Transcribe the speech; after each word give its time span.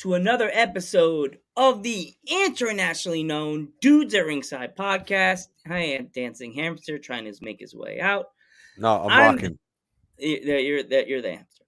to 0.00 0.14
another 0.14 0.50
episode 0.52 1.38
of 1.56 1.82
the 1.82 2.14
internationally 2.26 3.22
known 3.22 3.68
Dudes 3.80 4.14
at 4.14 4.24
Ringside 4.24 4.74
podcast. 4.76 5.48
I 5.68 5.78
am 5.80 6.06
Dancing 6.14 6.52
Hamster 6.54 6.98
trying 6.98 7.24
to 7.30 7.34
make 7.42 7.60
his 7.60 7.74
way 7.74 8.00
out. 8.00 8.26
No, 8.78 9.02
I'm, 9.02 9.10
I'm- 9.10 9.34
walking. 9.34 9.58
Y- 10.18 10.40
That 10.46 10.62
you're 10.64 10.82
that 10.82 11.08
you're 11.08 11.22
the 11.22 11.30
hamster. 11.32 11.64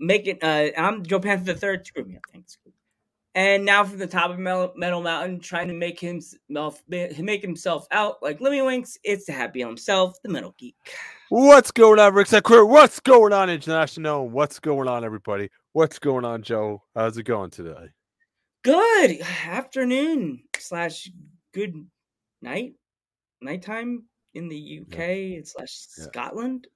Making 0.00 0.38
uh 0.42 0.68
I'm 0.76 1.04
Joe 1.04 1.20
Panther 1.20 1.52
the 1.52 1.54
third. 1.54 1.86
Screw 1.86 2.04
me 2.04 2.16
up, 2.16 2.22
thanks. 2.32 2.58
And 3.34 3.64
now 3.64 3.84
from 3.84 3.98
the 3.98 4.06
top 4.06 4.30
of 4.30 4.38
Metal, 4.38 4.72
Metal 4.76 5.00
Mountain, 5.00 5.40
trying 5.40 5.68
to 5.68 5.74
make 5.74 5.98
himself 5.98 6.82
make 6.88 7.42
himself 7.42 7.86
out 7.90 8.22
like 8.22 8.40
Lemmiwinks. 8.40 8.98
It's 9.04 9.26
the 9.26 9.32
happy 9.32 9.60
himself, 9.60 10.16
the 10.22 10.28
Metal 10.28 10.54
Geek. 10.58 10.76
What's 11.34 11.70
going 11.70 11.98
on, 11.98 12.12
Ringside 12.12 12.42
Crew? 12.42 12.66
What's 12.66 13.00
going 13.00 13.32
on, 13.32 13.48
International? 13.48 14.28
What's 14.28 14.58
going 14.60 14.86
on, 14.86 15.02
everybody? 15.02 15.48
What's 15.72 15.98
going 15.98 16.26
on, 16.26 16.42
Joe? 16.42 16.82
How's 16.94 17.16
it 17.16 17.22
going 17.22 17.48
today? 17.48 17.86
Good 18.62 19.22
afternoon 19.46 20.42
slash 20.58 21.08
good 21.54 21.72
night, 22.42 22.74
nighttime 23.40 24.04
in 24.34 24.50
the 24.50 24.80
UK 24.82 25.42
slash 25.46 25.86
Yeah. 25.96 26.04
Scotland. 26.04 26.66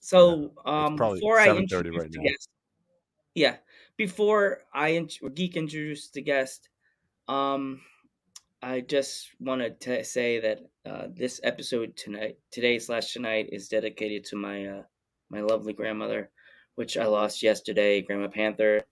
So, 0.00 0.52
um, 0.66 0.98
probably 0.98 1.20
before 1.20 1.38
I 1.38 1.56
introduce 1.56 1.96
right 1.96 2.12
the 2.12 2.18
now. 2.18 2.24
guest, 2.24 2.50
yeah, 3.34 3.56
before 3.96 4.64
I 4.74 4.88
int- 4.88 5.20
geek 5.34 5.56
introduce 5.56 6.10
the 6.10 6.20
guest, 6.20 6.68
um, 7.28 7.80
I 8.62 8.80
just 8.80 9.30
wanted 9.38 9.80
to 9.82 10.02
say 10.02 10.40
that 10.40 10.58
uh, 10.84 11.06
this 11.14 11.40
episode 11.44 11.96
tonight, 11.96 12.38
today 12.50 12.78
slash 12.80 13.12
tonight, 13.12 13.50
is 13.52 13.68
dedicated 13.68 14.24
to 14.26 14.36
my 14.36 14.66
uh, 14.66 14.82
my 15.30 15.40
lovely 15.40 15.72
grandmother, 15.72 16.30
which 16.74 16.96
I 16.96 17.06
lost 17.06 17.42
yesterday, 17.42 18.02
Grandma 18.02 18.28
Panther. 18.28 18.82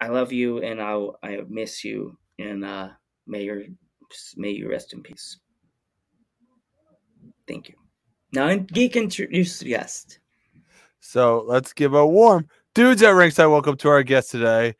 I 0.00 0.08
love 0.08 0.32
you, 0.32 0.58
and 0.58 0.80
I 0.80 0.96
I 1.24 1.40
miss 1.48 1.82
you, 1.82 2.16
and 2.38 2.64
uh, 2.64 2.90
may 3.26 3.42
your 3.42 3.62
may 4.36 4.50
you 4.50 4.70
rest 4.70 4.92
in 4.92 5.02
peace. 5.02 5.38
Thank 7.48 7.68
you. 7.68 7.74
Now, 8.32 8.54
geek 8.54 8.94
introduce 8.94 9.60
guest. 9.60 10.20
So 11.00 11.44
let's 11.48 11.72
give 11.72 11.94
a 11.94 12.06
warm 12.06 12.46
dudes 12.76 13.02
at 13.02 13.10
ringside. 13.10 13.46
Welcome 13.46 13.76
to 13.78 13.88
our 13.88 14.04
guest 14.04 14.30
today, 14.30 14.76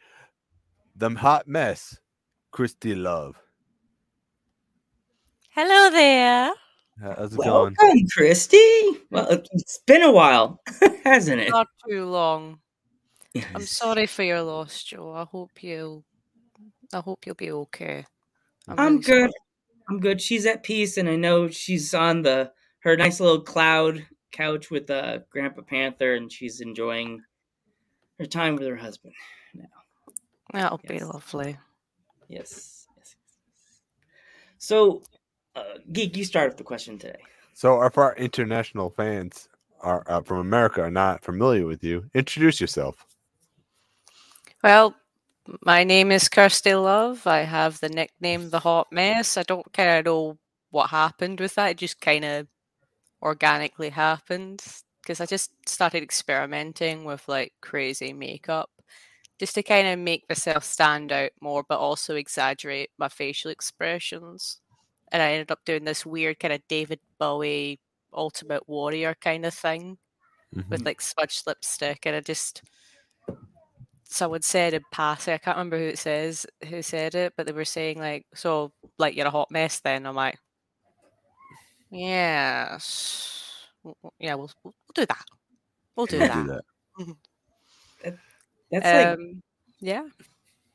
the 0.94 1.10
hot 1.10 1.48
mess, 1.48 1.98
Christy 2.52 2.94
Love. 2.94 3.39
Hello 5.62 5.90
there. 5.90 6.54
How's 7.02 7.34
it 7.34 7.36
going? 7.36 7.76
Welcome, 7.78 8.06
Christy. 8.16 8.82
Well, 9.10 9.26
it's 9.52 9.80
been 9.86 10.00
a 10.00 10.10
while, 10.10 10.62
hasn't 11.04 11.38
it? 11.42 11.50
Not 11.50 11.66
too 11.86 12.06
long. 12.06 12.60
I'm 13.54 13.66
sorry 13.66 14.06
for 14.06 14.22
your 14.22 14.40
loss, 14.40 14.82
Joe. 14.82 15.12
I 15.12 15.24
hope 15.24 15.62
you'll 15.62 16.02
I 16.94 17.00
hope 17.00 17.26
you'll 17.26 17.34
be 17.34 17.50
okay. 17.50 18.06
I'm 18.68 18.94
really 18.94 19.02
sorry. 19.02 19.20
good. 19.20 19.30
I'm 19.90 20.00
good. 20.00 20.22
She's 20.22 20.46
at 20.46 20.62
peace, 20.62 20.96
and 20.96 21.10
I 21.10 21.16
know 21.16 21.50
she's 21.50 21.92
on 21.92 22.22
the 22.22 22.52
her 22.78 22.96
nice 22.96 23.20
little 23.20 23.42
cloud 23.42 24.06
couch 24.32 24.70
with 24.70 24.88
uh, 24.88 25.18
Grandpa 25.28 25.60
Panther, 25.60 26.14
and 26.14 26.32
she's 26.32 26.62
enjoying 26.62 27.20
her 28.18 28.24
time 28.24 28.56
with 28.56 28.66
her 28.66 28.76
husband. 28.76 29.12
Now. 29.52 29.66
That'll 30.54 30.80
be 30.88 31.00
lovely. 31.00 31.58
Yes. 32.30 32.86
yes. 32.96 33.16
So, 34.56 35.02
uh, 35.56 35.62
geek, 35.92 36.16
you 36.16 36.24
start 36.24 36.50
with 36.50 36.58
the 36.58 36.64
question 36.64 36.98
today. 36.98 37.20
So, 37.54 37.82
if 37.82 37.98
our 37.98 38.14
international 38.16 38.90
fans 38.90 39.48
are 39.80 40.04
uh, 40.06 40.20
from 40.20 40.38
America 40.38 40.82
are 40.82 40.90
not 40.90 41.24
familiar 41.24 41.66
with 41.66 41.82
you, 41.82 42.10
introduce 42.14 42.60
yourself. 42.60 43.06
Well, 44.62 44.94
my 45.64 45.84
name 45.84 46.12
is 46.12 46.28
Kirsty 46.28 46.74
Love. 46.74 47.26
I 47.26 47.40
have 47.40 47.80
the 47.80 47.88
nickname 47.88 48.50
the 48.50 48.60
Hot 48.60 48.88
Mess. 48.92 49.36
I 49.36 49.42
don't 49.42 49.72
kind 49.72 49.90
of 49.90 50.04
know 50.04 50.38
what 50.70 50.90
happened 50.90 51.40
with 51.40 51.54
that. 51.56 51.70
It 51.70 51.78
just 51.78 52.00
kind 52.00 52.24
of 52.24 52.46
organically 53.22 53.90
happened 53.90 54.62
because 55.02 55.20
I 55.20 55.26
just 55.26 55.50
started 55.68 56.02
experimenting 56.02 57.04
with 57.04 57.26
like 57.26 57.52
crazy 57.60 58.12
makeup 58.12 58.70
just 59.38 59.54
to 59.54 59.62
kind 59.62 59.88
of 59.88 59.98
make 59.98 60.24
myself 60.28 60.62
stand 60.64 61.10
out 61.10 61.30
more, 61.40 61.64
but 61.66 61.78
also 61.78 62.14
exaggerate 62.14 62.90
my 62.98 63.08
facial 63.08 63.50
expressions. 63.50 64.60
And 65.12 65.22
I 65.22 65.32
ended 65.32 65.50
up 65.50 65.64
doing 65.64 65.84
this 65.84 66.06
weird 66.06 66.38
kind 66.38 66.54
of 66.54 66.60
David 66.68 67.00
Bowie 67.18 67.80
Ultimate 68.12 68.68
Warrior 68.68 69.14
kind 69.20 69.44
of 69.46 69.54
thing 69.54 69.98
with 70.68 70.84
like 70.84 71.00
smudged 71.00 71.46
lipstick, 71.46 72.06
and 72.06 72.16
I 72.16 72.20
just 72.20 72.62
someone 74.04 74.42
said 74.42 74.74
in 74.74 74.82
passing, 74.90 75.34
I 75.34 75.38
can't 75.38 75.56
remember 75.56 75.78
who 75.78 75.84
it 75.84 75.98
says 75.98 76.44
who 76.68 76.82
said 76.82 77.14
it, 77.14 77.34
but 77.36 77.46
they 77.46 77.52
were 77.52 77.64
saying 77.64 77.98
like, 78.00 78.26
so 78.34 78.72
like 78.98 79.14
you're 79.14 79.26
a 79.28 79.30
hot 79.30 79.50
mess 79.52 79.78
then. 79.80 80.06
I'm 80.06 80.16
like, 80.16 80.38
yes, 81.90 83.66
w- 83.84 83.94
w- 84.02 84.12
yeah, 84.18 84.34
we'll 84.34 84.50
we'll 84.64 84.74
we'll 84.86 84.94
do 84.94 85.06
that. 85.06 85.24
We'll 85.96 86.06
do 86.06 86.18
that. 86.18 86.62
do 86.98 87.14
that. 88.04 88.18
That's 88.70 88.84
like 88.84 89.18
Um, 89.18 89.42
yeah, 89.80 90.06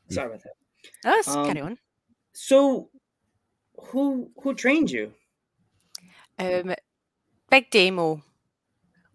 sorry 0.09 0.27
about 0.27 0.43
that. 0.43 0.53
let's 1.03 1.27
Um, 1.27 1.45
carry 1.45 1.61
on. 1.61 1.77
So, 2.33 2.89
who 3.79 4.31
who 4.41 4.53
trained 4.53 4.91
you? 4.91 5.13
Um, 6.39 6.73
Big 7.49 7.69
Damo, 7.71 8.23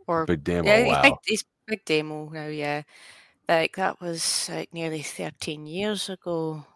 or 0.06 0.28
Big 0.28 0.42
damn! 0.44 0.64
yeah, 0.64 0.84
wow. 0.84 1.02
big, 1.02 1.18
he's 1.26 1.44
Big 1.66 1.84
Damo 1.84 2.28
now. 2.30 2.46
Yeah, 2.46 2.82
like 3.48 3.76
that 3.76 4.00
was 4.00 4.48
like 4.50 4.72
nearly 4.74 5.02
thirteen 5.02 5.66
years 5.66 6.08
ago. 6.10 6.66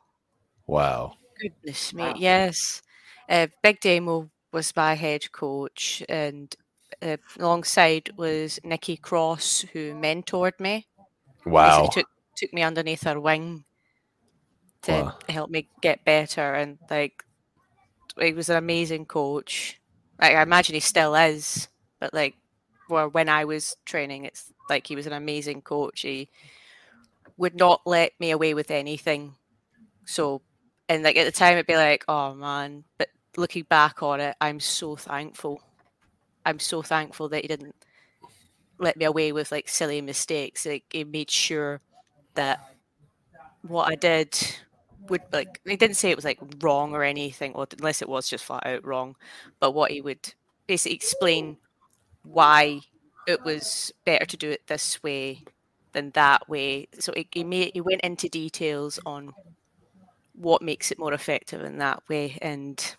Wow. 0.66 1.16
Goodness 1.40 1.92
me, 1.94 2.10
Wow. 2.10 2.16
yes. 2.16 2.82
Uh, 3.28 3.46
Big 3.62 3.80
Damo 3.80 4.30
was 4.52 4.74
my 4.76 4.94
head 4.94 5.30
coach, 5.32 6.02
and 6.08 6.54
uh, 7.02 7.16
alongside 7.38 8.10
was 8.16 8.58
Nikki 8.64 8.96
Cross, 8.96 9.62
who 9.72 9.94
mentored 9.94 10.58
me. 10.60 10.86
Wow. 11.46 11.86
Basically 11.86 12.02
took 12.02 12.08
took 12.36 12.52
me 12.54 12.62
underneath 12.62 13.04
her 13.04 13.20
wing 13.20 13.66
to 14.82 15.04
Wow. 15.04 15.18
help 15.28 15.50
me 15.50 15.68
get 15.80 16.04
better, 16.04 16.54
and 16.54 16.78
like 16.90 17.24
he 18.20 18.32
was 18.32 18.48
an 18.48 18.56
amazing 18.56 19.06
coach. 19.06 19.80
Like, 20.20 20.36
I 20.36 20.42
imagine 20.42 20.74
he 20.74 20.80
still 20.80 21.14
is, 21.14 21.68
but 22.00 22.14
like, 22.14 22.36
well, 22.88 23.08
when 23.08 23.28
I 23.28 23.44
was 23.44 23.76
training, 23.84 24.24
it's 24.24 24.52
like 24.68 24.86
he 24.86 24.96
was 24.96 25.06
an 25.06 25.12
amazing 25.12 25.62
coach. 25.62 26.02
He 26.02 26.28
would 27.36 27.54
not 27.54 27.82
let 27.86 28.12
me 28.20 28.30
away 28.30 28.54
with 28.54 28.70
anything. 28.70 29.34
So, 30.06 30.42
and 30.88 31.02
like 31.02 31.16
at 31.16 31.24
the 31.24 31.32
time, 31.32 31.54
it'd 31.54 31.66
be 31.66 31.76
like, 31.76 32.04
oh 32.08 32.34
man. 32.34 32.84
But 32.98 33.08
looking 33.36 33.64
back 33.64 34.02
on 34.02 34.20
it, 34.20 34.36
I'm 34.40 34.60
so 34.60 34.96
thankful. 34.96 35.62
I'm 36.46 36.58
so 36.58 36.82
thankful 36.82 37.28
that 37.30 37.42
he 37.42 37.48
didn't 37.48 37.74
let 38.78 38.96
me 38.96 39.04
away 39.04 39.32
with 39.32 39.52
like 39.52 39.68
silly 39.68 40.00
mistakes. 40.00 40.66
Like 40.66 40.84
he 40.90 41.04
made 41.04 41.30
sure 41.30 41.80
that 42.34 42.60
what 43.62 43.90
I 43.90 43.94
did 43.94 44.38
would 45.08 45.22
like 45.32 45.60
he 45.64 45.76
didn't 45.76 45.96
say 45.96 46.10
it 46.10 46.16
was 46.16 46.24
like 46.24 46.38
wrong 46.60 46.94
or 46.94 47.02
anything, 47.02 47.52
or 47.54 47.66
unless 47.78 48.02
it 48.02 48.08
was 48.08 48.28
just 48.28 48.44
flat 48.44 48.66
out 48.66 48.84
wrong. 48.86 49.16
But 49.60 49.72
what 49.72 49.90
he 49.90 50.00
would 50.00 50.34
basically 50.66 50.96
explain 50.96 51.58
why 52.24 52.80
it 53.26 53.44
was 53.44 53.92
better 54.04 54.26
to 54.26 54.36
do 54.36 54.50
it 54.50 54.66
this 54.66 55.02
way 55.02 55.44
than 55.92 56.10
that 56.12 56.48
way. 56.48 56.88
So 57.00 57.12
he, 57.16 57.28
he 57.32 57.44
made 57.44 57.72
he 57.74 57.80
went 57.80 58.02
into 58.02 58.28
details 58.28 58.98
on 59.06 59.34
what 60.34 60.62
makes 60.62 60.90
it 60.90 60.98
more 60.98 61.12
effective 61.12 61.62
in 61.62 61.78
that 61.78 62.02
way, 62.08 62.38
and 62.42 62.96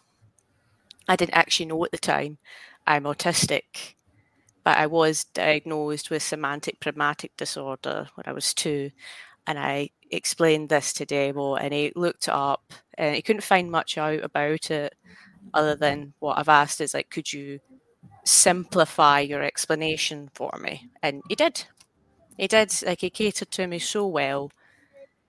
I 1.07 1.15
didn't 1.15 1.35
actually 1.35 1.67
know 1.67 1.83
at 1.85 1.91
the 1.91 1.97
time 1.97 2.37
I'm 2.87 3.03
autistic, 3.03 3.95
but 4.63 4.77
I 4.77 4.87
was 4.87 5.25
diagnosed 5.25 6.09
with 6.09 6.23
semantic 6.23 6.79
pragmatic 6.79 7.35
disorder 7.37 8.09
when 8.15 8.25
I 8.27 8.33
was 8.33 8.53
two. 8.53 8.91
And 9.47 9.59
I 9.59 9.89
explained 10.09 10.69
this 10.69 10.94
to 10.94 11.06
Damo, 11.06 11.56
and 11.56 11.74
he 11.74 11.92
looked 11.95 12.27
it 12.27 12.33
up 12.33 12.74
and 12.97 13.15
he 13.15 13.21
couldn't 13.21 13.44
find 13.44 13.69
much 13.69 13.97
out 13.97 14.24
about 14.24 14.71
it 14.71 14.95
other 15.53 15.75
than 15.75 16.13
what 16.19 16.38
I've 16.38 16.50
asked 16.50 16.81
is 16.81 16.94
like, 16.94 17.09
could 17.09 17.31
you 17.31 17.59
simplify 18.24 19.19
your 19.19 19.44
explanation 19.44 20.30
for 20.33 20.51
me? 20.62 20.89
And 21.01 21.21
he 21.30 21.36
did. 21.36 21.65
He 22.38 22.47
did. 22.47 22.74
Like 22.86 23.01
he 23.01 23.09
catered 23.09 23.51
to 23.51 23.68
me 23.68 23.80
so 23.80 24.07
well, 24.07 24.51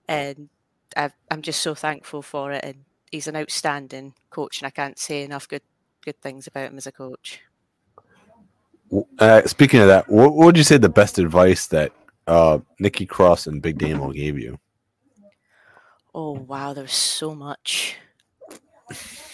and 0.08 0.48
i 0.96 1.10
am 1.30 1.42
just 1.42 1.60
so 1.60 1.74
thankful 1.74 2.22
for 2.22 2.52
it. 2.52 2.64
And 2.64 2.84
he's 3.10 3.28
an 3.28 3.36
outstanding 3.36 4.14
coach, 4.30 4.60
and 4.60 4.66
I 4.66 4.70
can't 4.70 4.98
say 4.98 5.22
enough 5.22 5.48
good 5.48 5.62
good 6.04 6.20
things 6.20 6.46
about 6.46 6.70
him 6.70 6.78
as 6.78 6.86
a 6.86 6.92
coach. 6.92 7.40
Uh, 9.18 9.42
speaking 9.46 9.80
of 9.80 9.88
that, 9.88 10.08
what, 10.08 10.34
what, 10.34 10.46
would 10.46 10.56
you 10.56 10.62
say 10.62 10.76
the 10.76 10.88
best 10.88 11.18
advice 11.18 11.66
that 11.66 11.92
uh, 12.26 12.58
Nikki 12.78 13.06
Cross 13.06 13.46
and 13.46 13.62
Big 13.62 13.78
Damo 13.78 14.12
gave 14.12 14.38
you? 14.38 14.58
Oh 16.14 16.32
wow, 16.32 16.72
there's 16.72 16.92
so 16.92 17.34
much. 17.34 17.96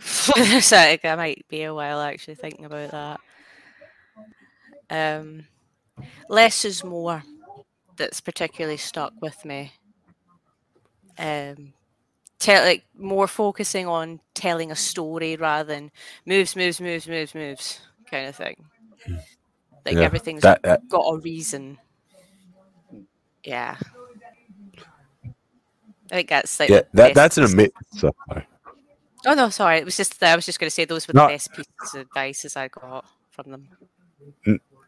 so 0.60 0.76
I 0.76 0.98
might 1.16 1.44
be 1.48 1.62
a 1.62 1.74
while 1.74 2.00
actually 2.00 2.34
thinking 2.34 2.64
about 2.64 2.90
that. 2.90 3.20
Um, 4.90 5.46
less 6.28 6.64
is 6.64 6.82
more. 6.82 7.22
That's 7.96 8.20
particularly 8.20 8.78
stuck 8.78 9.12
with 9.20 9.44
me. 9.44 9.72
Um, 11.18 11.74
tell 12.38 12.64
like 12.64 12.84
more 12.96 13.26
focusing 13.26 13.86
on 13.86 14.20
telling 14.34 14.70
a 14.70 14.76
story 14.76 15.36
rather 15.36 15.72
than 15.72 15.90
moves, 16.26 16.56
moves, 16.56 16.80
moves, 16.80 17.06
moves, 17.06 17.34
moves 17.34 17.80
kind 18.10 18.28
of 18.28 18.36
thing. 18.36 18.64
Like 19.84 19.96
yeah, 19.96 20.02
everything's 20.02 20.42
that, 20.42 20.62
that, 20.62 20.88
got 20.88 21.04
a 21.06 21.18
reason. 21.18 21.78
Yeah. 23.44 23.76
I 25.24 26.14
think 26.14 26.28
that's 26.28 26.60
like 26.60 26.68
yeah, 26.68 26.82
that, 26.92 27.14
that's 27.14 27.38
an 27.38 27.44
amazing. 27.44 27.72
Oh 29.24 29.34
no, 29.34 29.48
sorry. 29.48 29.78
It 29.78 29.84
was 29.84 29.96
just 29.96 30.22
I 30.22 30.36
was 30.36 30.44
just 30.44 30.60
going 30.60 30.66
to 30.66 30.74
say 30.74 30.84
those 30.84 31.08
were 31.08 31.14
the 31.14 31.26
best 31.26 31.52
pieces 31.52 31.94
of 31.94 32.02
advice 32.02 32.44
as 32.44 32.56
I 32.56 32.68
got 32.68 33.04
from 33.30 33.50
them. 33.50 33.68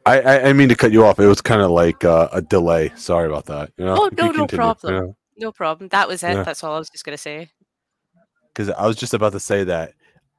I, 0.06 0.20
I, 0.20 0.48
I 0.48 0.52
mean 0.52 0.68
to 0.68 0.74
cut 0.74 0.92
you 0.92 1.04
off. 1.04 1.18
It 1.18 1.26
was 1.26 1.40
kind 1.40 1.62
of 1.62 1.70
like 1.70 2.04
uh, 2.04 2.28
a 2.32 2.42
delay. 2.42 2.92
Sorry 2.94 3.26
about 3.26 3.46
that. 3.46 3.72
You 3.78 3.86
know, 3.86 3.96
oh 3.96 4.10
no, 4.16 4.30
no 4.32 4.46
problem. 4.46 4.94
You 4.94 5.00
know? 5.00 5.16
No 5.38 5.52
problem. 5.52 5.88
That 5.88 6.08
was 6.08 6.22
it. 6.22 6.34
Yeah. 6.34 6.42
That's 6.42 6.62
all 6.62 6.74
I 6.74 6.78
was 6.78 6.90
just 6.90 7.04
going 7.04 7.16
to 7.16 7.22
say. 7.22 7.48
Because 8.52 8.70
I 8.70 8.86
was 8.86 8.96
just 8.96 9.14
about 9.14 9.32
to 9.32 9.40
say 9.40 9.64
that 9.64 9.94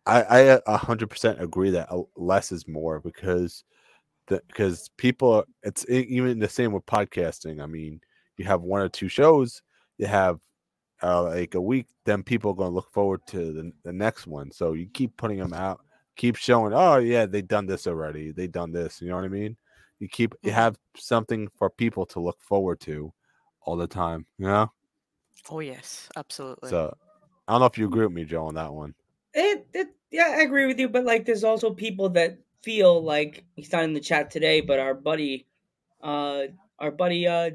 I 0.06 0.59
I 0.67 0.77
hundred 0.77 1.09
percent 1.09 1.41
agree 1.41 1.71
that 1.71 1.89
less 2.15 2.51
is 2.51 2.67
more 2.67 3.00
because 3.00 3.63
because 4.27 4.89
people 4.98 5.45
it's 5.63 5.86
even 5.89 6.39
the 6.39 6.50
same 6.50 6.72
with 6.72 6.86
podcasting. 6.86 7.62
I 7.62 7.66
mean, 7.66 8.01
you 8.38 8.45
have 8.45 8.62
one 8.62 8.81
or 8.81 8.89
two 8.89 9.07
shows, 9.07 9.62
you 9.98 10.07
have 10.07 10.39
uh, 11.04 11.24
like 11.24 11.56
a 11.56 11.62
week, 11.62 11.88
then 12.06 12.24
people 12.24 12.51
are 12.51 12.56
going 12.56 12.72
to 12.72 12.75
look 12.75 12.92
forward 12.92 13.22
to 13.27 13.54
the, 13.54 13.72
the 13.83 13.94
next 13.94 14.27
one. 14.27 14.51
So 14.51 14.74
you 14.74 14.88
keep 14.88 15.16
putting 15.18 15.39
them 15.39 15.54
out, 15.54 15.81
keep 16.16 16.36
showing, 16.36 16.74
oh 16.74 16.98
yeah, 16.98 17.25
they 17.25 17.42
done 17.42 17.66
this 17.66 17.88
already, 17.88 18.31
they 18.31 18.48
done 18.48 18.72
this. 18.72 19.01
You 19.01 19.10
know 19.10 19.16
what 19.16 19.25
I 19.25 19.30
mean? 19.30 19.57
You 20.00 20.10
keep 20.10 20.33
you 20.42 20.50
mm-hmm. 20.50 20.60
have 20.60 20.77
something 20.98 21.48
for 21.57 21.69
people 21.69 22.06
to 22.07 22.19
look 22.19 22.42
forward 22.42 22.80
to 22.81 23.13
all 23.62 23.75
the 23.75 23.88
time. 23.88 24.25
You 24.38 24.48
know? 24.48 24.72
Oh 25.50 25.60
yes, 25.60 26.10
absolutely. 26.16 26.69
So 26.69 26.95
I 27.48 27.54
don't 27.54 27.62
know 27.62 27.68
if 27.68 27.77
you 27.77 27.86
agree 27.86 28.06
with 28.06 28.13
me, 28.13 28.25
Joe, 28.25 28.48
on 28.48 28.56
that 28.56 28.74
one. 28.74 28.94
It, 29.33 29.68
it 29.74 29.88
yeah, 30.12 30.36
I 30.38 30.42
agree 30.42 30.66
with 30.66 30.80
you, 30.80 30.89
but 30.89 31.04
like 31.04 31.25
there's 31.25 31.44
also 31.44 31.74
people 31.74 32.10
that 32.10 32.39
feel 32.65 33.01
like 33.01 33.45
he's 33.56 33.71
not 33.71 33.83
in 33.83 33.94
the 33.94 34.00
chat 34.00 34.31
today, 34.31 34.59
but 34.59 34.79
our 34.79 34.95
buddy, 34.95 35.45
uh, 36.03 36.41
our 36.79 36.91
buddy, 36.91 37.27
uh, 37.27 37.51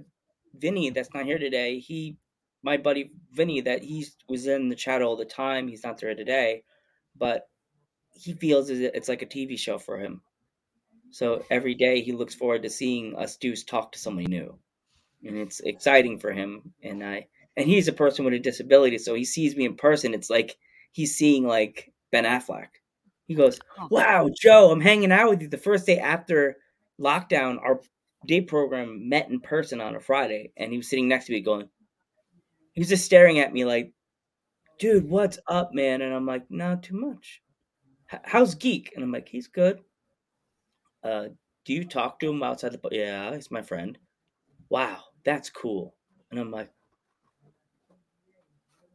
Vinny, 0.55 0.91
that's 0.91 1.13
not 1.13 1.27
here 1.27 1.39
today. 1.39 1.81
He 1.81 2.17
my 2.63 2.77
buddy 2.77 3.11
Vinny 3.33 3.63
that 3.63 3.83
he 3.83 4.07
was 4.29 4.47
in 4.47 4.69
the 4.69 4.77
chat 4.77 5.03
all 5.03 5.17
the 5.17 5.25
time. 5.25 5.67
He's 5.67 5.83
not 5.83 5.99
there 5.99 6.15
today, 6.15 6.63
but 7.17 7.49
he 8.15 8.35
feels 8.35 8.71
it's 8.71 9.09
like 9.09 9.23
a 9.23 9.27
TV 9.27 9.59
show 9.59 9.79
for 9.79 9.99
him. 9.99 10.23
So 11.11 11.45
every 11.51 11.75
day 11.75 12.03
he 12.03 12.13
looks 12.13 12.35
forward 12.35 12.63
to 12.63 12.71
seeing 12.71 13.17
us 13.17 13.37
dudes 13.37 13.65
talk 13.65 13.93
to 13.93 13.99
somebody 13.99 14.29
new, 14.29 14.59
and 15.25 15.37
it's 15.37 15.61
exciting 15.61 16.19
for 16.21 16.31
him. 16.33 16.73
And 16.85 17.03
I 17.05 17.27
and 17.57 17.67
he's 17.67 17.89
a 17.89 17.93
person 17.93 18.25
with 18.25 18.35
a 18.35 18.39
disability, 18.39 18.99
so 18.99 19.15
he 19.15 19.25
sees 19.25 19.57
me 19.57 19.65
in 19.65 19.75
person. 19.75 20.15
It's 20.15 20.31
like 20.31 20.57
he's 20.93 21.17
seeing 21.17 21.47
like 21.47 21.93
Ben 22.13 22.25
Affleck. 22.25 22.69
He 23.31 23.37
goes, 23.37 23.61
"Wow, 23.91 24.29
Joe, 24.35 24.73
I'm 24.73 24.81
hanging 24.81 25.13
out 25.13 25.31
with 25.31 25.41
you." 25.41 25.47
The 25.47 25.57
first 25.57 25.87
day 25.87 26.01
after 26.01 26.57
lockdown, 27.01 27.63
our 27.63 27.81
day 28.27 28.41
program 28.41 29.09
met 29.09 29.31
in 29.31 29.39
person 29.39 29.81
on 29.81 29.95
a 29.95 30.01
Friday, 30.01 30.53
and 30.57 30.73
he 30.73 30.79
was 30.79 30.91
sitting 30.91 31.07
next 31.07 31.27
to 31.27 31.33
me, 31.33 31.41
going, 31.41 31.69
he 32.73 32.81
was 32.81 32.89
just 32.89 33.05
staring 33.05 33.39
at 33.39 33.53
me 33.53 33.65
like, 33.65 33.93
dude, 34.81 35.09
what's 35.09 35.39
up, 35.47 35.73
man? 35.73 36.03
And 36.03 36.13
I'm 36.13 36.27
like, 36.27 36.51
not 36.51 36.83
too 36.83 36.99
much. 36.99 37.41
how's 38.25 38.57
Geek? 38.57 38.91
And 38.97 39.05
I'm 39.05 39.13
like, 39.13 39.29
he's 39.29 39.47
good. 39.47 39.79
Uh, 41.05 41.27
do 41.65 41.73
you 41.73 41.85
talk 41.85 42.19
to 42.19 42.31
him 42.31 42.43
outside 42.43 42.73
the? 42.73 42.81
Yeah, 42.91 43.33
he's 43.33 43.53
my 43.53 43.63
friend. 43.63 43.97
Wow, 44.71 45.05
that's 45.25 45.51
cool. 45.51 45.95
And 46.33 46.41
I'm 46.41 46.51
like, 46.51 46.73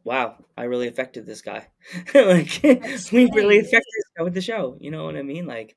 wow, 0.05 0.37
I 0.55 0.63
really 0.63 0.87
affected 0.87 1.25
this 1.25 1.41
guy. 1.41 1.67
like, 2.13 2.61
we 3.11 3.29
really 3.33 3.59
affected 3.59 3.91
this 3.97 4.11
guy 4.17 4.23
with 4.23 4.33
the 4.33 4.41
show. 4.41 4.77
You 4.79 4.91
know 4.91 5.03
what 5.03 5.17
I 5.17 5.23
mean? 5.23 5.45
Like, 5.45 5.75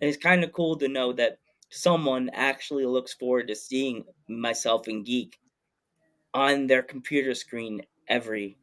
it's 0.00 0.16
kind 0.16 0.44
of 0.44 0.52
cool 0.52 0.76
to 0.76 0.88
know 0.88 1.12
that 1.14 1.38
someone 1.70 2.30
actually 2.32 2.86
looks 2.86 3.14
forward 3.14 3.48
to 3.48 3.56
seeing 3.56 4.04
myself 4.28 4.86
and 4.86 5.04
Geek 5.04 5.38
on 6.34 6.66
their 6.66 6.82
computer 6.82 7.34
screen 7.34 7.82
every 8.08 8.58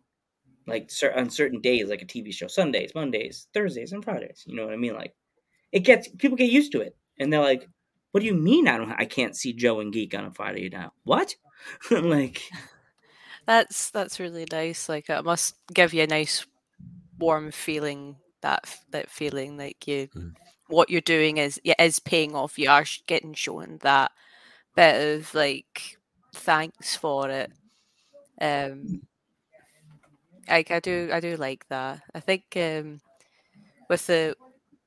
like 0.67 0.89
on 1.15 1.29
certain 1.29 1.59
days 1.59 1.89
like 1.89 2.01
a 2.01 2.05
tv 2.05 2.33
show 2.33 2.47
sundays 2.47 2.93
mondays 2.95 3.47
thursdays 3.53 3.91
and 3.91 4.03
fridays 4.03 4.43
you 4.45 4.55
know 4.55 4.63
what 4.63 4.73
i 4.73 4.77
mean 4.77 4.93
like 4.93 5.13
it 5.71 5.79
gets 5.79 6.07
people 6.07 6.37
get 6.37 6.51
used 6.51 6.71
to 6.71 6.81
it 6.81 6.95
and 7.19 7.33
they're 7.33 7.41
like 7.41 7.67
what 8.11 8.21
do 8.21 8.27
you 8.27 8.33
mean 8.35 8.67
i 8.67 8.77
don't 8.77 8.91
i 8.91 9.05
can't 9.05 9.35
see 9.35 9.51
joe 9.53 9.79
and 9.79 9.91
geek 9.91 10.13
on 10.13 10.23
a 10.23 10.31
friday 10.31 10.69
now 10.69 10.93
what 11.03 11.35
like 11.91 12.41
that's 13.45 13.89
that's 13.91 14.19
really 14.19 14.45
nice 14.51 14.87
like 14.89 15.09
it 15.09 15.25
must 15.25 15.55
give 15.73 15.93
you 15.93 16.03
a 16.03 16.07
nice 16.07 16.45
warm 17.19 17.51
feeling 17.51 18.15
that 18.41 18.63
that 18.91 19.09
feeling 19.09 19.57
like 19.57 19.87
you 19.87 20.07
mm. 20.15 20.33
what 20.67 20.89
you're 20.89 21.01
doing 21.01 21.37
is 21.37 21.59
it 21.63 21.75
is 21.79 21.99
paying 21.99 22.35
off 22.35 22.59
you 22.59 22.69
are 22.69 22.85
getting 23.07 23.33
shown 23.33 23.77
that 23.81 24.11
bit 24.75 25.17
of 25.17 25.33
like 25.33 25.97
thanks 26.33 26.95
for 26.95 27.29
it 27.29 27.51
um, 28.41 29.01
like 30.49 30.71
I 30.71 30.79
do, 30.79 31.09
I 31.11 31.19
do 31.19 31.37
like 31.37 31.67
that. 31.69 32.01
I 32.13 32.19
think 32.19 32.43
um, 32.57 32.99
with 33.89 34.07
the 34.07 34.35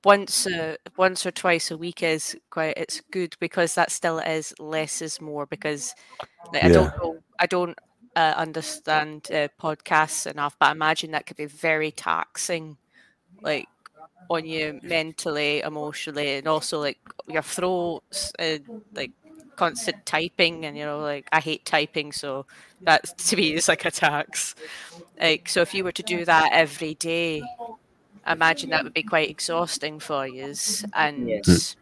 once 0.05 0.47
uh, 0.47 0.77
once 0.97 1.27
or 1.27 1.31
twice 1.31 1.71
a 1.71 1.77
week 1.77 2.03
is 2.03 2.37
quite 2.51 2.75
it's 2.77 3.01
good 3.11 3.35
because 3.41 3.75
that 3.75 3.91
still 3.91 4.19
is 4.19 4.55
less 4.61 5.03
is 5.03 5.21
more 5.21 5.47
because 5.47 5.95
like, 6.53 6.63
yeah. 6.63 6.69
I 6.69 6.73
don't 6.73 6.99
know, 6.99 7.19
I 7.41 7.47
don't 7.47 7.79
uh, 8.17 8.35
understand 8.37 9.29
uh, 9.31 9.49
podcasts 9.61 10.29
enough, 10.29 10.57
but 10.59 10.69
I 10.69 10.73
imagine 10.73 11.13
that 11.13 11.27
could 11.27 11.37
be 11.37 11.47
very 11.47 11.93
taxing, 11.93 12.79
like 13.43 13.69
on 14.31 14.47
you 14.47 14.81
mentally, 14.83 15.61
emotionally, 15.61 16.37
and 16.37 16.49
also 16.49 16.81
like 16.81 16.99
your 17.29 17.43
throats 17.43 18.33
and 18.39 18.83
like 18.95 19.13
constant 19.57 20.05
typing 20.05 20.67
and 20.67 20.77
you 20.77 20.85
know 20.85 21.01
like 21.01 21.27
i 21.33 21.41
hate 21.41 21.65
typing 21.65 22.13
so 22.13 22.45
that 22.83 23.03
to 23.19 23.37
me 23.37 23.55
is 23.55 23.69
like 23.69 23.85
a 23.87 23.91
tax. 23.91 24.55
Like 25.21 25.49
so 25.49 25.63
if 25.63 25.75
you 25.75 25.85
were 25.85 25.93
to 25.93 26.03
do 26.03 26.25
that 26.27 26.51
every 26.53 26.95
day 26.95 27.43
I 28.25 28.33
imagine 28.33 28.71
that 28.71 28.85
would 28.85 28.95
be 28.95 29.03
quite 29.03 29.31
exhausting 29.31 30.01
for 30.01 30.27
you. 30.27 30.55
And 30.95 31.29
yes. 31.29 31.77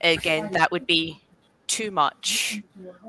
again 0.00 0.50
that 0.52 0.70
would 0.70 0.86
be 0.86 1.20
too 1.66 1.90
much. 1.90 2.62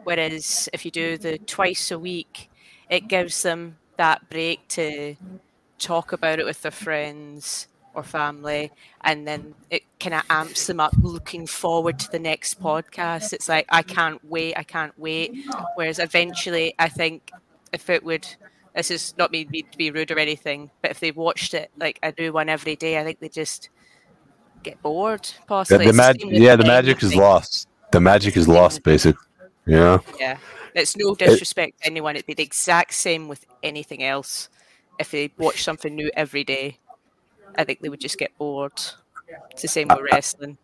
Whereas 0.03 0.69
if 0.73 0.85
you 0.85 0.91
do 0.91 1.17
the 1.17 1.37
twice 1.39 1.91
a 1.91 1.99
week 1.99 2.48
it 2.89 3.07
gives 3.07 3.43
them 3.43 3.77
that 3.97 4.29
break 4.29 4.67
to 4.69 5.15
talk 5.77 6.11
about 6.11 6.39
it 6.39 6.45
with 6.45 6.61
their 6.61 6.71
friends 6.71 7.67
or 7.93 8.03
family 8.03 8.71
and 9.01 9.27
then 9.27 9.53
it 9.69 9.81
kind 9.99 10.13
of 10.13 10.23
amps 10.29 10.67
them 10.67 10.79
up 10.79 10.93
looking 11.01 11.47
forward 11.47 11.97
to 11.97 12.11
the 12.11 12.19
next 12.19 12.61
podcast. 12.61 13.33
It's 13.33 13.49
like 13.49 13.65
i 13.69 13.81
can't 13.81 14.23
wait 14.25 14.55
i 14.57 14.63
can't 14.63 14.97
wait. 14.97 15.33
Whereas 15.75 15.99
eventually 15.99 16.73
i 16.79 16.89
think 16.89 17.31
if 17.71 17.89
it 17.89 18.03
would 18.03 18.27
this 18.75 18.91
is 18.91 19.13
not 19.17 19.31
me 19.31 19.45
to 19.45 19.77
be 19.77 19.91
rude 19.91 20.11
or 20.11 20.19
anything 20.19 20.69
but 20.81 20.91
if 20.91 20.99
they 20.99 21.11
watched 21.11 21.53
it 21.53 21.71
like 21.77 21.99
i 22.03 22.11
do 22.11 22.31
one 22.31 22.47
every 22.47 22.75
day 22.75 22.99
i 22.99 23.03
think 23.03 23.19
they 23.19 23.27
just 23.29 23.69
get 24.63 24.81
bored 24.81 25.29
possibly. 25.47 25.85
Yeah, 25.85 25.91
the, 25.91 25.97
mag- 25.97 26.21
yeah, 26.23 26.55
the 26.55 26.65
magic 26.65 27.01
is 27.01 27.15
lost. 27.15 27.67
The 27.91 28.01
magic 28.01 28.35
is 28.37 28.47
lost 28.47 28.83
basically. 28.83 29.25
Yeah. 29.65 29.99
Yeah 30.19 30.37
it's 30.79 30.97
no 30.97 31.15
disrespect 31.15 31.75
it, 31.79 31.83
to 31.83 31.87
anyone 31.91 32.15
it'd 32.15 32.25
be 32.25 32.33
the 32.33 32.43
exact 32.43 32.93
same 32.93 33.27
with 33.27 33.45
anything 33.63 34.03
else 34.03 34.49
if 34.99 35.11
they 35.11 35.31
watch 35.37 35.63
something 35.63 35.95
new 35.95 36.09
every 36.15 36.43
day 36.43 36.77
I 37.57 37.63
think 37.63 37.81
they 37.81 37.89
would 37.89 37.99
just 37.99 38.17
get 38.17 38.37
bored. 38.37 38.73
It's 39.51 39.61
the 39.61 39.67
same 39.67 39.87
with 39.87 39.97
uh, 39.97 40.01
uh, 40.01 40.05
wrestling. 40.11 40.57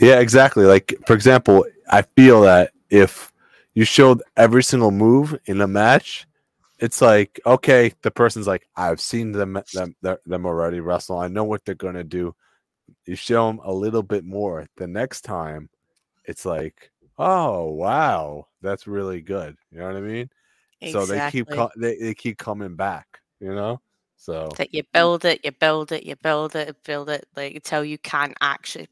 Yeah, 0.00 0.20
exactly. 0.20 0.64
Like 0.64 0.94
for 1.06 1.14
example, 1.14 1.64
I 1.90 2.02
feel 2.02 2.42
that 2.42 2.72
if 2.90 3.32
you 3.74 3.84
showed 3.84 4.22
every 4.36 4.62
single 4.62 4.90
move 4.90 5.38
in 5.46 5.60
a 5.60 5.66
match, 5.66 6.26
it's 6.78 7.00
like 7.00 7.40
okay, 7.46 7.92
the 8.02 8.10
person's 8.10 8.46
like, 8.46 8.66
I've 8.76 9.00
seen 9.00 9.32
them 9.32 9.60
them 9.74 9.94
them 10.02 10.46
already 10.46 10.80
wrestle. 10.80 11.18
I 11.18 11.28
know 11.28 11.44
what 11.44 11.64
they're 11.64 11.74
gonna 11.74 12.04
do. 12.04 12.34
You 13.04 13.16
show 13.16 13.46
them 13.46 13.60
a 13.64 13.72
little 13.72 14.02
bit 14.02 14.24
more. 14.24 14.66
The 14.76 14.86
next 14.86 15.22
time, 15.22 15.68
it's 16.24 16.44
like, 16.44 16.90
oh 17.18 17.70
wow, 17.70 18.46
that's 18.62 18.86
really 18.86 19.20
good. 19.22 19.56
You 19.70 19.78
know 19.80 19.86
what 19.86 19.96
I 19.96 20.00
mean? 20.00 20.30
So 20.84 21.06
they 21.06 21.20
keep 21.22 21.50
co- 21.50 21.70
they, 21.78 21.96
they 21.98 22.14
keep 22.14 22.38
coming 22.38 22.76
back. 22.76 23.20
You 23.40 23.54
know, 23.54 23.80
so 24.16 24.58
that 24.58 24.72
you 24.74 24.82
build 24.92 25.24
it, 25.24 25.40
you 25.44 25.52
build 25.52 25.92
it, 25.92 26.04
you 26.04 26.16
build 26.16 26.54
it, 26.56 26.76
build 26.84 27.10
it, 27.10 27.26
like 27.36 27.54
until 27.54 27.84
you 27.84 27.98
can't 27.98 28.34
actually 28.40 28.88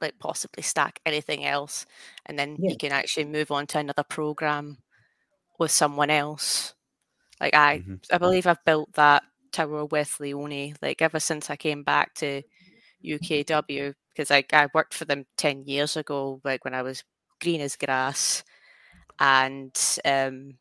like 0.00 0.18
possibly 0.18 0.62
stack 0.62 1.00
anything 1.06 1.44
else, 1.44 1.86
and 2.26 2.38
then 2.38 2.58
Yeah. 2.58 2.68
you 2.68 2.76
can 2.76 2.92
actually 2.92 3.24
move 3.26 3.50
on 3.50 3.66
to 3.68 3.78
another 3.78 4.04
program 4.04 4.78
with 5.58 5.70
someone 5.70 6.10
else. 6.10 6.74
Like 7.40 7.54
I, 7.54 7.80
Mhm. 7.80 8.00
I 8.12 8.18
believe 8.18 8.46
I've 8.46 8.64
built 8.64 8.92
that 8.94 9.24
tower 9.52 9.86
with 9.86 10.18
Leone. 10.20 10.74
Like 10.82 11.02
ever 11.02 11.20
since 11.20 11.50
I 11.50 11.56
came 11.56 11.82
back 11.84 12.14
to 12.16 12.42
UKW, 13.02 13.94
because 14.10 14.30
I 14.30 14.44
I 14.52 14.68
worked 14.74 14.94
for 14.94 15.04
them 15.06 15.26
ten 15.38 15.64
years 15.66 15.96
ago, 15.96 16.40
like 16.44 16.64
when 16.64 16.74
I 16.74 16.82
was 16.82 17.04
green 17.44 17.60
as 17.60 17.76
grass, 17.76 18.44
and 19.20 19.78
um, 20.04 20.58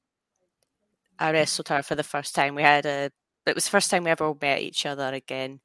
I 1.20 1.32
wrestled 1.32 1.70
her 1.70 1.84
for 1.84 1.96
the 1.96 2.04
first 2.04 2.36
time. 2.36 2.56
We 2.56 2.64
had 2.64 2.86
a 2.86 3.12
it 3.46 3.56
was 3.56 3.66
the 3.66 3.72
first 3.72 3.90
time 3.92 4.06
we 4.06 4.12
ever 4.12 4.34
met 4.42 4.62
each 4.62 4.86
other 4.86 5.14
again. 5.14 5.60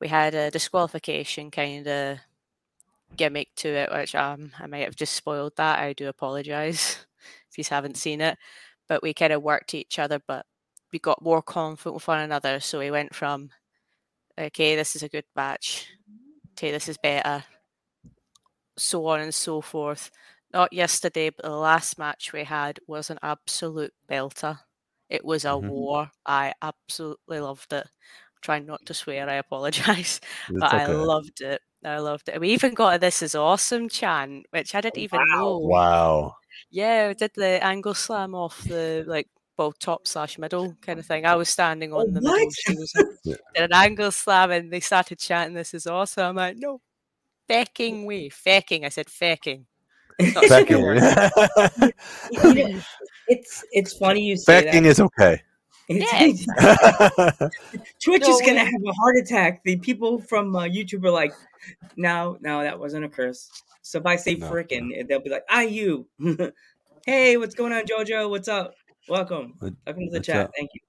We 0.00 0.08
had 0.08 0.34
a 0.34 0.50
disqualification 0.50 1.50
kind 1.50 1.86
of 1.88 2.18
gimmick 3.16 3.48
to 3.56 3.68
it, 3.68 3.92
which 3.92 4.14
um 4.14 4.52
I 4.58 4.66
might 4.66 4.84
have 4.84 4.96
just 4.96 5.14
spoiled 5.14 5.56
that. 5.56 5.78
I 5.80 5.92
do 5.92 6.08
apologise 6.08 7.06
if 7.50 7.58
you 7.58 7.64
haven't 7.68 7.96
seen 7.96 8.20
it. 8.20 8.38
But 8.88 9.02
we 9.02 9.14
kind 9.14 9.32
of 9.32 9.42
worked 9.42 9.74
each 9.74 9.98
other, 9.98 10.20
but 10.26 10.46
we 10.92 10.98
got 10.98 11.22
more 11.22 11.42
confident 11.42 11.94
with 11.96 12.08
one 12.08 12.20
another. 12.20 12.60
So 12.60 12.78
we 12.80 12.90
went 12.90 13.14
from 13.14 13.50
okay, 14.38 14.76
this 14.76 14.96
is 14.96 15.02
a 15.02 15.08
good 15.08 15.24
match, 15.36 15.88
okay, 16.52 16.70
this 16.72 16.88
is 16.88 16.98
better, 16.98 17.44
so 18.78 19.06
on 19.06 19.20
and 19.20 19.34
so 19.34 19.60
forth. 19.60 20.10
Not 20.52 20.72
yesterday, 20.72 21.30
but 21.30 21.44
the 21.44 21.50
last 21.56 21.98
match 21.98 22.32
we 22.32 22.44
had 22.44 22.80
was 22.86 23.10
an 23.10 23.18
absolute 23.22 23.92
belter. 24.10 24.58
It 25.10 25.24
was 25.24 25.44
a 25.44 25.48
Mhm. 25.48 25.68
war. 25.68 26.10
I 26.26 26.54
absolutely 26.62 27.40
loved 27.40 27.72
it. 27.72 27.86
trying 28.40 28.66
not 28.66 28.86
to 28.86 28.94
swear, 28.94 29.28
I 29.28 29.34
apologise. 29.44 30.20
it's 30.48 30.60
But 30.60 30.72
I 30.72 30.86
loved 30.86 31.40
it. 31.40 31.60
I 31.84 31.98
loved 31.98 32.28
it. 32.28 32.40
We 32.40 32.50
even 32.50 32.72
got 32.74 32.94
a 32.94 32.98
This 32.98 33.20
Is 33.20 33.34
Awesome 33.34 33.88
chant, 33.88 34.46
which 34.50 34.74
I 34.76 34.80
didn't 34.80 34.98
even 34.98 35.18
Wow. 35.18 35.26
know. 35.40 35.58
Wow. 35.58 36.36
Yeah, 36.70 37.08
we 37.08 37.14
did 37.14 37.32
the 37.34 37.62
angle 37.64 37.94
slam 37.94 38.34
off 38.34 38.64
the 38.64 39.04
like 39.08 39.28
well 39.58 39.72
top 39.72 40.06
slash 40.06 40.38
middle 40.38 40.76
kind 40.82 40.98
of 41.00 41.06
thing. 41.06 41.26
I 41.26 41.34
was 41.36 41.48
standing 41.50 41.92
on 41.92 42.00
Oh, 42.02 42.12
the 42.12 42.20
middle. 42.22 42.50
She 42.52 42.74
was 42.76 42.92
did 43.24 43.38
an 43.56 43.72
angle 43.74 44.12
slam 44.12 44.50
and 44.52 44.72
they 44.72 44.80
started 44.80 45.18
chanting 45.18 45.54
this 45.54 45.74
is 45.74 45.86
awesome. 45.88 46.24
I'm 46.26 46.36
like, 46.36 46.56
no 46.58 46.80
fecking 47.50 48.06
way. 48.06 48.30
Fecking. 48.30 48.84
I 48.84 48.90
said 48.90 49.08
fecking. 49.08 49.66
Not 50.20 50.44
a 50.44 50.48
swear 50.48 50.80
word. 50.82 50.98
Fecking. 50.98 51.92
You 52.32 52.54
know, 52.54 52.80
it's 53.28 53.64
it's 53.72 53.92
funny 53.96 54.22
you 54.22 54.36
say 54.36 54.62
Fecking 54.62 54.82
that. 54.82 54.86
is 54.86 55.00
okay. 55.00 55.42
It's- 55.88 56.44
Yeah. 56.58 57.48
Twitch 58.02 58.22
No, 58.22 58.28
is 58.34 58.40
gonna 58.44 58.64
have 58.64 58.82
a 58.86 58.92
heart 58.92 59.16
attack. 59.16 59.62
The 59.64 59.76
people 59.76 60.18
from 60.20 60.54
uh, 60.54 60.64
YouTube 60.64 61.04
are 61.04 61.10
like, 61.10 61.32
"No, 61.96 62.36
no, 62.42 62.62
that 62.62 62.78
wasn't 62.78 63.04
a 63.06 63.08
curse." 63.08 63.48
So 63.82 63.98
if 63.98 64.04
I 64.06 64.16
say 64.16 64.34
No, 64.34 64.50
frickin', 64.50 65.08
they'll 65.08 65.20
be 65.20 65.30
like, 65.30 65.44
"Ah, 65.48 65.60
you." 65.62 66.06
hey, 67.06 67.36
what's 67.38 67.54
going 67.54 67.72
on, 67.72 67.84
Jojo? 67.86 68.28
What's 68.28 68.48
up? 68.48 68.74
Welcome. 69.08 69.54
What- 69.60 69.72
Welcome 69.86 70.06
to 70.06 70.10
the 70.12 70.20
chat. 70.20 70.46
up? 70.46 70.50
Thank 70.56 70.70
you. 70.74 70.80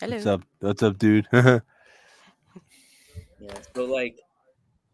Hello. 0.00 0.16
What's 0.16 0.26
up? 0.26 0.42
What's 0.60 0.82
up, 0.82 0.98
dude? 0.98 1.26
Yeah. 1.32 1.60
So 3.74 3.84
like, 3.84 4.18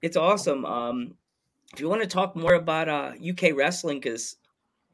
it's 0.02 0.17
awesome. 0.17 0.64
Um, 0.64 1.14
if 1.73 1.81
you 1.81 1.88
want 1.88 2.02
to 2.02 2.09
talk 2.09 2.37
more 2.37 2.55
about 2.55 2.88
uh 2.88 3.12
UK 3.26 3.55
wrestling, 3.55 4.00
because 4.00 4.37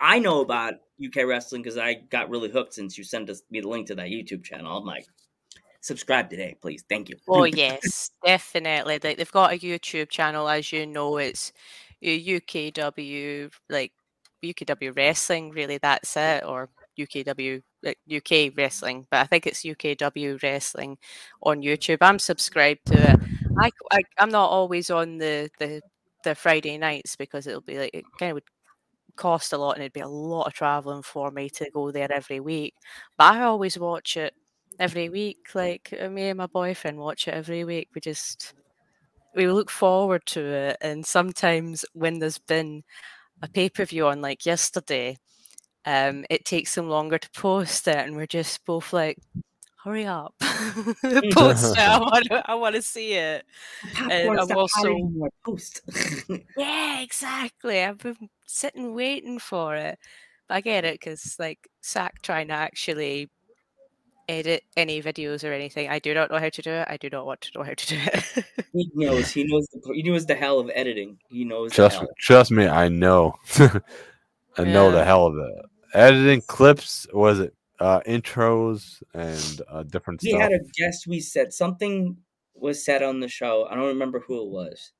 I 0.01 0.19
know 0.19 0.41
about 0.41 0.75
UK 1.05 1.27
wrestling 1.27 1.63
because 1.63 1.79
I 1.79 1.95
got 1.95 2.31
really 2.31 2.51
hooked 2.51 2.75
since 2.75 2.97
you 2.97 3.05
sent 3.05 3.31
us 3.31 3.43
me 3.51 3.61
the 3.61 3.69
link 3.69 3.87
to 3.89 3.95
that 3.97 4.09
YouTube 4.09 4.45
channel. 4.45 4.77
I'm 4.77 4.85
like, 4.85 5.07
subscribe 5.81 6.31
today, 6.31 6.57
please. 6.61 6.85
Thank 6.89 7.09
you. 7.09 7.17
Oh 7.29 7.45
yes, 7.45 8.11
definitely. 8.25 9.01
Like 9.03 9.17
they've 9.17 9.33
got 9.33 9.53
a 9.53 9.59
YouTube 9.59 10.09
channel, 10.09 10.49
as 10.49 10.73
you 10.73 10.87
know. 10.87 11.17
It's 11.19 11.53
UKW, 12.03 13.51
like 13.69 13.93
UKW 14.45 14.97
Wrestling. 14.97 15.51
Really, 15.51 15.79
that's 15.79 16.17
it, 16.17 16.45
or 16.45 16.69
UKW 16.99 17.63
like, 17.83 17.99
UK 18.13 18.53
Wrestling. 18.57 19.07
But 19.11 19.21
I 19.21 19.25
think 19.25 19.47
it's 19.47 19.63
UKW 19.63 20.43
Wrestling 20.43 20.99
on 21.43 21.63
YouTube. 21.63 21.99
I'm 22.01 22.19
subscribed 22.19 22.87
to 22.87 23.13
it. 23.13 23.21
I, 23.61 23.71
I 23.91 24.01
I'm 24.19 24.31
not 24.31 24.51
always 24.51 24.91
on 24.91 25.19
the 25.19 25.51
the 25.59 25.81
Friday 26.35 26.79
nights 26.79 27.17
because 27.17 27.47
it'll 27.47 27.61
be 27.61 27.79
like 27.79 27.91
it 27.95 28.05
kind 28.19 28.31
of 28.33 28.35
would 28.35 28.45
cost 29.17 29.53
a 29.53 29.59
lot 29.59 29.73
and 29.73 29.83
it'd 29.83 29.93
be 29.93 30.01
a 30.01 30.09
lot 30.09 30.47
of 30.47 30.55
traveling 30.55 31.03
for 31.03 31.31
me 31.31 31.49
to 31.51 31.71
go 31.73 31.91
there 31.91 32.11
every 32.13 32.41
week. 32.41 32.75
But 33.17 33.35
I 33.35 33.43
always 33.43 33.79
watch 33.79 34.17
it 34.17 34.35
every 34.79 35.09
week. 35.09 35.49
Like 35.55 35.95
uh, 36.01 36.09
me 36.09 36.29
and 36.29 36.39
my 36.39 36.47
boyfriend 36.47 36.99
watch 36.99 37.29
it 37.29 37.35
every 37.35 37.65
week. 37.65 37.89
We 37.95 38.01
just 38.01 38.55
we 39.35 39.49
look 39.51 39.71
forward 39.71 40.27
to 40.27 40.41
it. 40.45 40.77
And 40.81 41.07
sometimes 41.07 41.85
when 41.95 42.19
there's 42.19 42.39
been 42.39 42.83
a 43.43 43.49
pay 43.49 43.69
per 43.71 43.85
view 43.85 44.07
on, 44.09 44.21
like 44.21 44.47
yesterday, 44.47 45.17
um, 45.87 46.25
it 46.31 46.45
takes 46.45 46.75
them 46.75 46.89
longer 46.89 47.19
to 47.19 47.31
post 47.31 47.89
it, 47.89 47.97
and 47.97 48.17
we're 48.17 48.27
just 48.27 48.65
both 48.67 48.93
like, 48.93 49.19
"Hurry 49.85 50.07
up, 50.07 50.35
post 50.41 51.77
it! 51.77 51.79
I 51.79 51.99
want 52.01 52.25
to, 52.27 52.51
I 52.51 52.55
want 52.55 52.75
to 52.75 52.83
see 52.83 53.15
it." 53.15 53.45
Popcorn, 53.95 54.39
I'm 54.39 54.57
also- 54.57 55.31
post. 55.45 55.81
Yeah, 56.57 57.01
exactly. 57.01 57.83
I've 57.83 57.99
been 57.99 58.29
sitting 58.47 58.95
waiting 58.95 59.39
for 59.39 59.77
it. 59.77 59.99
But 60.49 60.55
I 60.57 60.61
get 60.63 60.85
it 60.85 60.95
because, 60.95 61.37
like, 61.39 61.69
Sack 61.83 62.23
trying 62.23 62.49
to 62.49 62.55
actually 62.55 63.31
edit 64.29 64.63
any 64.77 65.03
videos 65.03 65.43
or 65.43 65.53
anything. 65.53 65.89
I 65.89 65.99
do 65.99 66.13
not 66.15 66.31
know 66.31 66.39
how 66.39 66.49
to 66.49 66.63
do 66.63 66.71
it. 66.71 66.87
I 66.91 66.97
do 66.97 67.09
not 67.11 67.27
want 67.27 67.41
to 67.43 67.51
know 67.55 67.65
how 67.65 67.75
to 67.75 67.87
do 67.87 67.97
it. 67.99 68.45
he 68.73 68.91
knows. 68.95 69.31
He 69.31 69.45
knows. 69.45 69.67
The, 69.73 69.93
he 69.95 70.03
knows 70.03 70.27
the 70.27 70.35
hell 70.35 70.59
of 70.59 70.71
editing. 70.75 71.19
He 71.29 71.45
knows 71.45 71.71
the 71.71 71.77
trust 71.77 71.97
hell. 71.97 72.05
me, 72.05 72.09
trust 72.19 72.51
me, 72.51 72.67
I 72.67 72.89
know. 72.89 73.35
I 74.57 74.65
know 74.65 74.91
the 74.91 75.05
hell 75.05 75.27
of 75.27 75.37
it. 75.37 75.55
Editing 75.95 76.43
clips 76.43 77.07
was 77.13 77.41
it 77.41 77.55
uh 77.81 78.01
intros 78.07 79.03
and 79.15 79.63
uh 79.71 79.83
different 79.85 80.21
We 80.23 80.31
stuff. 80.31 80.41
had 80.43 80.53
a 80.53 80.61
guest. 80.77 81.07
We 81.07 81.21
said 81.21 81.53
something 81.53 82.17
was 82.55 82.85
said 82.85 83.03
on 83.03 83.21
the 83.21 83.29
show. 83.29 83.67
I 83.71 83.75
don't 83.77 83.87
remember 83.87 84.21
who 84.21 84.43
it 84.43 84.49
was, 84.51 84.93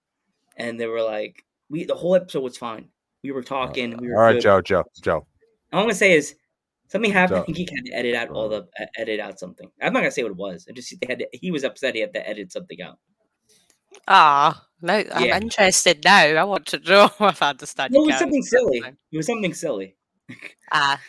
and 0.57 0.79
they 0.81 0.87
were 0.87 1.03
like, 1.03 1.45
"We 1.69 1.85
the 1.85 1.95
whole 1.97 2.15
episode 2.15 2.43
was 2.43 2.57
fine. 2.57 2.89
We 3.25 3.33
were 3.33 3.43
talking. 3.43 3.97
we 3.97 4.09
were 4.09 4.17
All 4.17 4.23
right, 4.23 4.35
good. 4.35 4.43
Joe, 4.43 4.61
Joe, 4.63 4.85
Joe. 5.03 5.27
All 5.73 5.81
I'm 5.81 5.85
gonna 5.87 5.95
say 5.95 6.13
is 6.13 6.35
something 6.87 7.11
happened. 7.13 7.39
So- 7.39 7.43
I 7.43 7.47
think 7.47 7.57
he 7.59 7.69
had 7.75 7.85
to 7.87 7.93
edit 7.93 8.15
out 8.15 8.31
all 8.31 8.49
the 8.49 8.69
uh, 8.81 8.87
edit 8.97 9.19
out 9.21 9.39
something. 9.41 9.69
I'm 9.83 9.93
not 9.93 10.01
gonna 10.01 10.11
say 10.13 10.23
what 10.23 10.31
it 10.33 10.37
was. 10.39 10.67
I 10.69 10.73
just 10.73 10.95
they 11.01 11.07
had 11.09 11.19
to, 11.19 11.29
he 11.33 11.51
was 11.51 11.65
upset. 11.65 11.95
He 11.97 12.01
had 12.01 12.15
to 12.15 12.29
edit 12.29 12.53
something 12.53 12.81
out. 12.81 12.99
Ah, 14.07 14.65
now 14.81 15.03
I'm 15.13 15.25
Yeah. 15.25 15.37
interested 15.41 16.05
now. 16.05 16.17
I 16.17 16.45
want 16.45 16.67
to 16.67 16.79
know 16.79 17.11
if 17.21 17.43
I 17.43 17.51
understand. 17.51 17.93
No, 17.93 18.01
you 18.03 18.09
it 18.09 18.13
was 18.13 18.19
something 18.21 18.43
silly. 18.43 18.83
It 19.13 19.17
was 19.17 19.27
something 19.27 19.55
silly. 19.55 19.97
Ah, 20.73 21.01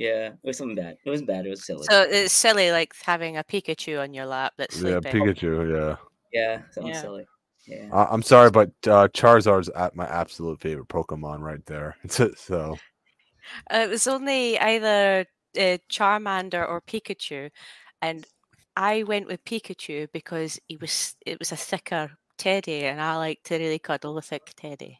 Yeah, 0.00 0.28
it 0.28 0.38
was 0.42 0.56
something 0.56 0.76
bad. 0.76 0.96
It 1.04 1.10
wasn't 1.10 1.28
bad. 1.28 1.44
It 1.44 1.50
was 1.50 1.66
silly. 1.66 1.86
so 1.90 2.06
it's 2.08 2.32
silly, 2.32 2.70
like 2.72 2.94
having 3.04 3.36
a 3.36 3.44
Pikachu 3.44 4.00
on 4.00 4.14
your 4.14 4.24
lap 4.24 4.54
that's 4.56 4.76
sleeping. 4.76 5.02
Yeah. 5.04 5.32
Pikachu. 5.32 5.70
Yeah, 5.70 5.96
yeah, 6.32 6.62
something 6.70 6.92
Yeah. 6.94 7.00
silly. 7.02 7.26
Yeah. 7.66 7.88
I- 7.92 8.06
I'm 8.10 8.22
sorry, 8.22 8.50
but 8.50 8.70
uh, 8.86 9.08
Charizard's 9.08 9.68
at 9.76 9.94
my 9.94 10.06
absolute 10.06 10.58
favorite 10.58 10.88
Pokemon 10.88 11.40
right 11.40 11.64
there. 11.66 11.96
so 12.34 12.78
Uh, 13.70 13.84
it 13.84 13.90
was 13.90 14.06
only 14.06 14.58
either 14.58 15.26
uh, 15.58 15.76
Charmander 15.90 16.66
or 16.66 16.80
Pikachu, 16.80 17.50
and 18.00 18.26
I 18.76 19.02
went 19.02 19.26
with 19.26 19.44
Pikachu 19.44 20.08
because 20.12 20.58
he 20.66 20.76
was 20.78 21.14
it 21.26 21.38
was 21.38 21.52
a 21.52 21.56
thicker 21.56 22.10
teddy, 22.38 22.86
and 22.86 23.02
I 23.02 23.16
like 23.16 23.42
to 23.44 23.58
really 23.58 23.78
cuddle 23.78 24.16
a 24.16 24.22
thick 24.22 24.52
teddy. 24.56 24.98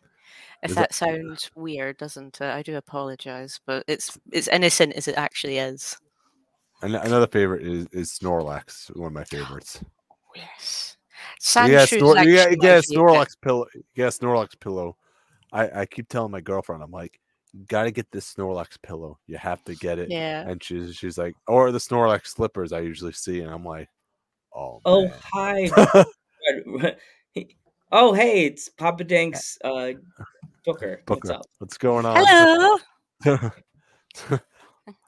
If 0.62 0.71
Is 0.71 0.76
that 0.76 0.95
sounds 0.95 1.50
weird, 1.55 1.97
doesn't 1.97 2.40
it? 2.40 2.50
I 2.50 2.62
do 2.62 2.76
apologize, 2.76 3.61
but 3.67 3.85
it's 3.88 4.19
it's 4.31 4.49
innocent 4.49 4.93
as 4.95 5.09
it 5.09 5.17
actually 5.17 5.59
is. 5.59 5.97
and 6.83 6.95
another 6.97 7.26
favorite 7.26 7.67
is 7.67 7.87
is 7.93 8.11
Snorlax, 8.19 8.95
one 8.97 9.07
of 9.09 9.12
my 9.12 9.25
favorites. 9.37 9.83
Yes, 10.37 10.97
yeah, 11.55 11.85
Sandshrew 11.87 12.00
Snor- 12.00 12.21
is 12.21 12.26
you 12.26 12.37
got, 12.37 12.49
actually 12.49 12.50
you 12.50 12.57
my 12.59 12.67
got 12.67 12.79
a 12.79 12.83
favourite. 12.83 13.29
Snorlax 13.29 13.40
pillow. 13.40 13.67
You 13.75 13.83
got 13.97 14.07
a 14.14 14.19
Snorlax 14.19 14.61
pillow. 14.61 14.97
I, 15.52 15.81
I 15.81 15.87
keep 15.87 16.09
telling 16.09 16.31
my 16.31 16.40
girlfriend, 16.40 16.83
I'm 16.83 16.90
like, 16.93 17.19
you 17.52 17.64
gotta 17.67 17.90
get 17.90 18.11
this 18.12 18.33
Snorlax 18.35 18.81
pillow. 18.83 19.19
You 19.26 19.38
have 19.38 19.64
to 19.64 19.75
get 19.75 19.99
it. 19.99 20.11
Yeah. 20.11 20.49
And 20.49 20.62
she's 20.62 20.95
she's 20.95 21.17
like, 21.19 21.35
or 21.49 21.73
the 21.73 21.79
Snorlax 21.79 22.26
slippers 22.29 22.73
I 22.73 22.81
usually 22.81 23.12
see, 23.12 23.40
and 23.40 23.50
I'm 23.50 23.64
like, 23.64 23.88
oh, 24.55 24.81
Oh, 24.85 25.09
man. 25.09 25.14
hi, 25.33 26.05
oh, 27.93 28.12
hey, 28.12 28.45
it's 28.47 28.69
Papa 28.69 29.05
Dank's 29.05 29.59
uh, 29.64 29.93
Booker. 30.64 31.02
What's 31.07 31.23
Booker, 31.29 31.38
up? 31.38 31.47
what's 31.59 31.79
going 31.79 32.07
on? 32.07 32.25
Hello. 33.21 33.50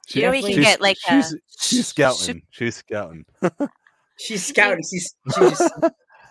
She- 0.07 0.19
you 0.19 0.25
know 0.25 0.31
we 0.31 0.41
can 0.41 0.51
she's- 0.51 0.65
get 0.65 0.81
like 0.81 0.97
a 1.09 1.23
she's, 1.23 1.35
she's 1.59 1.87
scouting. 1.87 2.41
She's 2.49 2.75
scouting. 2.77 3.25
She's 4.19 4.45
scouting. 4.45 4.83
She's, 4.89 5.15
she 5.35 5.49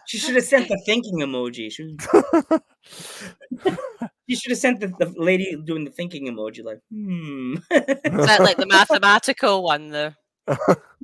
she 0.07 0.19
should 0.19 0.35
have 0.37 0.45
sent 0.45 0.69
the 0.69 0.81
thinking 0.87 1.19
emoji. 1.21 1.71
She, 1.71 1.97
she 4.29 4.37
should 4.37 4.51
have 4.51 4.59
sent 4.59 4.81
the, 4.81 4.89
the 4.99 5.13
lady 5.17 5.57
doing 5.65 5.85
the 5.85 5.91
thinking 5.91 6.29
emoji, 6.29 6.65
like, 6.65 6.81
hmm. 6.91 7.55
is 7.71 8.27
that 8.27 8.41
like 8.41 8.57
the 8.57 8.67
mathematical 8.67 9.63
one 9.63 9.91
though? 9.91 10.13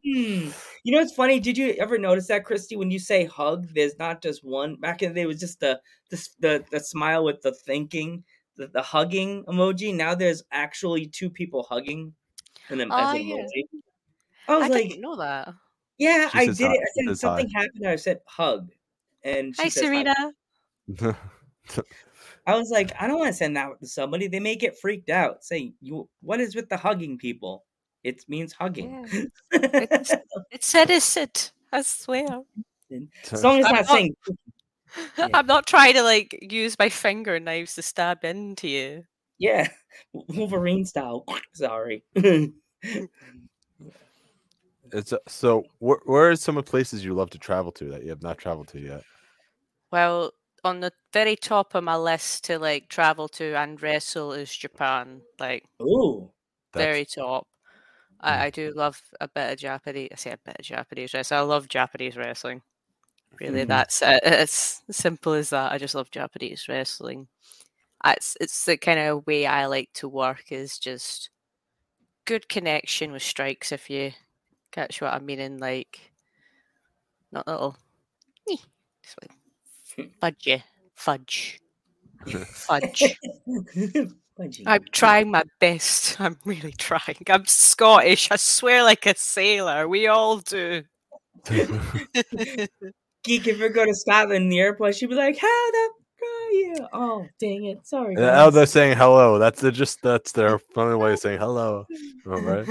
Hmm. 0.04 0.50
You 0.84 0.92
know 0.92 1.00
it's 1.00 1.14
funny? 1.14 1.40
Did 1.40 1.58
you 1.58 1.70
ever 1.78 1.98
notice 1.98 2.28
that, 2.28 2.44
Christy? 2.44 2.76
When 2.76 2.90
you 2.90 2.98
say 2.98 3.24
hug, 3.24 3.68
there's 3.74 3.98
not 3.98 4.22
just 4.22 4.44
one. 4.44 4.76
Back 4.76 5.02
in 5.02 5.10
the 5.10 5.14
day, 5.16 5.22
it 5.22 5.26
was 5.26 5.40
just 5.40 5.60
the 5.60 5.80
the 6.10 6.28
the, 6.40 6.64
the 6.70 6.80
smile 6.80 7.24
with 7.24 7.42
the 7.42 7.52
thinking, 7.52 8.24
the, 8.56 8.68
the 8.68 8.82
hugging 8.82 9.44
emoji. 9.44 9.94
Now 9.94 10.14
there's 10.14 10.42
actually 10.52 11.06
two 11.06 11.30
people 11.30 11.64
hugging, 11.68 12.14
and 12.70 12.80
then 12.80 12.90
as 12.96 13.10
Oh, 13.10 13.16
an 13.16 13.22
yeah. 13.22 13.34
emoji. 13.36 13.64
I 14.48 14.56
was 14.56 14.64
I 14.66 14.68
like, 14.68 14.88
didn't 14.88 15.00
know 15.02 15.16
that. 15.16 15.54
yeah, 15.98 16.28
She 16.32 16.38
I 16.38 16.46
did 16.46 16.60
hi- 16.60 16.72
it. 16.72 16.80
I 16.80 16.90
said 16.94 17.04
says 17.08 17.20
hi. 17.20 17.20
something 17.20 17.50
happened. 17.50 17.86
I 17.86 17.96
said 17.96 18.20
hug, 18.26 18.70
and 19.24 19.54
she 19.54 19.62
Hi, 19.62 19.68
says 19.68 19.82
hi. 19.84 19.88
Serena. 19.88 20.32
I 22.46 22.56
was 22.56 22.70
like, 22.70 22.92
I 23.00 23.06
don't 23.06 23.18
want 23.18 23.28
to 23.28 23.36
send 23.36 23.56
that 23.56 23.78
to 23.80 23.86
somebody. 23.86 24.26
They 24.26 24.40
may 24.40 24.56
get 24.56 24.78
freaked 24.78 25.10
out. 25.10 25.44
Say, 25.44 25.74
you, 25.80 26.08
what 26.22 26.40
is 26.40 26.54
with 26.56 26.68
the 26.70 26.76
hugging 26.78 27.18
people? 27.18 27.64
It 28.04 28.24
means 28.28 28.52
hugging. 28.52 29.06
It's, 29.50 30.12
it 30.50 30.64
said 30.64 30.90
is 30.90 31.16
it. 31.16 31.52
I 31.72 31.82
swear. 31.82 32.42
as 33.32 33.44
long 33.44 33.58
as 33.60 33.66
I'm 33.66 33.72
not 33.72 33.72
not- 33.72 33.86
saying. 33.86 34.14
Yeah. 35.18 35.28
I'm 35.34 35.46
not 35.46 35.66
trying 35.66 35.92
to 35.94 36.02
like 36.02 36.38
use 36.50 36.78
my 36.78 36.88
finger 36.88 37.38
knives 37.38 37.74
to 37.74 37.82
stab 37.82 38.24
into 38.24 38.68
you. 38.68 39.04
Yeah, 39.38 39.68
Wolverine 40.12 40.86
style. 40.86 41.26
Sorry. 41.52 42.02
It's 44.92 45.12
uh, 45.12 45.18
so. 45.28 45.64
Where, 45.78 45.98
where 46.06 46.30
are 46.30 46.36
some 46.36 46.56
of 46.56 46.64
the 46.64 46.70
places 46.70 47.04
you 47.04 47.12
love 47.12 47.28
to 47.30 47.38
travel 47.38 47.70
to 47.72 47.84
that 47.90 48.02
you 48.02 48.08
have 48.08 48.22
not 48.22 48.38
traveled 48.38 48.68
to 48.68 48.80
yet? 48.80 49.02
Well, 49.92 50.32
on 50.64 50.80
the 50.80 50.92
very 51.12 51.36
top 51.36 51.74
of 51.74 51.84
my 51.84 51.96
list 51.96 52.44
to 52.44 52.58
like 52.58 52.88
travel 52.88 53.28
to 53.28 53.54
and 53.56 53.80
wrestle 53.82 54.32
is 54.32 54.54
Japan. 54.56 55.20
Like 55.38 55.64
Ooh. 55.82 56.30
That's- 56.72 56.86
very 56.86 57.04
top. 57.04 57.46
Mm. 58.22 58.28
I, 58.28 58.44
I 58.46 58.50
do 58.50 58.72
love 58.74 59.00
a 59.20 59.28
bit 59.28 59.52
of 59.52 59.58
Japanese. 59.58 60.08
I 60.12 60.16
say 60.16 60.30
a 60.32 60.38
bit 60.44 60.56
of 60.58 60.64
Japanese 60.64 61.14
wrestling. 61.14 61.38
I 61.38 61.42
love 61.42 61.68
Japanese 61.68 62.16
wrestling. 62.16 62.62
Really, 63.40 63.62
Mhm. 63.64 63.68
that's 63.68 64.02
it. 64.02 64.20
It's 64.24 64.82
simple 64.90 65.32
as 65.34 65.50
that. 65.50 65.72
I 65.72 65.78
just 65.78 65.94
love 65.94 66.10
Japanese 66.10 66.68
wrestling. 66.68 67.28
It's 68.04 68.36
it's 68.40 68.64
the 68.64 68.76
kind 68.76 68.98
of 69.00 69.26
way 69.26 69.46
I 69.46 69.66
like 69.66 69.90
to 69.94 70.08
work. 70.08 70.50
Is 70.52 70.78
just 70.78 71.30
good 72.24 72.48
connection 72.48 73.12
with 73.12 73.22
strikes. 73.22 73.72
If 73.72 73.90
you 73.90 74.12
catch 74.72 75.00
what 75.00 75.14
I 75.14 75.18
mean, 75.20 75.38
in 75.40 75.58
like 75.58 76.12
not 77.32 77.46
little, 77.46 77.76
"Eh," 78.50 78.56
just 79.02 79.16
like 79.22 80.10
fudge, 80.20 80.62
fudge, 80.94 81.60
fudge. 82.52 83.04
I'm 84.66 84.84
trying 84.92 85.30
my 85.30 85.44
best. 85.60 86.20
I'm 86.20 86.38
really 86.44 86.72
trying. 86.72 87.16
I'm 87.28 87.46
Scottish. 87.46 88.30
I 88.30 88.36
swear 88.36 88.82
like 88.82 89.06
a 89.06 89.14
sailor. 89.16 89.88
We 89.88 90.06
all 90.06 90.38
do. 90.38 90.82
Geek, 91.48 93.46
if 93.46 93.60
we 93.60 93.68
go 93.68 93.84
to 93.84 93.94
Scotland 93.94 94.44
in 94.44 94.48
the 94.48 94.60
airport, 94.60 94.94
she'd 94.94 95.08
be 95.08 95.14
like, 95.14 95.38
How 95.38 95.70
the 95.70 95.90
fuck 96.18 96.28
are 96.28 96.52
you? 96.52 96.88
Oh, 96.92 97.26
dang 97.40 97.64
it. 97.64 97.86
Sorry. 97.86 98.14
And 98.14 98.24
how 98.24 98.50
they're 98.50 98.66
saying 98.66 98.96
hello. 98.96 99.38
That's 99.38 99.60
the, 99.60 99.72
just 99.72 100.02
that's 100.02 100.32
their 100.32 100.58
funny 100.58 100.96
way 100.96 101.12
of 101.12 101.18
saying 101.18 101.38
hello. 101.38 101.84
All 102.26 102.40
right. 102.40 102.66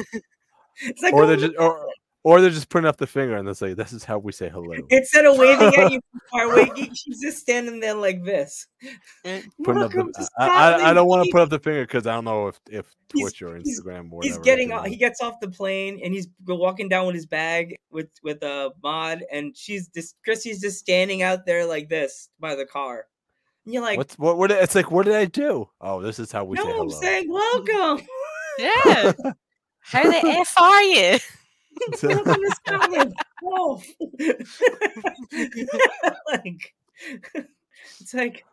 It's 0.82 1.02
like, 1.02 1.13
Or 1.13 1.24
"Oh, 1.24 1.28
they're 1.28 1.38
just 1.38 1.54
or, 1.58 1.89
or 2.28 2.42
they're 2.42 2.50
just 2.50 2.68
putting 2.68 2.86
up 2.90 2.98
the 2.98 3.08
finger 3.08 3.38
and 3.38 3.48
they 3.48 3.54
say, 3.54 3.74
"This 3.74 3.94
is 3.94 4.04
how 4.04 4.18
we 4.18 4.34
say 4.34 4.50
hello." 4.50 4.76
Instead 4.90 5.24
of 5.24 5.38
waving 5.38 5.74
at 5.80 5.92
you 5.94 6.02
from 6.12 6.22
far 6.30 6.52
away, 6.52 6.90
she's 6.94 7.22
just 7.22 7.38
standing 7.38 7.80
there 7.80 7.94
like 7.94 8.22
this. 8.26 8.68
Putting 9.63 9.82
up 9.82 9.92
the, 9.92 10.12
to 10.13 10.30
I, 10.38 10.48
I, 10.74 10.90
I 10.90 10.94
don't 10.94 11.08
want 11.08 11.24
to 11.24 11.32
put 11.32 11.40
up 11.40 11.50
the 11.50 11.58
finger 11.58 11.84
because 11.84 12.06
I 12.06 12.16
don't 12.16 12.26
know 12.26 12.48
if 12.48 12.60
if 12.70 12.86
He's- 13.13 13.32
Twitch 13.32 13.42
or 13.44 13.56
he's- 13.56 13.80
Instagram 13.80 14.12
or 14.12 14.24
he's 14.24 14.38
getting 14.40 14.74
off, 14.74 14.86
he 14.88 14.98
gets 14.98 15.22
off 15.22 15.36
the 15.40 15.48
plane 15.48 16.02
and 16.04 16.13
he's 16.13 16.28
walking 16.46 16.90
down 16.90 17.06
with 17.06 17.16
his 17.16 17.26
bag 17.26 17.78
with 17.92 18.10
with 18.24 18.44
a 18.44 18.72
mod 18.84 19.24
and 19.32 19.56
she's 19.56 19.88
just 19.88 20.16
Chrissy's 20.26 20.60
just 20.60 20.80
standing 20.80 21.22
out 21.22 21.46
there 21.46 21.66
like 21.66 21.88
this 21.88 22.28
by 22.42 22.56
the 22.56 22.66
car 22.66 23.06
and 23.63 23.74
you're 23.74 23.84
like 23.84 23.98
What's 23.98 24.20
what? 24.20 24.38
What? 24.38 24.52
It's 24.52 24.76
like, 24.76 24.92
what 24.92 25.06
did 25.06 25.16
I 25.16 25.24
do? 25.26 25.70
Oh, 25.80 26.02
this 26.02 26.20
is 26.20 26.30
how 26.30 26.44
we 26.44 26.58
no 26.58 26.63
say 26.66 26.70
i'm 26.72 26.76
hello. 26.76 27.00
saying 27.00 27.32
welcome 27.32 28.06
Yeah. 28.60 29.13
How 29.80 30.04
the 30.04 30.28
f 30.28 30.54
are 30.58 30.84
you? 30.84 31.20
Welcome 32.04 32.36
to 32.36 32.56
Scotland 32.56 33.13
Wolf. 33.42 33.86
like 36.28 36.74
it's 38.00 38.13
like 38.13 38.46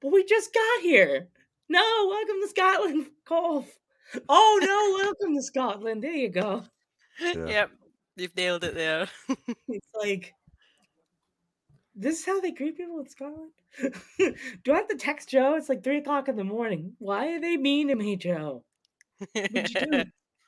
but 0.00 0.12
we 0.12 0.24
just 0.24 0.54
got 0.54 0.82
here 0.82 1.28
no 1.68 2.06
welcome 2.08 2.36
to 2.42 2.48
Scotland 2.48 3.06
Golf 3.26 3.66
oh 4.28 4.58
no 4.62 5.04
welcome 5.04 5.36
to 5.36 5.42
Scotland 5.42 6.02
there 6.02 6.12
you 6.12 6.30
go 6.30 6.64
Yeah. 7.20 7.46
Yep. 7.46 7.70
You've 8.16 8.36
nailed 8.36 8.64
it 8.64 8.74
there. 8.74 9.08
It's 9.68 9.88
like 9.94 10.34
this 11.94 12.20
is 12.20 12.26
how 12.26 12.40
they 12.40 12.52
greet 12.52 12.76
people 12.76 13.00
in 13.00 13.08
Scotland. 13.08 13.50
Do 14.64 14.72
I 14.72 14.76
have 14.76 14.88
to 14.88 14.96
text 14.96 15.30
Joe? 15.30 15.56
It's 15.56 15.68
like 15.68 15.82
three 15.82 15.98
o'clock 15.98 16.28
in 16.28 16.36
the 16.36 16.44
morning. 16.44 16.94
Why 16.98 17.34
are 17.34 17.40
they 17.40 17.56
mean 17.56 17.88
to 17.88 17.96
me, 17.96 18.16
Joe? 18.16 18.64
What'd 19.34 19.74
you 19.74 20.04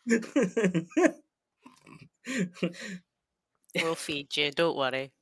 do? 0.07 1.15
We'll 3.75 3.95
feed 3.95 4.37
you. 4.37 4.51
Don't 4.51 4.77
worry. 4.77 5.13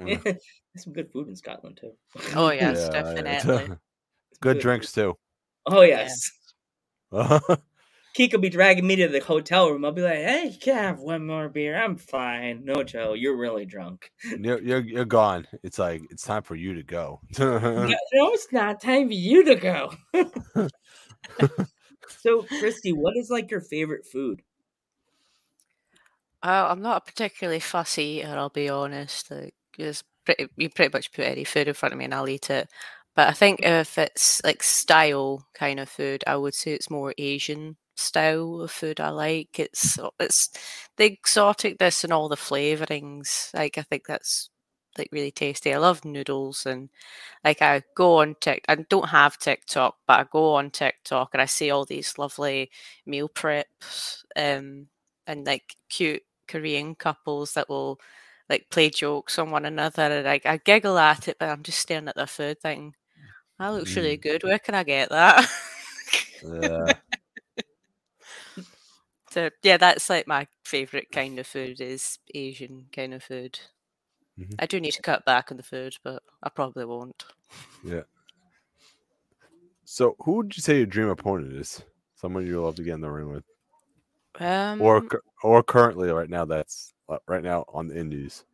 Mm. 0.00 0.08
Yeah, 0.24 0.32
There's 0.74 0.84
some 0.84 0.92
good 0.92 1.10
food 1.10 1.28
in 1.28 1.36
Scotland 1.36 1.78
too. 1.80 1.92
Oh 2.36 2.50
yes, 2.52 2.88
Yeah, 2.92 3.14
yeah. 3.16 3.22
definitely. 3.22 3.76
Good 4.40 4.58
drinks 4.60 4.92
too. 4.92 5.16
Oh 5.66 5.82
yes. 5.82 6.30
yeah, 7.12 7.38
Geek 8.14 8.32
will 8.32 8.40
be 8.40 8.48
dragging 8.48 8.86
me 8.86 8.96
to 8.96 9.08
the 9.08 9.20
hotel 9.20 9.70
room. 9.70 9.84
I'll 9.84 9.92
be 9.92 10.02
like, 10.02 10.16
"Hey, 10.18 10.50
you 10.52 10.58
can 10.58 10.76
I 10.76 10.82
have 10.82 10.98
one 11.00 11.26
more 11.26 11.48
beer. 11.48 11.76
I'm 11.76 11.96
fine." 11.96 12.64
No, 12.64 12.82
Joe, 12.82 13.14
you're 13.14 13.36
really 13.36 13.64
drunk. 13.64 14.10
you're, 14.24 14.60
you're 14.60 14.80
you're 14.80 15.04
gone. 15.04 15.46
It's 15.62 15.78
like 15.78 16.02
it's 16.10 16.24
time 16.24 16.42
for 16.42 16.54
you 16.54 16.74
to 16.74 16.82
go. 16.82 17.20
Yeah, 17.38 17.96
no, 18.12 18.30
it's 18.32 18.52
not 18.52 18.80
time 18.80 19.08
for 19.08 19.14
you 19.14 19.44
to 19.44 19.54
go. 19.54 19.92
so, 22.20 22.42
Christy, 22.58 22.92
what 22.92 23.16
is 23.16 23.30
like 23.30 23.50
your 23.50 23.60
favorite 23.60 24.04
food? 24.06 24.42
Oh, 26.42 26.66
I'm 26.66 26.82
not 26.82 26.98
a 27.02 27.04
particularly 27.04 27.60
fussy 27.60 28.02
eater, 28.20 28.28
I'll 28.36 28.48
be 28.48 28.68
honest. 28.68 29.30
Like, 29.30 29.54
just 29.76 30.04
pretty, 30.24 30.46
you 30.56 30.68
pretty 30.70 30.92
much 30.96 31.12
put 31.12 31.24
any 31.26 31.44
food 31.44 31.68
in 31.68 31.74
front 31.74 31.92
of 31.92 31.98
me 31.98 32.04
and 32.04 32.14
I'll 32.14 32.28
eat 32.28 32.50
it. 32.50 32.68
But 33.16 33.28
I 33.28 33.32
think 33.32 33.60
if 33.62 33.98
it's 33.98 34.40
like 34.44 34.62
style 34.62 35.46
kind 35.54 35.80
of 35.80 35.88
food, 35.88 36.22
I 36.26 36.36
would 36.36 36.54
say 36.54 36.72
it's 36.72 36.90
more 36.90 37.12
Asian 37.18 37.76
style 37.96 38.60
of 38.60 38.70
food 38.70 39.00
I 39.00 39.08
like. 39.10 39.58
It's 39.58 39.98
it's 40.20 40.50
the 40.96 41.10
exoticness 41.18 42.04
and 42.04 42.12
all 42.12 42.28
the 42.28 42.36
flavorings. 42.36 43.52
Like 43.54 43.76
I 43.76 43.82
think 43.82 44.06
that's 44.06 44.50
like 44.96 45.08
really 45.10 45.32
tasty. 45.32 45.74
I 45.74 45.78
love 45.78 46.04
noodles 46.04 46.64
and 46.66 46.90
like 47.44 47.62
I 47.62 47.82
go 47.96 48.18
on 48.20 48.36
Tik. 48.40 48.64
I 48.68 48.76
don't 48.76 49.08
have 49.10 49.38
TikTok, 49.38 49.96
but 50.08 50.20
I 50.20 50.26
go 50.32 50.54
on 50.56 50.70
TikTok 50.72 51.30
and 51.34 51.42
I 51.42 51.46
see 51.46 51.70
all 51.70 51.84
these 51.86 52.18
lovely 52.18 52.70
meal 53.06 53.28
preps 53.30 54.24
um, 54.36 54.88
and 55.26 55.46
like 55.46 55.76
cute 55.90 56.22
Korean 56.48 56.94
couples 56.94 57.54
that 57.54 57.68
will 57.68 58.00
like 58.48 58.66
play 58.70 58.90
jokes 58.90 59.38
on 59.38 59.50
one 59.50 59.66
another 59.66 60.02
and 60.02 60.24
like 60.24 60.46
I 60.46 60.56
giggle 60.58 60.98
at 60.98 61.28
it, 61.28 61.36
but 61.38 61.48
I'm 61.50 61.62
just 61.62 61.78
staring 61.78 62.08
at 62.08 62.16
their 62.16 62.26
food 62.26 62.60
thinking, 62.60 62.94
that 63.58 63.68
looks 63.68 63.96
really 63.96 64.16
good. 64.16 64.42
Where 64.42 64.58
can 64.58 64.74
I 64.74 64.84
get 64.84 65.10
that? 65.10 65.48
yeah. 66.42 66.94
so 69.30 69.50
yeah, 69.62 69.76
that's 69.76 70.08
like 70.08 70.26
my 70.26 70.46
favorite 70.64 71.10
kind 71.12 71.38
of 71.38 71.46
food 71.46 71.80
is 71.80 72.18
Asian 72.34 72.86
kind 72.92 73.14
of 73.14 73.22
food. 73.22 73.58
Mhm. 74.38 74.54
I 74.58 74.66
do 74.66 74.80
need 74.80 74.92
to 74.92 75.02
cut 75.02 75.24
back 75.24 75.50
on 75.50 75.56
the 75.56 75.62
food, 75.62 75.96
but 76.04 76.22
I 76.42 76.48
probably 76.48 76.84
won't. 76.84 77.24
Yeah. 77.82 78.02
So, 79.84 80.16
who 80.20 80.32
would 80.32 80.56
you 80.56 80.62
say 80.62 80.76
your 80.76 80.86
dream 80.86 81.08
opponent 81.08 81.54
is? 81.54 81.82
Someone 82.14 82.46
you 82.46 82.62
love 82.62 82.74
to 82.76 82.82
get 82.82 82.94
in 82.94 83.00
the 83.00 83.10
ring 83.10 83.32
with, 83.32 83.44
Um, 84.38 84.80
or 84.80 85.02
or 85.42 85.62
currently 85.62 86.10
right 86.10 86.30
now 86.30 86.44
that's 86.44 86.92
uh, 87.08 87.18
right 87.26 87.42
now 87.42 87.64
on 87.72 87.88
the 87.88 87.98
Indies. 87.98 88.44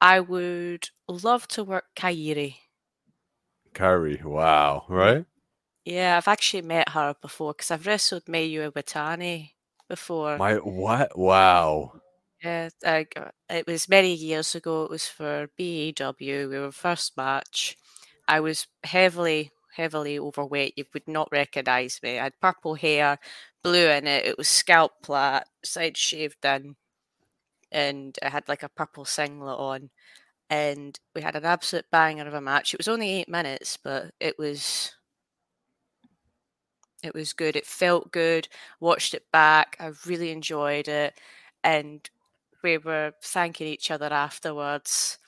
I 0.00 0.20
would 0.20 0.90
love 1.08 1.48
to 1.48 1.64
work 1.64 1.86
Kairi. 1.96 2.56
Kyrie. 3.72 4.20
Wow. 4.24 4.84
Right. 4.88 5.24
Yeah, 5.84 6.16
I've 6.16 6.28
actually 6.28 6.62
met 6.62 6.90
her 6.90 7.14
before 7.20 7.52
because 7.52 7.70
I've 7.70 7.86
wrestled 7.86 8.24
Mayu 8.24 8.72
Iwatani 8.72 9.50
before. 9.88 10.36
My 10.38 10.54
what? 10.54 11.16
Wow. 11.16 12.00
Yeah, 12.42 12.68
I 12.84 13.06
it 13.48 13.66
was 13.66 13.88
many 13.88 14.14
years 14.14 14.54
ago. 14.54 14.84
It 14.84 14.90
was 14.90 15.06
for 15.06 15.48
BAW. 15.58 16.14
We 16.18 16.46
were 16.46 16.72
first 16.72 17.16
match. 17.16 17.76
I 18.28 18.40
was 18.40 18.66
heavily, 18.82 19.52
heavily 19.74 20.18
overweight. 20.18 20.74
You 20.76 20.84
would 20.92 21.06
not 21.06 21.28
recognise 21.30 22.00
me. 22.02 22.18
I 22.18 22.24
had 22.24 22.40
purple 22.40 22.74
hair, 22.74 23.18
blue 23.66 23.88
in 23.88 24.06
it. 24.06 24.24
It 24.24 24.38
was 24.38 24.48
scalp 24.48 24.92
plait, 25.02 25.42
side 25.64 25.96
shaved 25.96 26.44
in, 26.44 26.76
and 27.72 28.16
I 28.22 28.28
had 28.28 28.48
like 28.48 28.62
a 28.62 28.68
purple 28.68 29.04
singlet 29.04 29.58
on. 29.58 29.90
And 30.48 30.98
we 31.16 31.22
had 31.22 31.34
an 31.34 31.44
absolute 31.44 31.86
banger 31.90 32.28
of 32.28 32.34
a 32.34 32.40
match. 32.40 32.72
It 32.72 32.78
was 32.78 32.86
only 32.88 33.10
eight 33.10 33.28
minutes, 33.28 33.76
but 33.82 34.12
it 34.20 34.38
was 34.38 34.94
it 37.02 37.14
was 37.14 37.32
good. 37.32 37.56
It 37.56 37.66
felt 37.66 38.12
good. 38.12 38.48
Watched 38.80 39.14
it 39.14 39.24
back. 39.32 39.76
I 39.80 39.90
really 40.06 40.30
enjoyed 40.30 40.88
it. 40.88 41.14
And 41.64 42.08
we 42.62 42.78
were 42.78 43.14
thanking 43.22 43.66
each 43.66 43.90
other 43.90 44.12
afterwards. 44.12 45.18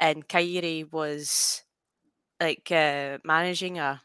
And 0.00 0.28
Kairi 0.28 0.92
was 0.92 1.62
like 2.40 2.70
uh, 2.72 3.18
managing 3.24 3.76
her. 3.76 4.00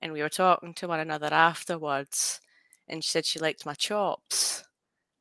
And 0.00 0.12
we 0.12 0.22
were 0.22 0.30
talking 0.30 0.74
to 0.74 0.88
one 0.88 1.00
another 1.00 1.28
afterwards. 1.32 2.40
And 2.88 3.02
she 3.02 3.10
said 3.10 3.26
she 3.26 3.38
liked 3.38 3.66
my 3.66 3.74
chops. 3.74 4.64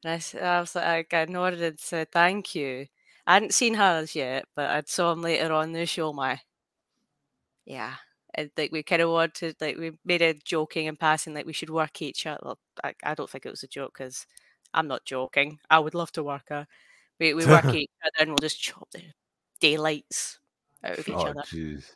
And 0.04 0.22
I, 0.22 0.40
I 0.40 0.60
was 0.60 0.76
like, 0.76 1.14
I 1.14 1.26
nodded 1.26 1.62
and 1.62 1.80
said, 1.80 2.12
thank 2.12 2.56
you. 2.56 2.88
I 3.28 3.36
hadn't 3.36 3.54
seen 3.54 3.76
hers 3.76 4.16
yet, 4.16 4.46
but 4.56 4.70
I'd 4.70 4.90
saw 4.90 5.12
him 5.12 5.22
later 5.22 5.54
on 5.54 5.74
the 5.74 5.86
show. 5.86 6.12
My, 6.12 6.40
yeah, 7.66 7.96
and 8.34 8.50
like 8.58 8.72
we 8.72 8.84
kind 8.84 9.02
of 9.02 9.12
wanted, 9.12 9.56
like 9.62 9.78
we 9.78 9.92
made 10.04 10.22
a 10.22 10.34
joking 10.34 10.88
and 10.88 11.00
passing, 11.00 11.34
like 11.34 11.46
we 11.46 11.54
should 11.54 11.70
work 11.70 12.02
each 12.02 12.26
other. 12.26 12.56
I, 12.84 12.94
I 13.04 13.14
don't 13.14 13.30
think 13.30 13.46
it 13.46 13.52
was 13.52 13.64
a 13.64 13.68
joke 13.68 13.94
because 13.98 14.26
I'm 14.74 14.88
not 14.88 15.06
joking. 15.06 15.60
I 15.70 15.80
would 15.80 15.94
love 15.94 16.12
to 16.14 16.24
work 16.24 16.50
her. 16.50 16.68
We 17.20 17.34
we 17.34 17.46
work 17.46 17.66
each 17.76 17.92
other 18.04 18.22
and 18.22 18.30
we'll 18.32 18.38
just 18.38 18.60
chop 18.62 18.90
the 18.92 19.02
daylights 19.60 20.40
out 20.84 20.98
of 20.98 21.08
each 21.08 21.16
oh, 21.16 21.28
other. 21.28 21.42
jeez. 21.42 21.92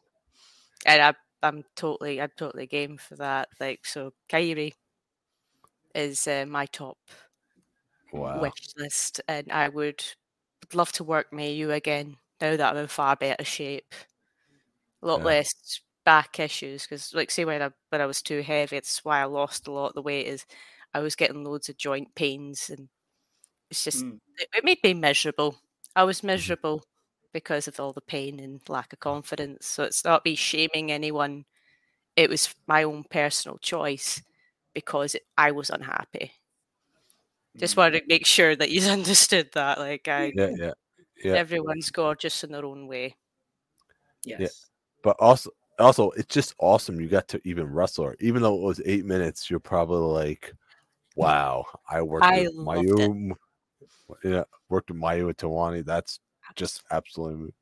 And 0.86 1.02
I 1.02 1.14
I'm 1.42 1.64
totally 1.76 2.22
I'm 2.22 2.32
totally 2.38 2.68
game 2.68 2.98
for 2.98 3.16
that. 3.16 3.50
Like 3.60 3.86
so, 3.86 4.14
Kairi 4.30 4.74
is 5.96 6.28
uh, 6.28 6.46
my 6.48 6.66
top 6.68 6.98
Wow. 8.12 8.54
wish 8.54 8.74
list, 8.78 9.22
and 9.28 9.52
I 9.52 9.70
would 9.70 10.04
love 10.74 10.92
to 10.94 11.04
work 11.04 11.32
Mayu 11.32 11.72
again 11.74 12.18
now 12.42 12.56
that 12.58 12.72
I'm 12.72 12.78
in 12.78 12.88
far 12.88 13.16
better 13.16 13.46
shape. 13.46 13.94
A 15.02 15.08
lot 15.08 15.24
Yeah. 15.24 15.24
less 15.24 15.82
back 16.06 16.40
issues 16.40 16.84
because, 16.84 17.14
like, 17.14 17.32
say 17.32 17.46
when 17.46 17.62
I 17.62 17.72
when 17.90 18.02
I 18.02 18.06
was 18.06 18.22
too 18.22 18.42
heavy, 18.42 18.78
it's 18.78 19.04
why 19.06 19.22
I 19.22 19.26
lost 19.26 19.68
a 19.68 19.72
lot 19.72 19.90
of 19.90 19.94
the 19.96 20.02
weight. 20.02 20.28
Is 20.28 20.46
I 20.94 21.00
was 21.00 21.16
getting 21.16 21.44
loads 21.44 21.70
of 21.70 21.78
joint 21.78 22.16
pains, 22.16 22.70
and 22.70 22.90
it's 23.72 23.84
just 23.84 24.06
Mm. 24.06 24.20
it, 24.38 24.50
it 24.56 24.64
made 24.66 24.84
me 24.84 24.94
miserable. 24.94 25.58
I 25.96 26.04
was 26.06 26.24
miserable 26.24 26.84
because 27.34 27.68
of 27.68 27.80
all 27.80 27.94
the 27.94 28.02
pain 28.02 28.40
and 28.40 28.62
lack 28.70 28.94
of 28.94 29.00
confidence. 29.00 29.68
So 29.68 29.84
it's 29.84 30.06
not 30.06 30.26
me 30.26 30.36
shaming 30.36 30.92
anyone. 30.92 31.46
It 32.16 32.30
was 32.30 32.54
my 32.68 32.84
own 32.84 33.06
personal 33.10 33.58
choice 33.60 34.22
because 34.76 35.16
I 35.38 35.52
was 35.52 35.72
unhappy. 35.72 36.32
Just 37.58 37.74
Mm. 37.74 37.78
wanted 37.78 38.00
to 38.02 38.08
make 38.08 38.26
sure 38.28 38.56
that 38.56 38.70
you 38.70 38.82
understood 38.92 39.50
that. 39.54 39.80
Like, 39.80 40.08
I, 40.08 40.34
Yeah, 40.36 40.50
yeah, 40.56 40.72
yeah. 41.24 41.34
everyone's 41.34 41.90
gorgeous 41.90 42.44
in 42.44 42.52
their 42.52 42.66
own 42.66 42.86
way. 42.88 43.16
Yes. 44.24 44.70
But 45.02 45.16
also, 45.20 45.52
also, 45.80 46.10
it's 46.12 46.34
just 46.34 46.56
awesome 46.60 47.00
you 47.00 47.08
got 47.08 47.28
to 47.30 47.42
even 47.44 47.72
wrestle 47.72 48.06
her. 48.06 48.16
Even 48.20 48.42
though 48.42 48.56
it 48.56 48.62
was 48.62 48.82
eight 48.86 49.06
minutes, 49.06 49.50
you're 49.50 49.60
probably 49.60 49.98
like, 50.00 50.54
"Wow, 51.16 51.66
I 51.90 52.02
worked 52.02 52.26
I 52.26 52.48
with. 52.48 52.56
Mayu, 52.56 53.36
yeah, 54.24 54.44
worked 54.70 54.90
with 54.90 55.00
Mayu 55.00 55.34
Iwatani. 55.34 55.86
That's 55.86 56.20
just 56.56 56.84
absolutely 56.92 57.54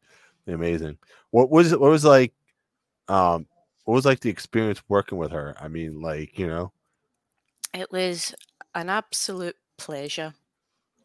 amazing." 0.48 0.98
What 1.32 1.50
was 1.50 1.72
it? 1.72 1.80
What 1.80 1.92
was 1.92 2.06
like? 2.06 2.34
Um, 3.10 3.46
what 3.84 3.96
was 3.96 4.06
like 4.06 4.22
the 4.22 4.30
experience 4.30 4.82
working 4.88 5.18
with 5.18 5.32
her? 5.32 5.56
I 5.60 5.68
mean, 5.68 6.02
like 6.02 6.40
you 6.40 6.48
know, 6.48 6.72
It 7.74 7.92
was 7.92 8.34
an 8.76 8.90
absolute 8.90 9.56
pleasure. 9.78 10.34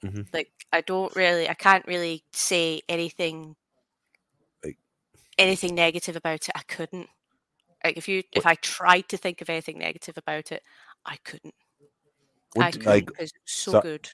Mhm. 0.02 0.32
Like 0.32 0.50
I 0.72 0.80
don't 0.82 1.14
really, 1.16 1.48
I 1.48 1.54
can't 1.54 1.86
really 1.86 2.24
say 2.32 2.82
anything, 2.88 3.56
Like- 4.64 4.78
anything 5.38 5.74
negative 5.74 6.14
about 6.16 6.48
it. 6.48 6.52
I 6.54 6.62
couldn't. 6.62 7.08
Like 7.84 7.96
if 7.96 8.08
you, 8.08 8.22
if 8.32 8.44
I 8.46 8.54
tried 8.56 9.08
to 9.08 9.16
think 9.16 9.40
of 9.40 9.48
anything 9.50 9.78
negative 9.78 10.16
about 10.18 10.52
it, 10.52 10.62
I 11.04 11.16
couldn't. 11.24 11.54
I 12.56 12.58
what, 12.58 12.72
couldn't 12.72 12.86
like 12.86 13.06
because 13.06 13.30
it 13.30 13.40
was 13.44 13.52
so, 13.52 13.72
so- 13.72 13.80
good. 13.80 14.10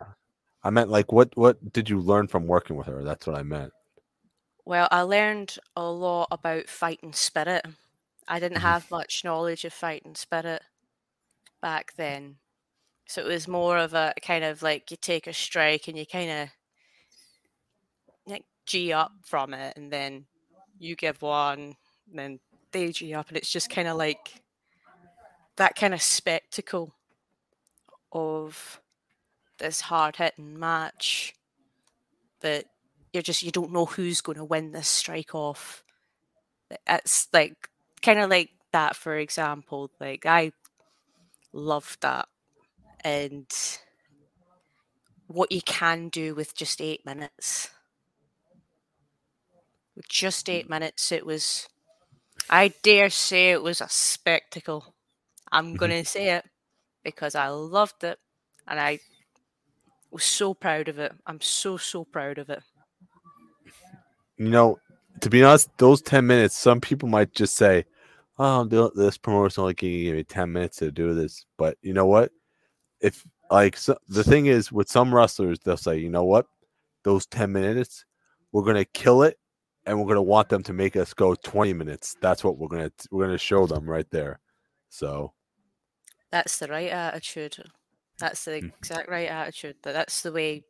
I 0.62 0.71
meant 0.71 0.88
like 0.90 1.12
what 1.12 1.37
what 1.37 1.73
did 1.73 1.90
you 1.90 2.01
learn 2.01 2.27
from 2.29 2.47
working 2.47 2.77
with 2.77 2.87
her? 2.87 3.03
That's 3.05 3.27
what 3.27 3.37
I 3.37 3.43
meant. 3.43 3.73
Well, 4.64 4.88
I 4.90 5.03
learned 5.03 5.59
a 5.77 5.85
lot 5.85 6.29
about 6.31 6.69
fighting 6.71 7.12
spirit. 7.12 7.67
I 8.27 8.40
didn't 8.40 8.59
Mhm. 8.59 8.62
have 8.62 8.90
much 8.90 9.23
knowledge 9.25 9.67
of 9.67 9.75
fighting 9.75 10.14
spirit 10.14 10.62
back 11.61 11.93
then. 11.97 12.38
So 13.07 13.21
it 13.21 13.29
was 13.29 13.47
more 13.47 13.79
of 13.79 13.95
a 13.95 14.14
kind 14.23 14.45
of 14.45 14.62
like 14.62 14.90
you 14.90 14.97
take 15.01 15.27
a 15.27 15.33
strike 15.33 15.88
and 15.88 15.99
you 15.99 16.07
kind 16.07 16.31
of 16.31 16.49
like 18.27 18.45
G 18.67 18.93
up 18.93 19.12
from 19.23 19.55
it, 19.55 19.77
and 19.77 19.93
then 19.93 20.25
you 20.79 20.97
give 20.97 21.23
one, 21.23 21.77
and 22.11 22.19
then 22.19 22.40
they 22.73 22.90
G 22.93 23.14
up, 23.14 23.29
and 23.29 23.37
it's 23.37 23.51
just 23.53 23.71
kind 23.71 23.88
of 23.88 23.97
like 23.97 24.43
that 25.57 25.77
kind 25.77 25.95
of 25.95 26.03
spectacle 26.03 26.95
of 28.12 28.81
this 29.59 29.83
hard 29.83 30.17
hitting 30.17 30.59
match 30.59 31.35
that 32.40 32.64
you're 33.12 33.23
just 33.23 33.43
you 33.43 33.51
don't 33.51 33.73
know 33.73 33.87
who's 33.87 34.21
going 34.21 34.38
to 34.38 34.45
win 34.45 34.73
this 34.73 34.88
strike 34.88 35.35
off. 35.35 35.85
It's 36.88 37.29
like 37.33 37.69
kind 38.03 38.19
of 38.19 38.31
like 38.31 38.51
that, 38.73 38.97
for 38.97 39.17
example. 39.17 39.90
Like 40.01 40.27
I 40.27 40.53
love 41.53 41.97
that, 42.01 42.29
and 43.05 43.47
what 45.27 45.53
you 45.53 45.61
can 45.62 46.09
do 46.09 46.35
with 46.35 46.57
just 46.57 46.81
eight 46.81 47.05
minutes. 47.05 47.71
With 49.95 50.09
just 50.09 50.49
eight 50.49 50.69
minutes, 50.69 51.12
it 51.12 51.27
was. 51.27 51.69
I 52.51 52.73
dare 52.83 53.11
say 53.11 53.51
it 53.53 53.62
was 53.62 53.81
a 53.81 53.88
spectacle. 53.88 54.95
I'm 55.53 55.75
going 55.77 55.93
to 55.93 56.05
say 56.05 56.31
it 56.31 56.45
because 57.05 57.35
I 57.35 57.49
loved 57.49 58.03
it, 58.05 58.19
and 58.67 58.81
I 58.81 59.01
was 60.11 60.25
so 60.25 60.55
proud 60.55 60.88
of 60.88 60.99
it. 60.99 61.12
I'm 61.27 61.40
so 61.40 61.77
so 61.77 62.05
proud 62.05 62.38
of 62.38 62.51
it. 62.51 62.62
you 64.37 64.49
know, 64.49 64.79
to 65.21 65.31
be 65.31 65.45
honest, 65.45 65.71
those 65.79 66.03
10 66.03 66.27
minutes, 66.27 66.57
some 66.57 66.81
people 66.81 67.09
might 67.09 67.33
just 67.35 67.57
say, 67.57 67.85
Oh, 68.37 68.64
this 68.64 69.17
promotion 69.17 69.61
only 69.62 69.75
can 69.75 69.90
give 69.90 70.17
me 70.17 70.25
10 70.25 70.53
minutes 70.53 70.79
to 70.79 70.90
do 70.90 71.14
this. 71.14 71.47
But 71.57 71.79
you 71.83 71.93
know 71.93 72.07
what? 72.07 72.33
If, 73.05 73.27
like, 73.51 73.77
so, 73.77 73.97
the 74.09 74.25
thing 74.25 74.47
is, 74.47 74.73
with 74.73 74.88
some 74.90 75.14
wrestlers, 75.14 75.61
they'll 75.61 75.77
say, 75.77 75.99
You 75.99 76.11
know 76.11 76.25
what? 76.25 76.47
Those 77.05 77.27
10 77.27 77.53
minutes, 77.53 78.05
we're 78.53 78.64
going 78.64 78.77
to 78.77 78.85
kill 78.87 79.23
it 79.25 79.38
and 79.87 79.99
we're 79.99 80.07
going 80.07 80.17
to 80.17 80.23
want 80.23 80.49
them 80.49 80.62
to 80.64 80.73
make 80.73 80.97
us 80.97 81.14
go 81.14 81.35
20 81.35 81.73
minutes. 81.75 82.17
That's 82.21 82.45
what 82.45 82.59
we're 82.59 82.69
going 82.69 82.90
to, 82.90 83.09
we're 83.12 83.29
to 83.29 83.38
show 83.38 83.67
them 83.67 83.90
right 83.90 84.11
there. 84.11 84.40
So, 84.90 85.35
That's 86.31 86.59
the 86.59 86.69
right 86.69 86.90
attitude. 86.90 87.57
That's 88.19 88.45
the 88.45 88.62
Mm. 88.62 88.73
exact 88.79 89.09
right 89.09 89.29
attitude. 89.29 89.77
That 89.83 89.93
that's 89.93 90.23
the 90.23 90.33
way 90.33 90.64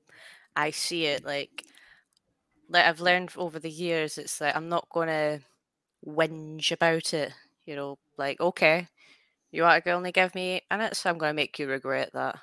I 0.57 0.73
see 0.73 1.07
it. 1.07 1.25
Like, 1.25 1.64
like 2.68 2.85
I've 2.87 3.01
learned 3.01 3.33
over 3.37 3.59
the 3.59 3.70
years, 3.70 4.18
it's 4.18 4.40
like 4.40 4.57
I'm 4.57 4.68
not 4.68 4.88
gonna 4.90 5.40
whinge 6.07 6.73
about 6.73 7.14
it. 7.14 7.33
You 7.66 7.77
know, 7.77 7.99
like 8.18 8.40
okay, 8.40 8.88
you 9.54 9.62
want 9.62 9.84
to 9.84 9.90
only 9.92 10.12
give 10.12 10.34
me 10.34 10.54
eight 10.56 10.62
minutes, 10.70 11.06
I'm 11.06 11.18
gonna 11.18 11.34
make 11.34 11.58
you 11.58 11.68
regret 11.68 12.10
that. 12.14 12.38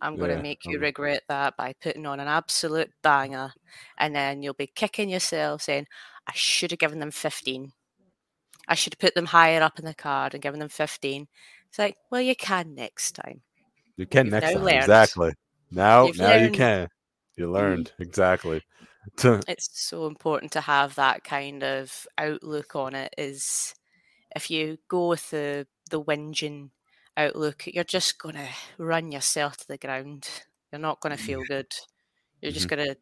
I'm 0.00 0.16
gonna 0.16 0.42
make 0.42 0.64
you 0.66 0.76
um, 0.76 0.82
regret 0.82 1.22
that 1.28 1.56
by 1.56 1.74
putting 1.80 2.04
on 2.06 2.20
an 2.20 2.28
absolute 2.28 2.90
banger, 3.02 3.52
and 3.98 4.14
then 4.14 4.42
you'll 4.42 4.54
be 4.54 4.66
kicking 4.66 5.08
yourself, 5.08 5.62
saying, 5.62 5.86
"I 6.26 6.32
should 6.34 6.72
have 6.72 6.80
given 6.80 6.98
them 6.98 7.10
15. 7.10 7.72
I 8.66 8.74
should 8.74 8.94
have 8.94 8.98
put 8.98 9.14
them 9.14 9.26
higher 9.26 9.62
up 9.62 9.78
in 9.78 9.84
the 9.84 9.94
card 9.94 10.34
and 10.34 10.42
given 10.42 10.60
them 10.60 10.68
15." 10.68 11.28
It's 11.68 11.78
like, 11.78 11.96
well, 12.10 12.20
you 12.20 12.36
can 12.36 12.74
next 12.74 13.12
time. 13.12 13.42
you 13.96 14.06
can 14.06 14.26
You've 14.26 14.32
next 14.32 14.52
time. 14.52 14.62
learned. 14.62 14.78
Exactly. 14.78 15.32
Now, 15.70 16.06
You've 16.06 16.18
now 16.18 16.34
you 16.34 16.50
can. 16.50 16.88
You 17.36 17.50
learned. 17.50 17.92
Exactly. 17.98 18.62
it's 19.48 19.68
so 19.72 20.06
important 20.06 20.52
to 20.52 20.60
have 20.60 20.94
that 20.94 21.24
kind 21.24 21.62
of 21.62 22.06
outlook 22.18 22.74
on 22.76 22.94
it 22.94 23.12
is 23.18 23.74
if 24.34 24.50
you 24.50 24.78
go 24.88 25.08
with 25.08 25.30
the 25.30 25.66
the 25.90 26.02
whinging 26.02 26.70
outlook 27.16 27.64
you're 27.66 27.84
just 27.84 28.18
going 28.18 28.34
to 28.34 28.48
run 28.78 29.12
yourself 29.12 29.56
to 29.56 29.66
the 29.68 29.78
ground 29.78 30.28
you're 30.72 30.80
not 30.80 31.00
going 31.00 31.16
to 31.16 31.22
feel 31.22 31.44
good 31.44 31.72
you're 32.42 32.52
just 32.52 32.68
going 32.68 32.84
to 32.84 32.96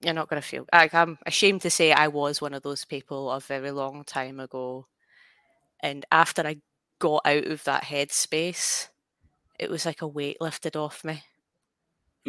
you're 0.00 0.14
not 0.14 0.28
going 0.28 0.40
to 0.40 0.46
feel 0.46 0.66
like 0.72 0.94
i'm 0.94 1.18
ashamed 1.26 1.60
to 1.62 1.70
say 1.70 1.92
i 1.92 2.08
was 2.08 2.40
one 2.40 2.54
of 2.54 2.62
those 2.62 2.84
people 2.84 3.30
a 3.30 3.40
very 3.40 3.70
long 3.70 4.04
time 4.04 4.40
ago 4.40 4.86
and 5.82 6.06
after 6.12 6.42
i 6.46 6.56
got 7.00 7.22
out 7.26 7.46
of 7.46 7.64
that 7.64 7.84
headspace 7.84 8.88
it 9.58 9.70
was 9.70 9.86
like 9.86 10.02
a 10.02 10.08
weight 10.08 10.38
lifted 10.40 10.76
off 10.76 11.04
me 11.04 11.24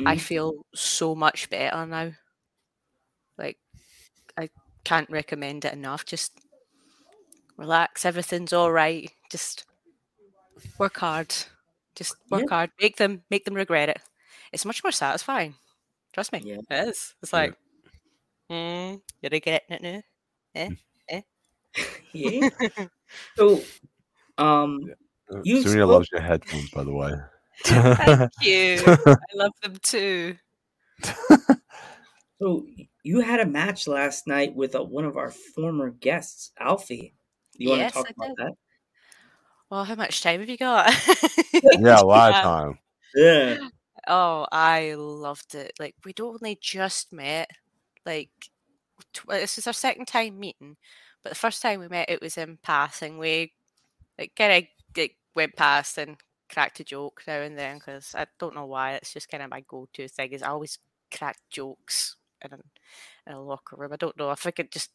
I 0.06 0.16
Mhm. 0.16 0.18
feel 0.18 0.66
so 0.74 1.14
much 1.14 1.50
better 1.50 1.86
now. 1.86 2.14
Like, 3.38 3.60
I 4.38 4.50
can't 4.86 5.10
recommend 5.10 5.66
it 5.66 5.74
enough. 5.74 6.06
Just 6.06 6.40
relax. 7.64 8.06
Everything's 8.06 8.54
all 8.54 8.72
right. 8.72 9.10
Just 9.32 9.66
work 10.78 10.98
hard. 10.98 11.34
Just 11.96 12.16
work 12.30 12.44
Yeah. 12.44 12.56
hard. 12.56 12.70
Make 12.82 12.98
them 12.98 13.24
make 13.30 13.46
them 13.46 13.54
regret 13.56 13.90
it. 13.90 14.00
It's 14.52 14.66
much 14.66 14.84
more 14.84 14.92
satisfying. 14.92 15.56
Trust 16.14 16.32
me. 16.34 16.42
Yeah. 16.44 16.58
It 16.70 16.88
is. 16.90 17.16
It's 17.22 17.32
Yeah. 17.34 17.40
like, 17.40 17.56
mm, 18.52 19.02
you're 19.22 19.30
regretting 19.32 19.76
it 19.78 20.04
now. 20.56 20.70
yeah. 22.14 22.50
So, 23.38 23.62
um, 24.38 24.80
Uh, 25.34 25.40
You 25.44 25.62
Serena 25.62 25.84
spoke- 25.84 25.92
loves 25.94 26.10
your 26.12 26.22
headphones, 26.22 26.70
by 26.72 26.84
the 26.84 26.92
way. 26.94 27.14
Thank 27.64 28.32
you. 28.42 28.84
I 28.86 29.34
love 29.36 29.54
them 29.62 29.78
too. 29.82 30.38
so 32.40 32.68
you 33.04 33.22
had 33.22 33.40
a 33.40 33.46
match 33.46 33.88
last 33.88 34.28
night 34.28 34.54
with 34.56 34.76
uh 34.76 34.84
one 34.84 35.06
of 35.06 35.16
our 35.18 35.32
former 35.32 35.90
guests, 35.92 36.52
Alfie. 36.60 37.14
You 37.58 37.70
want 37.70 37.82
Yes, 37.82 37.94
to 37.94 38.00
talk 38.00 38.08
I 38.08 38.12
about 38.12 38.38
did. 38.38 38.38
that? 38.38 38.54
Well, 39.70 39.84
how 39.86 39.96
much 39.96 40.22
time 40.22 40.40
have 40.40 40.50
you 40.50 40.58
got? 40.58 40.94
yeah, 41.54 42.02
a 42.02 42.06
lot 42.06 42.30
of 42.30 42.36
Yeah. 42.36 42.42
time. 42.42 42.80
Yeah. 43.16 43.58
Oh, 44.08 44.46
I 44.52 44.94
loved 44.96 45.56
it. 45.56 45.74
Like 45.80 45.96
we'd 46.04 46.20
only 46.20 46.58
just 46.62 47.14
met. 47.14 47.50
Like 48.06 48.30
tw- 49.14 49.30
uh, 49.30 49.34
this 49.40 49.58
is 49.58 49.68
our 49.68 49.74
second 49.74 50.08
time 50.08 50.40
meeting, 50.40 50.78
but 51.24 51.30
the 51.30 51.36
first 51.36 51.62
time 51.62 51.80
we 51.80 51.88
met, 51.88 52.10
it 52.10 52.22
was 52.22 52.38
in 52.38 52.58
passing. 52.64 53.18
We 53.18 53.54
like 54.20 54.34
kind 54.36 54.52
of 54.64 54.64
like, 54.98 55.18
went 55.36 55.56
past 55.56 55.98
and 55.98 56.18
cracked 56.52 56.80
a 56.80 56.84
joke 56.84 57.24
now 57.28 57.42
and 57.42 57.58
then 57.58 57.78
because 57.80 58.14
I 58.16 58.28
don't 58.40 58.56
know 58.56 58.66
why. 58.66 58.94
It's 58.94 59.14
just 59.14 59.30
kind 59.30 59.42
of 59.44 59.50
my 59.50 59.62
go-to 59.68 60.08
thing. 60.08 60.32
Is 60.34 60.44
I 60.44 60.50
always 60.50 60.80
crack 61.16 61.38
jokes 61.50 62.18
in 62.44 62.54
a, 62.54 62.58
in 63.28 63.34
a 63.34 63.42
locker 63.42 63.76
room. 63.76 63.94
I 63.94 63.98
don't 63.98 64.18
know. 64.18 64.30
I 64.30 64.36
think 64.36 64.60
it 64.60 64.72
just 64.72 64.92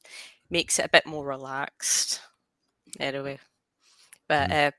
makes 0.51 0.79
it 0.79 0.85
a 0.85 0.90
bit 0.90 1.07
more 1.07 1.25
relaxed. 1.25 2.21
Anyway, 3.01 3.38
but 4.29 4.51
uh, 4.53 4.70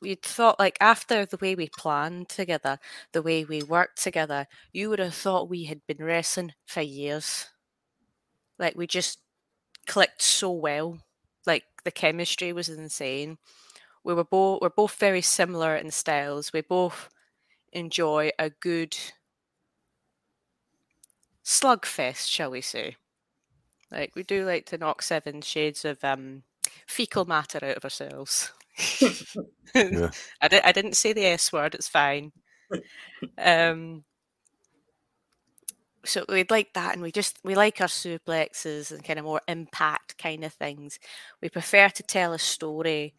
we 0.00 0.14
thought 0.16 0.58
like 0.58 0.76
after 0.80 1.26
the 1.26 1.38
way 1.38 1.54
we 1.54 1.68
planned 1.68 2.28
together, 2.28 2.78
the 3.12 3.22
way 3.22 3.44
we 3.44 3.62
worked 3.62 4.02
together, 4.02 4.46
you 4.72 4.90
would 4.90 4.98
have 4.98 5.14
thought 5.14 5.48
we 5.48 5.64
had 5.64 5.80
been 5.86 6.04
wrestling 6.04 6.52
for 6.66 6.82
years. 6.82 7.46
Like 8.58 8.76
we 8.76 8.86
just 8.86 9.20
clicked 9.86 10.22
so 10.22 10.50
well. 10.50 10.98
Like 11.46 11.64
the 11.84 11.90
chemistry 11.90 12.52
was 12.52 12.68
insane. 12.68 13.38
We 14.04 14.14
were 14.14 14.24
both 14.24 14.60
we're 14.62 14.70
both 14.70 14.96
very 14.96 15.22
similar 15.22 15.76
in 15.76 15.90
styles. 15.90 16.52
We 16.52 16.60
both 16.60 17.08
enjoy 17.72 18.30
a 18.38 18.50
good 18.50 18.96
slugfest, 21.44 22.28
shall 22.28 22.50
we 22.50 22.60
say. 22.60 22.96
Like 23.90 24.14
we 24.14 24.22
do 24.22 24.44
like 24.44 24.66
to 24.66 24.78
knock 24.78 25.02
seven 25.02 25.40
shades 25.40 25.84
of 25.84 26.02
um 26.04 26.42
fecal 26.86 27.24
matter 27.24 27.58
out 27.62 27.76
of 27.76 27.84
ourselves. 27.84 28.52
Yeah. 29.74 30.10
I, 30.40 30.48
di- 30.48 30.62
I 30.62 30.72
didn't 30.72 30.96
say 30.96 31.12
the 31.12 31.26
S 31.26 31.52
word, 31.52 31.74
it's 31.74 31.88
fine. 31.88 32.32
Um, 33.38 34.04
so 36.04 36.24
we'd 36.28 36.50
like 36.50 36.74
that, 36.74 36.92
and 36.94 37.02
we 37.02 37.10
just 37.10 37.38
we 37.44 37.54
like 37.54 37.80
our 37.80 37.86
suplexes 37.86 38.92
and 38.92 39.02
kind 39.04 39.18
of 39.18 39.24
more 39.24 39.40
impact 39.48 40.18
kind 40.18 40.44
of 40.44 40.52
things. 40.52 40.98
We 41.40 41.48
prefer 41.48 41.88
to 41.88 42.02
tell 42.02 42.32
a 42.32 42.38
story. 42.38 43.14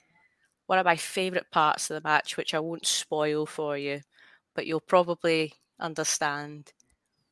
One 0.68 0.80
of 0.80 0.86
my 0.86 0.96
favourite 0.96 1.52
parts 1.52 1.89
of 1.89 2.02
the 2.02 2.08
match, 2.08 2.38
which 2.38 2.54
I 2.54 2.60
won't 2.60 2.86
spoil 2.88 3.46
for 3.46 3.78
you, 3.78 4.02
but 4.56 4.65
you'll 4.65 4.80
probably 4.80 5.54
understand 5.80 6.74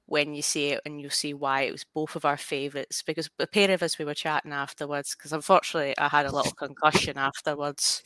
when 0.06 0.34
you 0.36 0.42
see 0.42 0.68
it 0.70 0.82
and 0.86 1.00
you'll 1.02 1.10
see 1.10 1.34
why 1.34 1.62
it 1.62 1.72
was 1.72 1.86
both 1.94 2.16
of 2.16 2.26
our 2.26 2.38
favourites. 2.38 3.02
Because 3.02 3.30
the 3.38 3.48
pair 3.48 3.72
of 3.72 3.82
us 3.84 3.98
we 3.98 4.06
were 4.06 4.14
chatting 4.14 4.52
afterwards, 4.54 5.16
because 5.16 5.34
unfortunately 5.34 5.96
I 5.98 6.10
had 6.10 6.26
a 6.26 6.36
little 6.36 6.52
concussion 6.54 7.18
afterwards. 7.18 8.04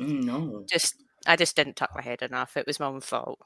Mm, 0.00 0.24
no. 0.24 0.64
Just 0.70 0.94
I 1.26 1.36
just 1.36 1.56
didn't 1.56 1.76
tuck 1.76 1.90
my 1.94 2.02
head 2.02 2.22
enough. 2.22 2.56
It 2.56 2.66
was 2.66 2.80
my 2.80 2.86
own 2.86 3.00
fault. 3.00 3.38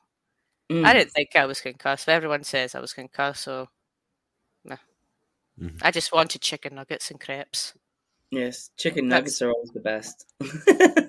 Mm. 0.70 0.84
I 0.86 0.92
didn't 0.94 1.12
think 1.12 1.30
I 1.36 1.46
was 1.46 1.60
concussed, 1.60 2.06
but 2.06 2.12
everyone 2.12 2.44
says 2.44 2.74
I 2.74 2.80
was 2.80 2.92
concussed, 2.94 3.42
so 3.44 3.68
nah. 4.64 4.76
Mhm. 5.60 5.78
I 5.82 5.90
just 5.90 6.12
wanted 6.12 6.40
chicken 6.42 6.74
nuggets 6.76 7.10
and 7.10 7.20
crepes. 7.20 7.74
Yes, 8.30 8.70
chicken 8.76 9.08
That's- 9.08 9.22
nuggets 9.40 9.42
are 9.42 9.50
always 9.52 9.70
the 9.70 9.80
best. 9.80 10.26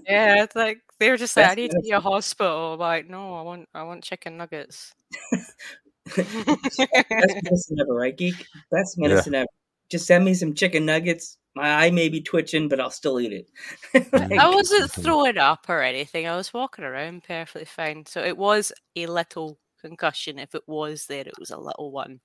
Yeah, 0.07 0.43
it's 0.43 0.55
like 0.55 0.81
they 0.99 1.09
were 1.09 1.17
just 1.17 1.35
like, 1.37 1.47
I 1.49 1.55
need 1.55 1.71
to 1.71 1.79
be 1.81 1.91
a 1.91 1.99
hospital. 1.99 2.73
I'm 2.73 2.79
like, 2.79 3.09
no, 3.09 3.35
I 3.35 3.41
want 3.41 3.67
I 3.73 3.83
want 3.83 4.03
chicken 4.03 4.37
nuggets. 4.37 4.93
Best 6.15 6.79
medicine 7.09 7.77
ever, 7.81 7.93
right, 7.93 8.15
geek? 8.15 8.35
Best 8.71 8.97
medicine 8.97 9.35
ever. 9.35 9.47
Just 9.89 10.07
send 10.07 10.25
me 10.25 10.33
some 10.33 10.53
chicken 10.53 10.85
nuggets. 10.85 11.37
My 11.55 11.85
eye 11.85 11.91
may 11.91 12.09
be 12.09 12.21
twitching, 12.21 12.67
but 12.67 12.79
I'll 12.79 12.91
still 12.91 13.19
eat 13.19 13.31
it. 13.31 14.09
I 14.13 14.49
wasn't 14.53 14.91
throwing 14.91 15.37
up 15.37 15.65
or 15.69 15.81
anything. 15.81 16.27
I 16.27 16.35
was 16.35 16.53
walking 16.53 16.83
around 16.83 17.23
perfectly 17.23 17.65
fine. 17.65 18.05
So 18.05 18.21
it 18.23 18.37
was 18.37 18.73
a 18.95 19.07
little 19.07 19.57
concussion. 19.81 20.37
If 20.37 20.53
it 20.53 20.63
was 20.67 21.05
there, 21.05 21.21
it 21.21 21.39
was 21.39 21.51
a 21.51 21.57
little 21.57 21.91
one. 21.91 22.19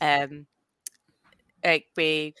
Um, 0.00 0.46
like 1.64 1.86
we, 1.96 2.34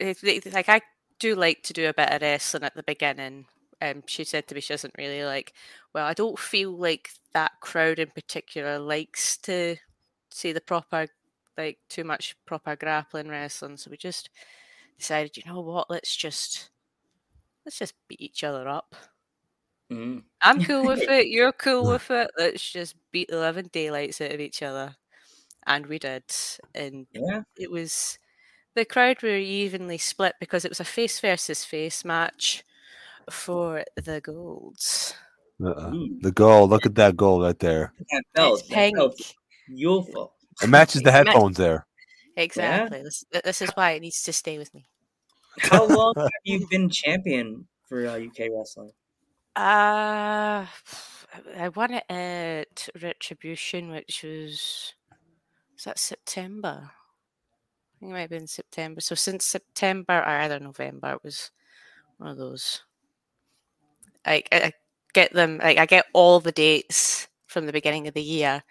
it's 0.00 0.22
it's 0.24 0.52
like 0.52 0.68
I 0.68 0.80
do 1.18 1.34
like 1.36 1.62
to 1.64 1.72
do 1.72 1.88
a 1.88 1.94
bit 1.94 2.10
of 2.10 2.20
wrestling 2.20 2.64
at 2.64 2.74
the 2.74 2.82
beginning. 2.82 3.46
Um, 3.84 4.02
she 4.06 4.24
said 4.24 4.46
to 4.48 4.54
me 4.54 4.60
she 4.60 4.72
doesn't 4.72 4.94
really 4.96 5.24
like. 5.24 5.52
Well, 5.92 6.06
I 6.06 6.14
don't 6.14 6.38
feel 6.38 6.72
like 6.72 7.10
that 7.32 7.52
crowd 7.60 7.98
in 7.98 8.10
particular 8.10 8.78
likes 8.78 9.36
to 9.38 9.76
see 10.30 10.52
the 10.52 10.60
proper, 10.60 11.06
like 11.58 11.78
too 11.88 12.04
much 12.04 12.36
proper 12.46 12.76
grappling 12.76 13.28
wrestling. 13.28 13.76
So 13.76 13.90
we 13.90 13.96
just 13.96 14.30
decided, 14.98 15.36
you 15.36 15.42
know 15.46 15.60
what? 15.60 15.90
Let's 15.90 16.14
just 16.16 16.70
let's 17.64 17.78
just 17.78 17.94
beat 18.08 18.20
each 18.20 18.44
other 18.44 18.68
up. 18.68 18.94
Mm. 19.92 20.22
I'm 20.40 20.62
cool 20.64 20.86
with 20.86 21.02
it. 21.02 21.28
You're 21.28 21.52
cool 21.52 21.86
with 21.90 22.10
it. 22.10 22.30
Let's 22.38 22.70
just 22.70 22.96
beat 23.12 23.28
the 23.28 23.38
living 23.38 23.68
daylights 23.72 24.20
out 24.20 24.32
of 24.32 24.40
each 24.40 24.62
other. 24.62 24.96
And 25.66 25.86
we 25.86 25.98
did. 25.98 26.24
And 26.74 27.06
Yeah. 27.12 27.42
it 27.56 27.70
was 27.70 28.18
the 28.74 28.84
crowd 28.84 29.22
were 29.22 29.36
evenly 29.36 29.98
split 29.98 30.34
because 30.40 30.64
it 30.64 30.70
was 30.70 30.80
a 30.80 30.84
face 30.84 31.20
versus 31.20 31.64
face 31.64 32.04
match 32.04 32.64
for 33.30 33.84
the 33.96 34.20
golds. 34.20 35.14
Uh-uh. 35.64 35.90
Mm. 35.90 36.20
The 36.22 36.32
goal. 36.32 36.68
Look 36.68 36.86
at 36.86 36.94
that 36.96 37.16
goal 37.16 37.42
right 37.42 37.58
there. 37.58 37.92
That 38.10 38.22
belt. 38.34 38.60
it's 38.60 38.68
pink. 38.68 38.96
belt's 38.96 39.34
beautiful. 39.68 40.34
It 40.62 40.68
matches 40.68 41.02
the 41.02 41.12
headphones 41.12 41.56
there. 41.56 41.86
Exactly. 42.36 43.02
This, 43.02 43.24
this 43.44 43.62
is 43.62 43.70
why 43.74 43.92
it 43.92 44.00
needs 44.00 44.22
to 44.22 44.32
stay 44.32 44.58
with 44.58 44.72
me. 44.74 44.86
How 45.60 45.86
long 45.86 46.14
have 46.18 46.28
you 46.44 46.66
been 46.68 46.88
champion 46.90 47.66
for 47.88 48.06
uh, 48.06 48.18
UK 48.18 48.48
wrestling? 48.52 48.90
Uh, 49.56 50.66
I 51.56 51.68
won 51.74 51.94
it 51.94 52.04
at 52.10 52.88
Retribution, 53.00 53.90
which 53.90 54.24
was 54.24 54.94
was 55.74 55.84
that 55.84 55.98
September? 55.98 56.90
I 56.90 57.98
think 58.00 58.10
it 58.10 58.14
might 58.14 58.20
have 58.20 58.30
been 58.30 58.46
September. 58.46 59.00
So 59.00 59.14
since 59.14 59.44
September 59.44 60.18
or 60.18 60.26
either 60.26 60.58
November, 60.58 61.12
it 61.12 61.24
was 61.24 61.50
one 62.18 62.30
of 62.30 62.36
those. 62.36 62.82
I, 64.26 64.42
I 64.52 64.56
I 64.66 64.72
get 65.14 65.32
them 65.32 65.58
like 65.58 65.78
I 65.78 65.86
get 65.86 66.06
all 66.12 66.40
the 66.40 66.52
dates 66.52 67.28
from 67.46 67.66
the 67.66 67.72
beginning 67.72 68.08
of 68.08 68.14
the 68.14 68.22
year. 68.22 68.62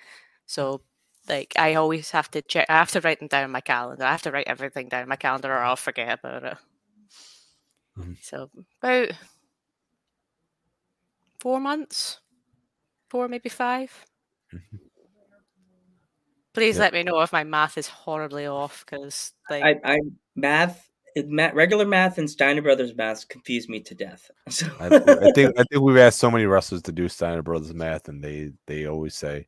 So 0.48 0.82
like 1.30 1.54
I 1.58 1.76
always 1.76 2.12
have 2.12 2.30
to 2.32 2.42
check. 2.42 2.68
I 2.70 2.74
have 2.80 2.92
to 2.92 3.02
write 3.02 3.20
them 3.20 3.28
down 3.30 3.46
in 3.46 3.52
my 3.52 3.62
calendar. 3.62 4.06
I 4.06 4.12
have 4.12 4.24
to 4.24 4.32
write 4.32 4.48
everything 4.48 4.90
down 4.90 5.04
in 5.04 5.10
my 5.10 5.16
calendar, 5.18 5.52
or 5.54 5.60
I'll 5.60 5.76
forget 5.78 6.20
about 6.20 6.44
it. 6.46 6.58
Mhm. 7.96 8.14
So 8.22 8.50
about 8.82 9.12
four 11.40 11.60
months, 11.60 12.22
four 13.10 13.28
maybe 13.28 13.50
5 13.50 14.06
Mhm. 14.52 14.90
Please 16.54 16.78
Yep. 16.78 16.82
let 16.82 16.94
me 16.94 17.04
know 17.04 17.22
if 17.22 17.32
my 17.34 17.44
math 17.44 17.78
is 17.78 17.88
horribly 17.88 18.46
off, 18.46 18.86
because 18.86 19.34
like 19.50 19.64
I, 19.64 19.80
I 19.84 20.00
math, 20.36 20.78
it- 20.78 20.93
math, 21.16 21.54
regular 21.54 21.86
math 21.86 22.18
and 22.18 22.30
Steiner 22.30 22.62
Brothers 22.62 22.96
math 22.96 23.28
confuse 23.28 23.70
me 23.70 23.80
to 23.82 23.96
death. 23.96 24.30
So 24.50 24.68
I, 24.80 24.88
I 24.88 25.32
think 25.32 25.54
I 25.60 25.64
think 25.64 25.82
we've 25.82 25.98
asked 25.98 26.20
so 26.20 26.32
many 26.32 26.46
wrestlers 26.46 26.82
to 26.84 26.92
do 26.92 27.08
Steiner 27.10 27.42
Brothers 27.42 27.74
math, 27.74 28.08
and 28.08 28.24
they 28.24 28.52
they 28.68 28.86
always 28.88 29.16
say, 29.16 29.48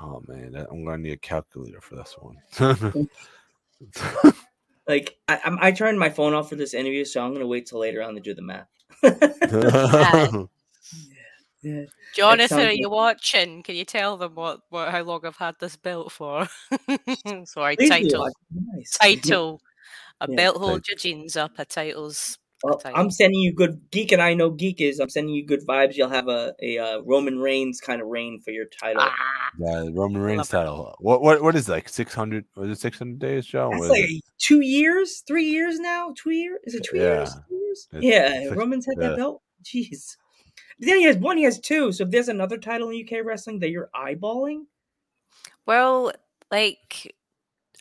"Oh 0.00 0.22
man, 0.26 0.54
I'm 0.54 0.84
going 0.84 0.98
to 0.98 1.02
need 1.02 1.12
a 1.12 1.16
calculator 1.16 1.80
for 1.80 1.96
this 1.96 2.16
one." 2.18 2.36
like 4.88 5.16
I, 5.28 5.40
I'm, 5.44 5.58
I 5.60 5.72
turned 5.72 5.98
my 5.98 6.10
phone 6.10 6.34
off 6.34 6.48
for 6.48 6.56
this 6.56 6.74
interview, 6.74 7.04
so 7.04 7.24
I'm 7.24 7.32
gonna 7.32 7.46
wait 7.46 7.66
till 7.66 7.80
later 7.80 8.02
on 8.02 8.14
to 8.14 8.20
do 8.20 8.34
the 8.34 8.42
math. 8.42 8.68
yeah. 11.62 11.84
Jonathan, 12.14 12.60
are 12.60 12.72
you 12.72 12.88
watching? 12.88 13.62
Can 13.62 13.74
you 13.74 13.84
tell 13.84 14.16
them 14.16 14.34
what, 14.34 14.60
what 14.70 14.90
how 14.90 15.02
long 15.02 15.26
I've 15.26 15.36
had 15.36 15.56
this 15.60 15.76
belt 15.76 16.12
for? 16.12 16.48
Sorry, 17.44 17.76
Please 17.76 17.90
title 17.90 18.28
Nice. 18.50 18.98
title. 18.98 19.60
A 20.20 20.26
Yeah, 20.28 20.36
belt 20.36 20.56
holds 20.56 20.86
title. 20.86 20.88
your 20.88 20.96
jeans 20.96 21.36
up. 21.36 21.58
A 21.58 21.64
title's 21.64 22.38
Well, 22.62 22.80
I'm 22.94 23.10
sending 23.10 23.40
you 23.40 23.52
good 23.52 23.90
geek, 23.90 24.12
and 24.12 24.22
I 24.22 24.32
know 24.32 24.50
geek 24.50 24.80
is. 24.80 24.98
I'm 24.98 25.10
sending 25.10 25.34
you 25.34 25.44
good 25.46 25.66
vibes. 25.66 25.96
You'll 25.96 26.08
have 26.08 26.28
a 26.28 26.54
a 26.62 26.78
uh, 26.78 27.00
Roman 27.02 27.38
Reigns 27.38 27.80
kind 27.80 28.00
of 28.00 28.08
reign 28.08 28.40
for 28.42 28.50
your 28.50 28.64
title. 28.64 29.02
Ah, 29.04 29.50
yeah, 29.58 29.88
Roman 29.92 30.22
Reigns 30.22 30.48
title. 30.48 30.94
What 31.00 31.20
what 31.20 31.42
what 31.42 31.54
is 31.54 31.68
it, 31.68 31.72
like 31.72 31.88
six 31.90 32.14
hundred? 32.14 32.46
Was 32.56 32.70
it 32.70 32.80
six 32.80 32.98
hundred 32.98 33.18
days, 33.18 33.44
Joe? 33.44 33.70
That's 33.72 33.88
like 33.90 34.08
two 34.38 34.62
years, 34.62 35.22
three 35.26 35.44
years 35.44 35.78
now. 35.78 36.14
Two 36.16 36.30
years? 36.30 36.58
Is 36.64 36.74
it 36.74 36.84
two 36.84 36.96
yeah. 36.96 37.02
years? 37.02 37.34
Two 37.48 37.56
years? 37.56 37.88
yeah, 38.00 38.32
six, 38.44 38.56
Roman's 38.56 38.86
had 38.86 38.94
yeah. 38.98 39.08
that 39.08 39.16
belt. 39.18 39.42
Jeez. 39.62 40.16
Then 40.78 40.98
he 40.98 41.04
has 41.04 41.16
one. 41.16 41.36
He 41.36 41.44
has 41.44 41.60
two. 41.60 41.92
So 41.92 42.04
if 42.04 42.10
there's 42.10 42.28
another 42.28 42.58
title 42.58 42.90
in 42.90 43.06
UK 43.06 43.24
wrestling 43.24 43.60
that 43.60 43.70
you're 43.70 43.90
eyeballing, 43.94 44.64
well, 45.66 46.12
like 46.50 47.14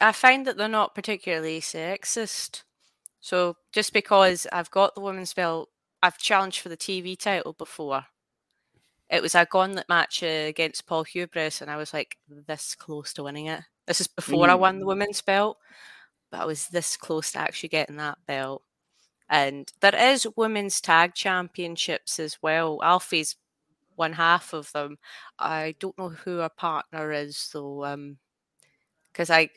I 0.02 0.12
find 0.12 0.46
that 0.46 0.58
they're 0.58 0.68
not 0.68 0.96
particularly 0.96 1.62
sexist. 1.62 2.64
So 3.22 3.58
just 3.72 3.94
because 3.94 4.46
I've 4.52 4.72
got 4.72 4.94
the 4.94 5.02
women's 5.02 5.34
belt, 5.34 5.70
I've 6.04 6.18
challenged 6.18 6.60
for 6.60 6.70
the 6.70 6.78
TV 6.78 7.18
title 7.18 7.54
before. 7.54 8.06
It 9.10 9.22
was 9.22 9.36
a 9.36 9.48
gauntlet 9.50 9.88
match 9.88 10.24
uh, 10.24 10.28
against 10.28 10.88
Paul 10.88 11.04
Hubris, 11.04 11.62
and 11.62 11.70
I 11.70 11.78
was 11.78 11.94
like 11.94 12.18
this 12.48 12.76
close 12.76 13.14
to 13.14 13.24
winning 13.24 13.48
it. 13.48 13.62
This 13.86 14.02
is 14.02 14.08
before 14.08 14.48
mm. 14.48 14.50
I 14.50 14.56
won 14.56 14.80
the 14.80 14.86
women's 14.86 15.22
belt, 15.22 15.58
but 16.32 16.42
I 16.42 16.46
was 16.46 16.68
this 16.68 16.98
close 16.98 17.32
to 17.32 17.40
actually 17.40 17.70
getting 17.70 17.98
that 17.98 18.18
belt. 18.26 18.64
And 19.30 19.72
there 19.80 19.96
is 19.96 20.28
women's 20.36 20.82
tag 20.82 21.14
championships 21.14 22.20
as 22.20 22.38
well. 22.42 22.80
Alfie's 22.84 23.36
one 23.96 24.14
half 24.14 24.54
of 24.54 24.72
them. 24.72 24.98
I 25.40 25.76
don't 25.80 25.98
know 25.98 26.10
who 26.10 26.38
her 26.38 26.50
partner 26.50 27.12
is 27.12 27.50
though, 27.54 27.86
um, 27.86 28.18
because 29.12 29.30
I 29.30 29.50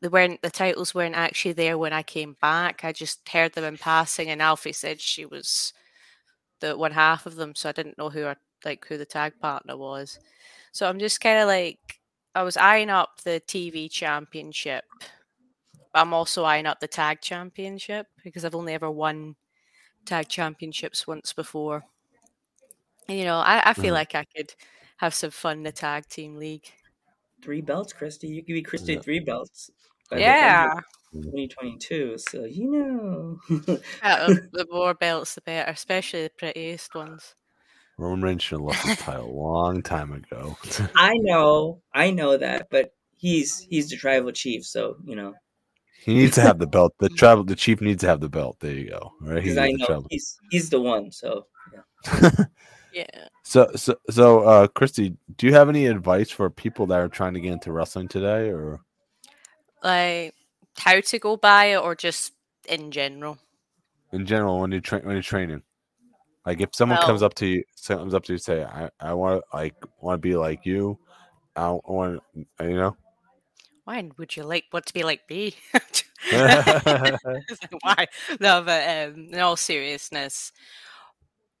they 0.00 0.08
weren't 0.08 0.42
the 0.42 0.50
titles 0.50 0.94
weren't 0.94 1.14
actually 1.14 1.52
there 1.52 1.78
when 1.78 1.92
I 1.92 2.02
came 2.02 2.36
back. 2.40 2.84
I 2.84 2.92
just 2.92 3.28
heard 3.28 3.52
them 3.52 3.64
in 3.64 3.78
passing, 3.78 4.30
and 4.30 4.42
Alfie 4.42 4.72
said 4.72 5.00
she 5.00 5.26
was 5.26 5.72
the 6.60 6.76
one 6.76 6.92
half 6.92 7.26
of 7.26 7.36
them, 7.36 7.54
so 7.54 7.68
I 7.68 7.72
didn't 7.72 7.98
know 7.98 8.10
who 8.10 8.22
her 8.22 8.36
like 8.64 8.86
who 8.86 8.98
the 8.98 9.06
tag 9.06 9.34
partner 9.40 9.76
was. 9.76 10.18
So 10.72 10.88
I'm 10.88 10.98
just 10.98 11.20
kind 11.20 11.38
of 11.38 11.46
like 11.46 11.78
I 12.34 12.42
was 12.42 12.56
eyeing 12.56 12.90
up 12.90 13.20
the 13.24 13.42
TV 13.46 13.90
championship. 13.90 14.84
I'm 15.94 16.12
also 16.12 16.44
eyeing 16.44 16.66
up 16.66 16.80
the 16.80 16.88
tag 16.88 17.20
championship 17.22 18.06
because 18.22 18.44
I've 18.44 18.54
only 18.54 18.74
ever 18.74 18.90
won 18.90 19.36
tag 20.04 20.28
championships 20.28 21.06
once 21.06 21.32
before. 21.32 21.84
And, 23.08 23.18
you 23.18 23.24
know, 23.24 23.38
I, 23.38 23.70
I 23.70 23.72
feel 23.72 23.92
mm. 23.92 23.98
like 23.98 24.14
I 24.14 24.24
could 24.24 24.54
have 24.98 25.14
some 25.14 25.30
fun 25.30 25.58
in 25.58 25.62
the 25.62 25.72
tag 25.72 26.08
team 26.08 26.36
league 26.36 26.70
three 27.46 27.60
belts, 27.60 27.92
Christy. 27.92 28.26
You 28.26 28.42
give 28.42 28.54
me 28.54 28.62
Christy 28.62 28.94
yeah. 28.94 29.00
three 29.00 29.20
belts. 29.20 29.70
Yeah. 30.10 30.80
2022. 31.12 32.18
So 32.18 32.44
you 32.44 32.70
know, 32.72 33.38
the 34.02 34.66
more 34.70 34.94
belts, 34.94 35.36
the 35.36 35.40
better, 35.42 35.70
especially 35.70 36.24
the 36.24 36.30
prettiest 36.36 36.94
ones. 36.94 37.34
Roman 37.98 38.20
Reigns 38.20 38.42
should 38.42 38.56
have 38.56 38.66
lost 38.66 38.86
his 38.86 38.98
title 38.98 39.30
a 39.30 39.32
long 39.40 39.80
time 39.80 40.12
ago. 40.12 40.58
I 40.96 41.14
know, 41.18 41.80
I 41.94 42.10
know 42.10 42.36
that, 42.36 42.66
but 42.68 42.90
he's 43.16 43.60
he's 43.60 43.88
the 43.88 43.96
tribal 43.96 44.32
chief, 44.32 44.66
so 44.66 44.96
you 45.04 45.14
know. 45.14 45.34
He 46.02 46.14
needs 46.14 46.34
to 46.34 46.42
have 46.42 46.58
the 46.58 46.66
belt. 46.66 46.94
The 46.98 47.08
tribal, 47.08 47.44
the 47.44 47.56
chief 47.56 47.80
needs 47.80 48.02
to 48.02 48.08
have 48.08 48.20
the 48.20 48.28
belt. 48.28 48.58
There 48.60 48.72
you 48.72 48.90
go. 48.90 49.12
Right? 49.20 49.42
He's 49.42 49.56
I 49.56 49.70
know 49.70 50.04
he's 50.10 50.36
he's 50.50 50.68
the 50.68 50.80
one. 50.80 51.10
So 51.10 51.46
yeah. 52.92 53.06
So, 53.42 53.70
so, 53.76 53.94
so, 54.10 54.40
uh, 54.40 54.66
Christy, 54.66 55.16
do 55.36 55.46
you 55.46 55.54
have 55.54 55.68
any 55.68 55.86
advice 55.86 56.30
for 56.30 56.50
people 56.50 56.86
that 56.86 56.98
are 56.98 57.08
trying 57.08 57.34
to 57.34 57.40
get 57.40 57.52
into 57.52 57.72
wrestling 57.72 58.08
today, 58.08 58.50
or 58.50 58.80
like 59.82 60.34
how 60.78 61.00
to 61.00 61.18
go 61.18 61.36
by 61.36 61.66
it, 61.66 61.76
or 61.76 61.94
just 61.94 62.32
in 62.68 62.90
general? 62.90 63.38
In 64.12 64.26
general, 64.26 64.60
when 64.60 64.72
you 64.72 64.80
train, 64.80 65.02
when 65.04 65.14
you're 65.14 65.22
training, 65.22 65.62
like 66.44 66.60
if 66.60 66.74
someone 66.74 66.98
well, 66.98 67.06
comes 67.06 67.22
up 67.22 67.34
to 67.34 67.46
you, 67.46 67.64
comes 67.86 68.14
up 68.14 68.24
to 68.24 68.32
you, 68.32 68.38
say, 68.38 68.64
"I, 68.64 68.90
I 69.00 69.14
want 69.14 69.42
to 69.42 69.56
like 69.56 69.74
want 70.00 70.22
to 70.22 70.28
be 70.28 70.36
like 70.36 70.64
you," 70.64 70.98
I 71.54 71.70
want, 71.70 72.22
you 72.34 72.46
know. 72.60 72.96
Why 73.84 74.08
would 74.18 74.36
you 74.36 74.42
like 74.42 74.64
want 74.72 74.86
to 74.86 74.94
be 74.94 75.04
like 75.04 75.22
me? 75.30 75.54
Why? 76.30 78.06
No, 78.40 78.62
but 78.62 78.88
um, 78.88 79.28
in 79.32 79.38
all 79.38 79.56
seriousness, 79.56 80.52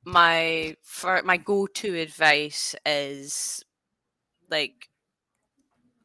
my 0.06 0.76
for 0.82 1.20
my 1.24 1.36
go-to 1.36 1.96
advice 1.96 2.74
is 2.86 3.64
like 4.50 4.88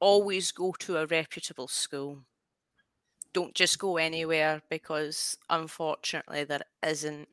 always 0.02 0.52
go 0.52 0.74
to 0.74 0.98
a 0.98 1.06
reputable 1.06 1.68
school. 1.68 2.26
Don't 3.34 3.54
just 3.56 3.78
go 3.80 3.98
anywhere 3.98 4.62
because 4.70 5.38
unfortunately 5.50 6.46
there 6.46 6.64
isn't 6.82 7.28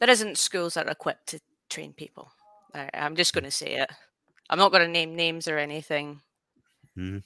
there 0.00 0.10
isn't 0.10 0.38
schools 0.38 0.74
that 0.74 0.86
are 0.86 0.90
equipped 0.92 1.28
to 1.28 1.40
train 1.68 1.92
people. 1.92 2.32
I, 2.74 2.90
i'm 2.94 3.16
just 3.16 3.34
going 3.34 3.44
to 3.44 3.50
say 3.50 3.74
it. 3.74 3.90
I'm 4.50 4.58
not 4.58 4.72
going 4.72 4.84
to 4.84 4.90
name 4.90 5.16
names 5.16 5.48
or 5.48 5.58
anything. 5.58 6.22
Mm. 6.96 7.20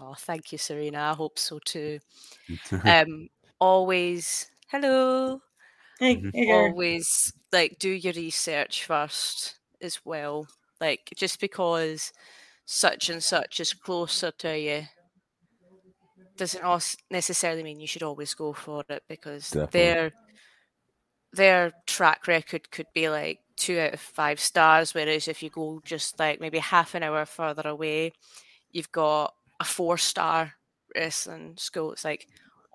oh 0.00 0.14
thank 0.18 0.52
you 0.52 0.58
serena. 0.58 0.98
I 0.98 1.14
hope 1.14 1.38
so 1.38 1.58
too. 1.64 2.00
Um 2.84 3.28
always 3.60 4.50
hello. 4.68 5.40
Hey, 5.98 6.22
hey 6.32 6.52
Always 6.52 7.32
like 7.52 7.78
do 7.78 7.90
your 7.90 8.12
research 8.12 8.84
first 8.84 9.58
as 9.80 10.00
well. 10.04 10.46
Like 10.80 11.10
just 11.16 11.40
because 11.40 12.12
such 12.64 13.08
and 13.08 13.22
such 13.22 13.60
is 13.60 13.72
closer 13.72 14.30
to 14.30 14.58
you 14.58 14.86
doesn't 16.36 16.96
necessarily 17.10 17.62
mean 17.62 17.80
you 17.80 17.86
should 17.86 18.02
always 18.02 18.34
go 18.34 18.52
for 18.52 18.84
it 18.88 19.02
because 19.08 19.50
Definitely. 19.50 19.80
their 19.80 20.12
their 21.32 21.72
track 21.86 22.26
record 22.26 22.70
could 22.70 22.86
be 22.94 23.08
like 23.08 23.40
two 23.56 23.78
out 23.78 23.94
of 23.94 24.00
five 24.00 24.40
stars, 24.40 24.94
whereas 24.94 25.28
if 25.28 25.42
you 25.42 25.50
go 25.50 25.80
just 25.84 26.18
like 26.18 26.40
maybe 26.40 26.58
half 26.58 26.94
an 26.94 27.02
hour 27.02 27.24
further 27.24 27.68
away, 27.68 28.12
you've 28.72 28.92
got 28.92 29.34
a 29.60 29.64
four 29.64 29.98
star 29.98 30.54
wrestling 30.94 31.54
school. 31.58 31.92
It's 31.92 32.04
like 32.04 32.26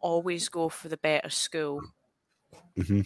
always 0.01 0.49
go 0.49 0.69
for 0.69 0.89
the 0.89 0.97
better 0.97 1.29
school. 1.29 1.81
Mm-hmm. 2.77 3.01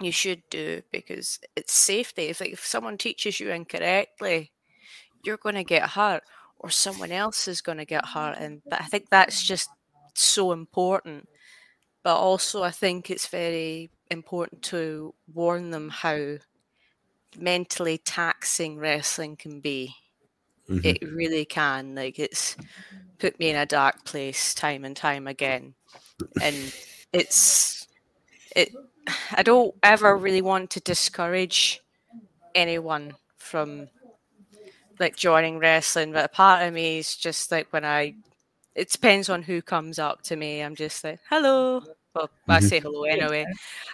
You 0.00 0.12
should 0.12 0.42
do 0.50 0.82
because 0.90 1.38
it's 1.56 1.72
safety. 1.72 2.24
If 2.24 2.40
like, 2.40 2.52
if 2.52 2.66
someone 2.66 2.98
teaches 2.98 3.38
you 3.40 3.50
incorrectly, 3.50 4.50
you're 5.24 5.36
going 5.36 5.54
to 5.54 5.64
get 5.64 5.90
hurt, 5.90 6.24
or 6.58 6.70
someone 6.70 7.12
else 7.12 7.46
is 7.46 7.60
going 7.60 7.78
to 7.78 7.84
get 7.84 8.04
hurt, 8.04 8.36
and 8.38 8.62
I 8.70 8.84
think 8.84 9.08
that's 9.08 9.42
just 9.42 9.70
so 10.14 10.52
important. 10.52 11.28
But 12.02 12.16
also, 12.16 12.64
I 12.64 12.72
think 12.72 13.10
it's 13.10 13.28
very 13.28 13.90
important 14.10 14.62
to 14.62 15.14
warn 15.32 15.70
them 15.70 15.88
how 15.88 16.38
mentally 17.38 17.98
taxing 17.98 18.78
wrestling 18.78 19.36
can 19.36 19.60
be. 19.60 19.94
Mm-hmm. 20.68 20.86
It 20.86 21.02
really 21.02 21.44
can. 21.44 21.94
Like 21.94 22.18
it's 22.18 22.56
put 23.18 23.38
me 23.38 23.50
in 23.50 23.56
a 23.56 23.66
dark 23.66 24.04
place 24.04 24.54
time 24.54 24.84
and 24.84 24.96
time 24.96 25.26
again 25.26 25.74
and 26.40 26.74
it's 27.12 27.86
it. 28.54 28.72
I 29.32 29.42
don't 29.42 29.74
ever 29.82 30.16
really 30.16 30.42
want 30.42 30.70
to 30.70 30.80
discourage 30.80 31.80
anyone 32.54 33.14
from 33.38 33.88
like 34.98 35.16
joining 35.16 35.58
wrestling, 35.58 36.12
but 36.12 36.24
a 36.24 36.28
part 36.28 36.66
of 36.66 36.72
me 36.72 36.98
is 36.98 37.16
just 37.16 37.50
like 37.50 37.72
when 37.72 37.84
I. 37.84 38.14
It 38.74 38.88
depends 38.88 39.28
on 39.28 39.42
who 39.42 39.60
comes 39.60 39.98
up 39.98 40.22
to 40.22 40.36
me. 40.36 40.62
I'm 40.62 40.74
just 40.74 41.04
like, 41.04 41.20
hello. 41.28 41.82
Well, 42.14 42.30
I 42.48 42.58
mm-hmm. 42.58 42.66
say 42.66 42.80
hello 42.80 43.04
anyway. 43.04 43.44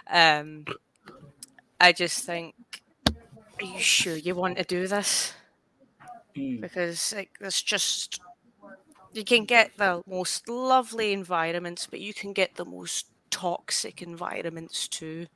Um, 0.08 0.64
I 1.80 1.90
just 1.92 2.24
think, 2.24 2.54
are 3.08 3.64
you 3.64 3.80
sure 3.80 4.16
you 4.16 4.36
want 4.36 4.56
to 4.58 4.64
do 4.64 4.86
this? 4.86 5.32
Mm. 6.36 6.60
Because 6.60 7.12
like, 7.12 7.30
there's 7.40 7.60
just 7.60 8.20
you 9.12 9.24
can 9.24 9.44
get 9.44 9.76
the 9.76 10.02
most 10.06 10.48
lovely 10.48 11.12
environments, 11.12 11.86
but 11.86 12.00
you 12.00 12.14
can 12.14 12.32
get 12.32 12.56
the 12.56 12.64
most 12.64 13.06
toxic 13.30 14.02
environments 14.02 14.88
too. 14.88 15.26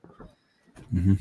Mm-hmm. 0.94 1.14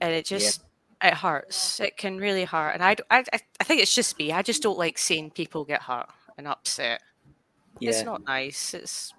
And 0.00 0.14
it 0.14 0.24
just 0.24 0.62
yeah. 1.02 1.08
it 1.08 1.14
hurts. 1.14 1.80
It 1.80 1.96
can 1.96 2.18
really 2.18 2.44
hurt, 2.44 2.72
and 2.72 2.82
I, 2.82 2.96
I 3.10 3.24
I 3.60 3.64
think 3.64 3.80
it's 3.80 3.94
just 3.94 4.18
me. 4.18 4.32
I 4.32 4.42
just 4.42 4.62
don't 4.62 4.78
like 4.78 4.98
seeing 4.98 5.30
people 5.30 5.64
get 5.64 5.82
hurt 5.82 6.08
and 6.36 6.48
upset. 6.48 7.02
Yeah. 7.78 7.90
It's 7.90 8.02
not 8.04 8.24
nice. 8.24 8.74
It's 8.74 9.14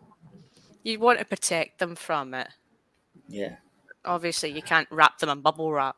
you 0.84 1.00
want 1.00 1.20
to 1.20 1.26
protect 1.26 1.80
them 1.80 1.96
from 1.96 2.34
it. 2.34 2.50
Yeah. 3.28 3.56
Obviously, 4.06 4.52
you 4.52 4.62
can't 4.62 4.88
wrap 4.92 5.20
them 5.20 5.30
in 5.30 5.42
bubble 5.42 5.72
wrap. 5.72 5.96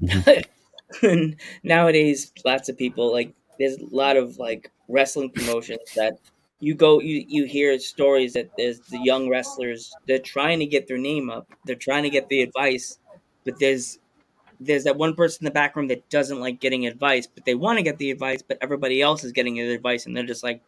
Nowadays, 1.62 2.32
lots 2.44 2.68
of 2.68 2.78
people 2.78 3.12
like 3.12 3.34
there's 3.58 3.76
a 3.76 3.86
lot 3.94 4.16
of 4.16 4.38
like 4.38 4.71
wrestling 4.88 5.30
promotions 5.30 5.80
that 5.94 6.14
you 6.60 6.74
go 6.74 7.00
you 7.00 7.24
you 7.28 7.44
hear 7.44 7.78
stories 7.78 8.32
that 8.32 8.50
there's 8.56 8.80
the 8.90 8.98
young 8.98 9.28
wrestlers 9.28 9.94
they're 10.06 10.18
trying 10.18 10.58
to 10.58 10.66
get 10.66 10.86
their 10.86 10.98
name 10.98 11.30
up 11.30 11.46
they're 11.64 11.76
trying 11.76 12.02
to 12.02 12.10
get 12.10 12.28
the 12.28 12.42
advice 12.42 12.98
but 13.44 13.58
there's 13.58 13.98
there's 14.60 14.84
that 14.84 14.96
one 14.96 15.14
person 15.14 15.38
in 15.42 15.44
the 15.46 15.50
back 15.50 15.74
room 15.74 15.88
that 15.88 16.08
doesn't 16.10 16.40
like 16.40 16.60
getting 16.60 16.86
advice 16.86 17.26
but 17.26 17.44
they 17.44 17.54
want 17.54 17.78
to 17.78 17.82
get 17.82 17.98
the 17.98 18.10
advice 18.10 18.42
but 18.42 18.58
everybody 18.60 19.00
else 19.00 19.24
is 19.24 19.32
getting 19.32 19.54
the 19.54 19.72
advice 19.72 20.06
and 20.06 20.16
they're 20.16 20.24
just 20.24 20.44
like 20.44 20.60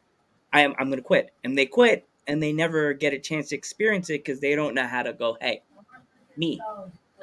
i 0.52 0.60
am 0.60 0.74
i'm 0.78 0.90
gonna 0.90 1.02
quit 1.02 1.32
and 1.44 1.56
they 1.56 1.66
quit 1.66 2.06
and 2.26 2.42
they 2.42 2.52
never 2.52 2.92
get 2.92 3.12
a 3.12 3.18
chance 3.18 3.48
to 3.50 3.56
experience 3.56 4.10
it 4.10 4.24
because 4.24 4.40
they 4.40 4.54
don't 4.54 4.74
know 4.74 4.86
how 4.86 5.02
to 5.02 5.12
go. 5.12 5.36
Hey, 5.40 5.62
me, 6.36 6.60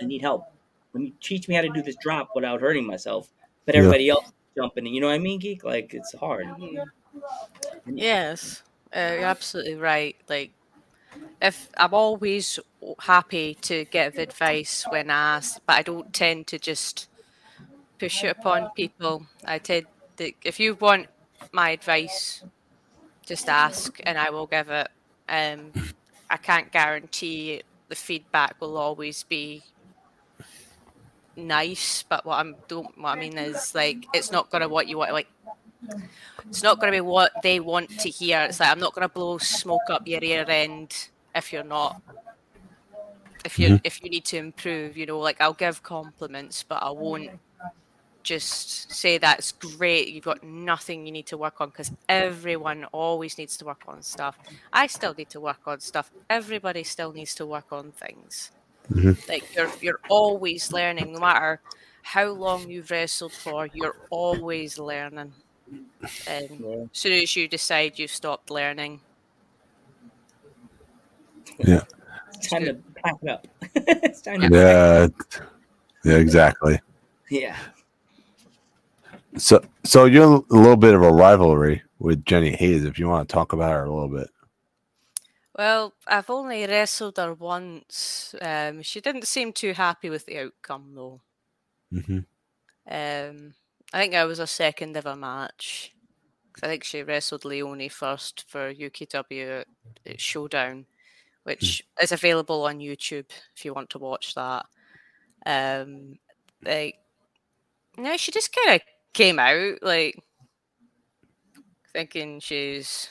I 0.01 0.05
need 0.05 0.21
help. 0.21 0.45
Let 0.93 1.01
me 1.01 1.13
teach 1.21 1.47
me 1.47 1.55
how 1.55 1.61
to 1.61 1.69
do 1.69 1.81
this 1.81 1.95
drop 1.95 2.29
without 2.35 2.61
hurting 2.61 2.85
myself. 2.85 3.31
But 3.65 3.75
Yeah. 3.75 3.79
everybody 3.79 4.09
else 4.09 4.27
is 4.27 4.33
jumping, 4.55 4.87
in. 4.87 4.93
you 4.93 5.01
know 5.01 5.07
what 5.07 5.13
I 5.13 5.19
mean, 5.19 5.39
geek? 5.39 5.63
Like 5.63 5.93
it's 5.93 6.13
hard. 6.13 6.47
Yes, 7.85 8.63
uh, 8.95 9.15
you're 9.17 9.25
absolutely 9.25 9.75
right. 9.75 10.15
Like, 10.27 10.51
if 11.41 11.69
I'm 11.77 11.93
always 11.93 12.59
happy 12.99 13.55
to 13.61 13.85
give 13.85 14.17
advice 14.17 14.85
when 14.89 15.09
asked, 15.09 15.61
but 15.65 15.77
I 15.77 15.81
don't 15.81 16.13
tend 16.13 16.47
to 16.47 16.59
just 16.59 17.09
push 17.99 18.23
it 18.23 18.37
upon 18.37 18.69
people. 18.75 19.25
I 19.45 19.59
tend 19.59 19.87
to, 20.17 20.31
if 20.43 20.59
you 20.59 20.75
want 20.75 21.07
my 21.51 21.71
advice, 21.71 22.43
just 23.25 23.49
ask 23.49 23.99
and 24.03 24.17
I 24.17 24.29
will 24.29 24.47
give 24.47 24.69
it. 24.69 24.87
Um, 25.29 25.71
I 26.29 26.37
can't 26.37 26.71
guarantee 26.71 27.61
the 27.89 27.95
feedback 27.95 28.59
will 28.59 28.77
always 28.77 29.23
be 29.23 29.63
nice, 31.35 32.03
but 32.09 32.25
what 32.25 32.39
I'm 32.39 32.55
don't 32.67 32.97
what 32.97 33.17
I 33.17 33.19
mean 33.19 33.37
is 33.37 33.73
like 33.75 34.07
it's 34.13 34.31
not 34.31 34.49
gonna 34.51 34.67
what 34.69 34.87
you 34.87 34.97
want 34.97 35.13
like 35.13 35.27
it's 36.49 36.63
not 36.63 36.79
going 36.79 36.91
to 36.91 36.97
be 36.97 37.01
what 37.01 37.31
they 37.43 37.59
want 37.59 37.89
to 37.99 38.09
hear. 38.09 38.41
It's 38.41 38.59
like 38.59 38.69
I'm 38.69 38.79
not 38.79 38.93
going 38.93 39.07
to 39.07 39.13
blow 39.13 39.37
smoke 39.37 39.89
up 39.89 40.05
your 40.05 40.23
ear 40.23 40.45
end 40.49 41.09
if 41.33 41.53
you're 41.53 41.63
not. 41.63 42.01
If 43.45 43.57
you 43.59 43.69
Mhm. 43.69 43.81
if 43.83 44.01
you 44.03 44.09
need 44.09 44.25
to 44.25 44.37
improve, 44.37 44.97
you 44.97 45.05
know, 45.05 45.19
like 45.19 45.39
I'll 45.41 45.53
give 45.53 45.81
compliments, 45.81 46.63
but 46.63 46.83
I 46.83 46.91
won't 46.91 47.31
just 48.23 48.91
say 48.91 49.17
that's 49.17 49.51
great. 49.53 50.09
You've 50.09 50.25
got 50.25 50.43
nothing 50.43 51.05
you 51.05 51.11
need 51.11 51.27
to 51.27 51.37
work 51.37 51.59
on 51.61 51.69
because 51.69 51.91
everyone 52.09 52.85
always 52.91 53.37
needs 53.37 53.57
to 53.57 53.65
work 53.65 53.81
on 53.87 54.03
stuff. 54.03 54.37
I 54.73 54.87
still 54.87 55.15
need 55.17 55.29
to 55.31 55.39
work 55.41 55.61
on 55.67 55.79
stuff. 55.79 56.11
Everybody 56.29 56.83
still 56.83 57.13
needs 57.13 57.33
to 57.35 57.45
work 57.47 57.71
on 57.71 57.93
things. 57.93 58.51
Mhm. 58.89 59.27
Like 59.29 59.53
you're 59.55 59.71
you're 59.81 59.99
always 60.09 60.71
learning, 60.71 61.13
no 61.13 61.19
matter 61.19 61.61
how 62.03 62.25
long 62.29 62.69
you've 62.69 62.89
wrestled 62.91 63.33
for. 63.33 63.67
You're 63.73 63.95
always 64.09 64.79
learning. 64.79 65.33
And 66.27 66.49
Yeah. 66.59 66.75
as 66.83 66.87
soon 66.93 67.13
as 67.13 67.35
you 67.35 67.47
decide 67.47 67.99
you've 67.99 68.11
stopped 68.11 68.49
learning, 68.49 68.99
It's 71.59 72.47
time 72.49 72.65
to 72.65 72.73
pack 72.95 73.15
it 73.21 73.29
up. 73.29 73.47
it's 73.75 74.21
time 74.21 74.41
to 74.41 74.49
Yeah, 74.51 75.07
yeah, 76.03 76.17
exactly. 76.17 76.79
yeah. 77.29 77.55
So, 79.37 79.61
so 79.83 80.05
you're 80.05 80.43
a 80.49 80.53
little 80.53 80.75
bit 80.75 80.93
of 80.93 81.03
a 81.03 81.11
rivalry 81.11 81.83
with 81.99 82.25
Jenny 82.25 82.51
Hayes. 82.51 82.83
If 82.83 82.99
you 82.99 83.07
want 83.07 83.29
to 83.29 83.31
talk 83.33 83.53
about 83.53 83.71
her 83.71 83.85
a 83.85 83.93
little 83.93 84.09
bit. 84.09 84.29
Well, 85.61 85.93
I've 86.07 86.31
only 86.31 86.65
wrestled 86.65 87.17
her 87.17 87.35
once. 87.35 88.33
Um, 88.41 88.81
she 88.81 88.99
didn't 88.99 89.27
seem 89.27 89.53
too 89.53 89.73
happy 89.73 90.09
with 90.09 90.25
the 90.25 90.39
outcome, 90.39 90.93
though. 90.95 91.21
Mm-hmm. 91.93 92.17
Um, 92.89 93.53
I 93.93 93.99
think 93.99 94.15
I 94.15 94.25
was 94.25 94.39
a 94.39 94.47
second 94.47 94.97
ever 94.97 95.15
match. 95.15 95.93
I 96.63 96.67
think 96.67 96.83
she 96.83 97.03
wrestled 97.03 97.45
Leonie 97.45 97.89
first 97.89 98.45
for 98.47 98.73
UKW 98.73 99.63
at- 100.07 100.19
Showdown, 100.19 100.87
which 101.43 101.83
is 102.01 102.11
available 102.11 102.65
on 102.65 102.79
YouTube 102.79 103.29
if 103.55 103.63
you 103.63 103.71
want 103.75 103.91
to 103.91 103.99
watch 103.99 104.33
that. 104.33 104.65
Um, 105.45 106.17
like, 106.65 106.95
no, 107.99 108.17
she 108.17 108.31
just 108.31 108.51
kind 108.51 108.77
of 108.77 108.81
came 109.13 109.37
out 109.37 109.77
like 109.83 110.23
thinking 111.93 112.39
she's 112.39 113.09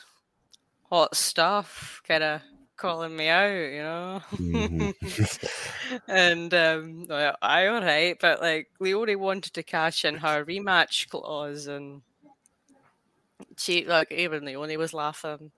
hot 0.91 1.16
stuff, 1.16 2.03
kind 2.07 2.22
of 2.22 2.43
calling 2.76 3.16
me 3.16 3.28
out, 3.28 3.51
you 3.51 3.82
know. 3.82 4.20
Mm-hmm. 4.32 6.01
and 6.09 6.53
um, 6.55 7.07
well, 7.09 7.36
I 7.41 7.66
all 7.66 7.80
right, 7.80 8.16
but 8.20 8.41
like 8.41 8.68
Leone 8.80 9.18
wanted 9.18 9.55
to 9.55 9.62
cash 9.62 10.05
in 10.05 10.16
her 10.16 10.45
rematch 10.45 11.09
clause, 11.09 11.66
and 11.66 12.03
she 13.57 13.84
like 13.84 14.11
even 14.12 14.45
Leone 14.45 14.78
was 14.78 14.93
laughing 14.93 15.53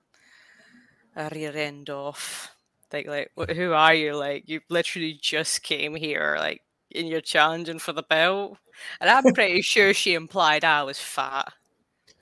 her 1.14 1.30
rear 1.32 1.56
end 1.56 1.90
off. 1.90 2.54
Like, 2.92 3.06
like, 3.06 3.30
who 3.54 3.72
are 3.72 3.94
you? 3.94 4.14
Like, 4.14 4.48
you 4.48 4.60
literally 4.68 5.18
just 5.20 5.62
came 5.62 5.94
here, 5.94 6.36
like, 6.38 6.62
and 6.94 7.08
you're 7.08 7.22
challenging 7.22 7.78
for 7.78 7.92
the 7.92 8.02
belt. 8.02 8.58
And 9.00 9.08
I'm 9.08 9.32
pretty 9.32 9.62
sure 9.62 9.94
she 9.94 10.14
implied 10.14 10.64
I 10.64 10.82
was 10.82 10.98
fat. 10.98 11.52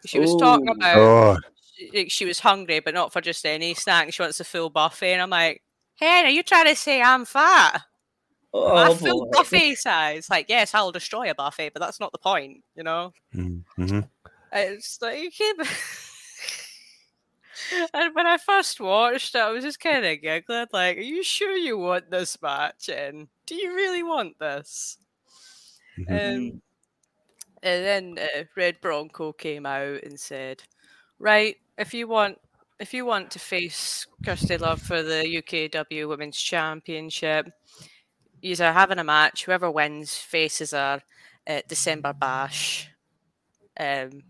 She 0.07 0.19
was 0.19 0.35
talking 0.37 0.69
about 0.69 0.97
Oh, 0.97 1.37
she, 1.37 1.60
like, 1.95 2.11
she 2.11 2.25
was 2.25 2.41
hungry, 2.41 2.81
but 2.81 2.95
not 2.95 3.13
for 3.13 3.21
just 3.21 3.45
any 3.47 3.75
snack. 3.75 4.13
She 4.13 4.23
wants 4.23 4.41
a 4.41 4.45
full 4.45 4.71
buffet, 4.71 5.13
and 5.13 5.23
I'm 5.23 5.31
like, 5.31 5.63
"Hey, 5.97 6.25
are 6.25 6.31
you 6.31 6.43
trying 6.43 6.67
to 6.67 6.77
say 6.77 7.03
I'm 7.03 7.25
fat? 7.25 7.83
Oh, 8.53 8.93
a 8.93 8.95
full 8.95 9.27
boy. 9.27 9.31
buffet 9.33 9.75
size? 9.77 10.29
Like, 10.31 10.47
yes, 10.49 10.75
I'll 10.75 10.93
destroy 10.93 11.31
a 11.31 11.35
buffet, 11.35 11.71
but 11.73 11.81
that's 11.81 12.01
not 12.01 12.13
the 12.13 12.19
point, 12.19 12.63
you 12.77 12.83
know." 12.83 13.13
mm-hmm. 13.35 14.01
It's 14.53 15.01
like 15.01 15.33
and 17.95 18.15
when 18.15 18.27
I 18.27 18.39
first 18.39 18.81
watched 18.81 19.35
it, 19.35 19.41
I 19.41 19.51
was 19.51 19.65
just 19.65 19.81
kind 19.81 20.05
of 20.05 20.23
giggling, 20.23 20.67
like, 20.73 20.99
"Are 20.99 21.01
you 21.01 21.23
sure 21.23 21.57
you 21.57 21.79
want 21.79 22.11
this 22.11 22.41
match? 22.43 22.89
And 22.89 23.29
do 23.47 23.55
you 23.55 23.75
really 23.75 24.03
want 24.03 24.39
this?" 24.39 24.99
Mhm. 25.99 26.11
Um, 26.11 26.63
and 27.63 27.85
then 27.85 28.19
uh, 28.19 28.45
Red 28.57 28.81
Bronco 28.81 29.33
came 29.33 29.67
out 29.67 30.03
and 30.03 30.19
said, 30.19 30.63
"Right, 31.19 31.57
if 31.81 31.95
you 31.95 32.07
want, 32.07 32.39
if 32.79 32.93
you 32.93 33.07
want 33.07 33.31
to 33.33 33.39
face 33.39 34.07
Kirsty 34.25 34.59
Love 34.59 34.83
for 34.83 35.03
the 35.03 35.25
UKW 35.25 36.09
Women's 36.09 36.37
Championship, 36.37 37.51
you're 38.43 38.73
having 38.73 38.99
a 38.99 39.05
match. 39.05 39.47
Whoever 39.47 39.71
wins 39.71 40.15
faces 40.17 40.73
her 40.73 41.03
at 41.47 41.69
December 41.69 42.13
Bash." 42.13 42.91
Um, 43.79 44.23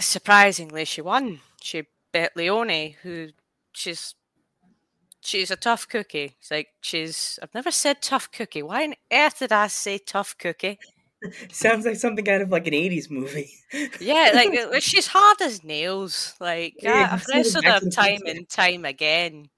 surprisingly, 0.00 0.86
she 0.86 1.02
won. 1.02 1.40
She 1.60 1.84
bet 2.10 2.34
Leone, 2.36 2.94
who 3.02 3.28
she's 3.72 4.14
she's 5.20 5.50
a 5.50 5.56
tough 5.56 5.86
cookie. 5.86 6.36
It's 6.40 6.50
like 6.50 6.68
she's. 6.80 7.38
I've 7.42 7.54
never 7.54 7.70
said 7.70 8.00
tough 8.00 8.32
cookie. 8.32 8.62
Why 8.62 8.84
on 8.84 8.94
earth 9.12 9.40
did 9.40 9.52
I 9.52 9.66
say 9.66 9.98
tough 9.98 10.36
cookie? 10.38 10.78
Sounds 11.52 11.84
like 11.86 11.96
something 11.96 12.28
out 12.28 12.40
of 12.42 12.50
like 12.50 12.66
an 12.66 12.74
'80s 12.74 13.10
movie. 13.10 13.50
Yeah, 14.00 14.30
like 14.34 14.52
she's 14.82 15.08
hard 15.08 15.40
as 15.42 15.64
nails. 15.64 16.34
Like 16.40 16.74
Yeah, 16.82 17.08
I've 17.12 17.24
wrestled 17.32 17.64
her 17.64 17.80
time 17.90 18.20
and 18.26 18.48
time 18.48 18.84
again, 18.84 19.48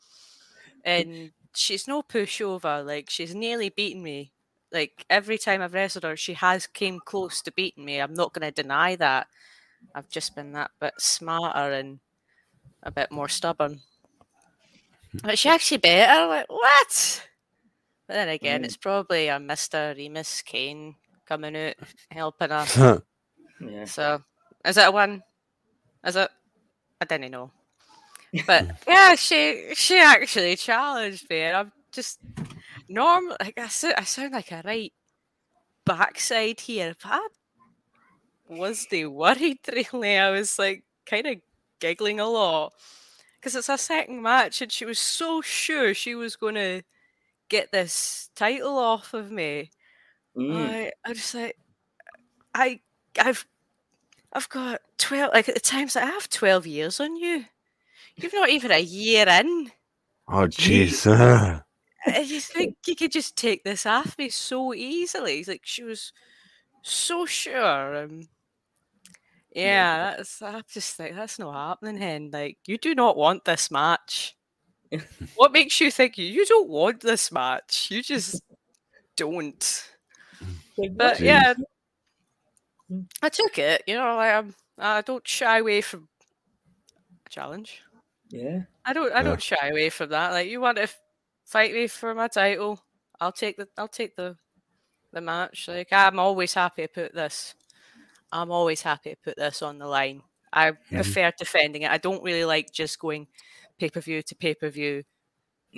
and 0.84 1.32
she's 1.54 1.88
no 1.88 2.02
pushover. 2.02 2.84
Like 2.84 3.10
she's 3.10 3.34
nearly 3.34 3.68
beaten 3.70 4.02
me. 4.02 4.32
Like 4.72 5.04
every 5.10 5.38
time 5.38 5.62
I've 5.62 5.74
wrestled 5.74 6.04
her, 6.04 6.16
she 6.16 6.34
has 6.34 6.66
came 6.66 7.00
close 7.00 7.42
to 7.42 7.52
beating 7.52 7.84
me. 7.84 8.00
I'm 8.00 8.14
not 8.14 8.32
going 8.34 8.52
to 8.52 8.62
deny 8.62 8.96
that. 8.96 9.28
I've 9.94 10.08
just 10.10 10.34
been 10.36 10.52
that 10.52 10.72
bit 10.80 10.94
smarter 10.98 11.72
and 11.72 12.00
a 12.82 12.90
bit 12.90 13.10
more 13.12 13.28
stubborn. 13.28 13.80
But 15.22 15.38
she 15.38 15.48
actually 15.48 15.78
beat 15.78 16.06
her. 16.06 16.26
Like 16.26 16.46
what? 16.48 17.28
But 18.06 18.14
then 18.14 18.28
again, 18.28 18.62
Mm. 18.62 18.64
it's 18.64 18.76
probably 18.76 19.28
a 19.28 19.38
Mister 19.40 19.94
Remus 19.96 20.42
Kane 20.42 20.96
coming 21.28 21.56
out 21.56 21.74
helping 22.10 22.50
her. 22.50 23.02
Yeah. 23.60 23.86
So, 23.86 24.22
is 24.64 24.76
it 24.76 24.86
a 24.86 24.90
one? 24.92 25.20
Is 26.06 26.14
it? 26.14 26.30
I 27.00 27.04
didn't 27.04 27.32
know. 27.32 27.50
But 28.46 28.70
yeah, 28.86 29.16
she 29.16 29.72
she 29.74 29.98
actually 29.98 30.54
challenged 30.54 31.28
me, 31.28 31.40
and 31.40 31.56
I'm 31.56 31.72
just 31.90 32.20
normal. 32.88 33.36
Like 33.40 33.58
I, 33.58 33.66
sou- 33.66 33.94
I 33.98 34.04
sound 34.04 34.32
like 34.32 34.52
a 34.52 34.62
right 34.64 34.92
backside 35.84 36.60
here, 36.60 36.94
but 37.02 37.10
I 37.12 37.28
wasn't 38.48 39.12
worried 39.12 39.58
really. 39.72 40.16
I 40.16 40.30
was 40.30 40.56
like 40.56 40.84
kind 41.04 41.26
of 41.26 41.36
giggling 41.80 42.20
a 42.20 42.28
lot 42.28 42.74
because 43.40 43.56
it's 43.56 43.68
a 43.68 43.76
second 43.76 44.22
match, 44.22 44.62
and 44.62 44.70
she 44.70 44.84
was 44.84 45.00
so 45.00 45.40
sure 45.40 45.94
she 45.94 46.14
was 46.14 46.36
going 46.36 46.54
to 46.54 46.82
get 47.48 47.72
this 47.72 48.30
title 48.36 48.78
off 48.78 49.14
of 49.14 49.32
me. 49.32 49.70
Mm. 50.38 50.54
I 50.54 50.92
I 51.04 51.12
just 51.14 51.34
like 51.34 51.56
I 52.54 52.80
I've 53.20 53.46
I've 54.32 54.48
got 54.48 54.80
twelve 54.96 55.32
like 55.34 55.48
at 55.48 55.54
the 55.54 55.60
times 55.60 55.96
like, 55.96 56.04
I 56.04 56.08
have 56.08 56.28
twelve 56.28 56.66
years 56.66 57.00
on 57.00 57.16
you. 57.16 57.44
You've 58.16 58.34
not 58.34 58.48
even 58.48 58.70
a 58.70 58.80
year 58.80 59.28
in. 59.28 59.70
oh, 60.28 60.46
jeez. 60.46 61.06
Ah. 61.06 61.64
And 62.06 62.28
you 62.28 62.40
think 62.40 62.76
you 62.86 62.94
could 62.94 63.10
just 63.10 63.36
take 63.36 63.64
this 63.64 63.84
off 63.84 64.16
me 64.16 64.28
so 64.30 64.72
easily. 64.72 65.40
It's 65.40 65.48
like 65.48 65.62
she 65.64 65.82
was 65.82 66.12
so 66.82 67.26
sure. 67.26 68.04
Um, 68.04 68.28
yeah, 69.54 70.14
that's 70.16 70.40
I'm 70.40 70.62
just 70.72 70.98
like 70.98 71.14
that's 71.14 71.38
not 71.38 71.52
happening, 71.52 72.00
hen. 72.00 72.30
Like 72.32 72.58
you 72.66 72.78
do 72.78 72.94
not 72.94 73.16
want 73.16 73.44
this 73.44 73.70
match. 73.70 74.36
what 75.34 75.52
makes 75.52 75.80
you 75.80 75.90
think 75.90 76.16
you, 76.16 76.26
you 76.26 76.46
don't 76.46 76.68
want 76.68 77.00
this 77.00 77.32
match? 77.32 77.88
You 77.90 78.02
just 78.02 78.40
don't. 79.16 79.90
Like, 80.78 80.92
But 80.96 81.20
what? 81.20 81.20
yeah, 81.20 81.54
Mm. 82.90 83.06
I 83.22 83.28
took 83.28 83.58
it. 83.58 83.82
You 83.86 83.94
know, 83.96 84.16
like, 84.16 84.32
I'm, 84.34 84.54
I 84.78 85.00
don't 85.02 85.26
shy 85.26 85.58
away 85.58 85.80
from 85.80 86.08
a 87.26 87.30
challenge. 87.30 87.82
Yeah. 88.30 88.64
I 88.84 88.92
don't. 88.92 89.12
I 89.12 89.22
Yeah. 89.22 89.22
don't 89.22 89.42
shy 89.42 89.68
away 89.68 89.90
from 89.90 90.10
that. 90.10 90.32
Like 90.32 90.48
you 90.48 90.60
want 90.60 90.78
to 90.78 90.88
fight 91.44 91.72
me 91.72 91.86
for 91.86 92.14
my 92.14 92.28
title, 92.28 92.80
I'll 93.20 93.32
take 93.32 93.56
the. 93.56 93.68
I'll 93.76 93.88
take 93.88 94.16
the, 94.16 94.36
the 95.12 95.20
match. 95.20 95.68
Like 95.68 95.88
I'm 95.92 96.18
always 96.18 96.54
happy 96.54 96.82
to 96.82 96.88
put 96.88 97.14
this. 97.14 97.54
I'm 98.32 98.50
always 98.52 98.82
happy 98.82 99.10
to 99.12 99.16
put 99.16 99.36
this 99.36 99.62
on 99.62 99.78
the 99.78 99.86
line. 99.86 100.22
I 100.52 100.72
prefer 100.94 101.32
defending 101.38 101.82
it. 101.82 101.90
I 101.90 101.98
don't 101.98 102.22
really 102.24 102.44
like 102.44 102.72
just 102.72 102.98
going 102.98 103.28
pay 103.78 103.90
per 103.90 104.00
view 104.00 104.22
to 104.22 104.36
pay 104.36 104.54
per 104.54 104.70
view 104.70 105.04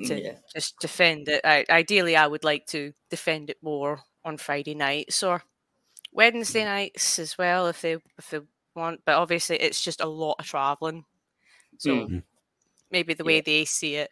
to 0.05 0.23
Yeah. 0.23 0.39
just 0.55 0.79
defend 0.81 1.29
it. 1.29 1.43
I, 1.45 1.65
ideally, 1.71 2.17
I 2.17 2.27
would 2.27 2.45
like 2.45 2.67
to 2.69 2.93
defend 3.11 3.51
it 3.51 3.59
more 3.63 4.03
on 4.25 4.37
Friday 4.37 4.75
nights 4.75 5.23
or 5.23 5.43
Wednesday 6.13 6.65
nights 6.65 7.19
as 7.19 7.39
well, 7.39 7.67
if 7.69 7.81
they 7.83 7.93
if 8.19 8.31
they 8.31 8.41
want. 8.75 9.01
But 9.05 9.17
obviously, 9.17 9.57
it's 9.57 9.83
just 9.83 10.01
a 10.01 10.07
lot 10.07 10.37
of 10.39 10.47
traveling. 10.47 11.05
So 11.79 12.09
Mm. 12.09 12.23
maybe 12.91 13.15
the 13.15 13.25
way 13.25 13.37
Yeah. 13.37 13.43
they 13.47 13.65
see 13.65 13.97
it 13.97 14.11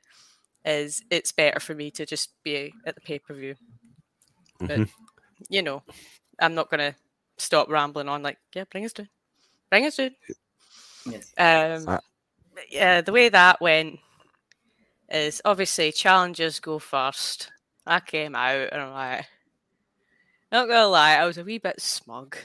is 0.65 1.03
it's 1.11 1.33
better 1.33 1.61
for 1.61 1.75
me 1.75 1.91
to 1.93 2.07
just 2.07 2.31
be 2.43 2.73
at 2.87 2.95
the 2.95 3.01
pay 3.01 3.19
per 3.19 3.35
view. 3.35 3.57
But 4.61 4.81
Mhm. 4.81 4.91
you 5.49 5.63
know, 5.63 5.83
I'm 6.41 6.55
not 6.55 6.71
gonna 6.71 6.97
stop 7.37 7.69
rambling 7.69 8.09
on. 8.09 8.23
Like, 8.23 8.39
yeah, 8.55 8.65
bring 8.65 8.85
us 8.85 8.93
to, 8.95 9.09
bring 9.71 9.87
us 9.87 9.97
to. 9.97 10.11
Yes. 11.07 11.33
Um, 11.39 11.89
Uh, 11.89 12.01
yeah, 12.71 13.01
the 13.01 13.13
way 13.13 13.29
that 13.29 13.61
went 13.61 14.01
is 15.09 15.41
obviously 15.45 15.93
challengers 15.93 16.61
go 16.61 16.79
first. 16.79 17.51
I 17.87 18.01
came 18.01 18.35
out 18.35 18.69
and 18.73 18.83
I'm 18.83 18.93
like, 18.93 19.27
not 20.53 20.68
gonna 20.68 20.88
lie, 20.88 21.14
I 21.14 21.26
was 21.26 21.38
a 21.38 21.44
wee 21.44 21.59
bit 21.59 21.80
smug. 21.80 22.36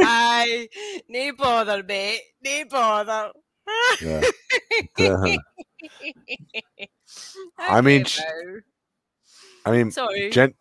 I 0.00 0.68
no 1.08 1.32
bother, 1.36 1.82
mate. 1.82 2.20
No 2.44 2.64
bother. 2.70 3.32
Yeah. 4.02 4.22
I 7.58 7.80
mean, 7.80 8.04
sh- 8.04 8.20
I 9.64 9.72
mean, 9.72 9.90
sorry. 9.90 10.30
Jen, 10.30 10.54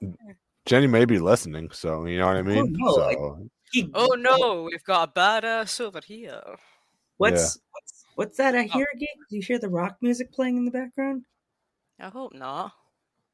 Jenny 0.65 0.87
may 0.87 1.05
be 1.05 1.19
listening, 1.19 1.69
so 1.71 2.05
you 2.05 2.17
know 2.17 2.27
what 2.27 2.37
I 2.37 2.41
mean. 2.41 2.73
no, 2.77 2.95
so 2.95 3.09
He- 3.09 3.49
Oh 3.93 4.15
no, 4.17 4.63
we've 4.63 4.83
got 4.83 5.09
a 5.09 5.11
badass 5.19 5.79
over 5.81 5.99
here. 6.05 6.41
What's 7.17 7.59
what's 7.71 8.05
what's 8.15 8.37
that 8.37 8.55
I 8.55 8.63
Oh. 8.63 8.67
hear, 8.67 8.87
Geek? 8.97 9.09
Do 9.29 9.35
you 9.35 9.41
hear 9.41 9.59
the 9.59 9.69
rock 9.69 9.97
music 10.01 10.31
playing 10.31 10.57
in 10.57 10.65
the 10.65 10.71
background? 10.71 11.25
I 11.99 12.09
hope 12.09 12.33
not. 12.33 12.73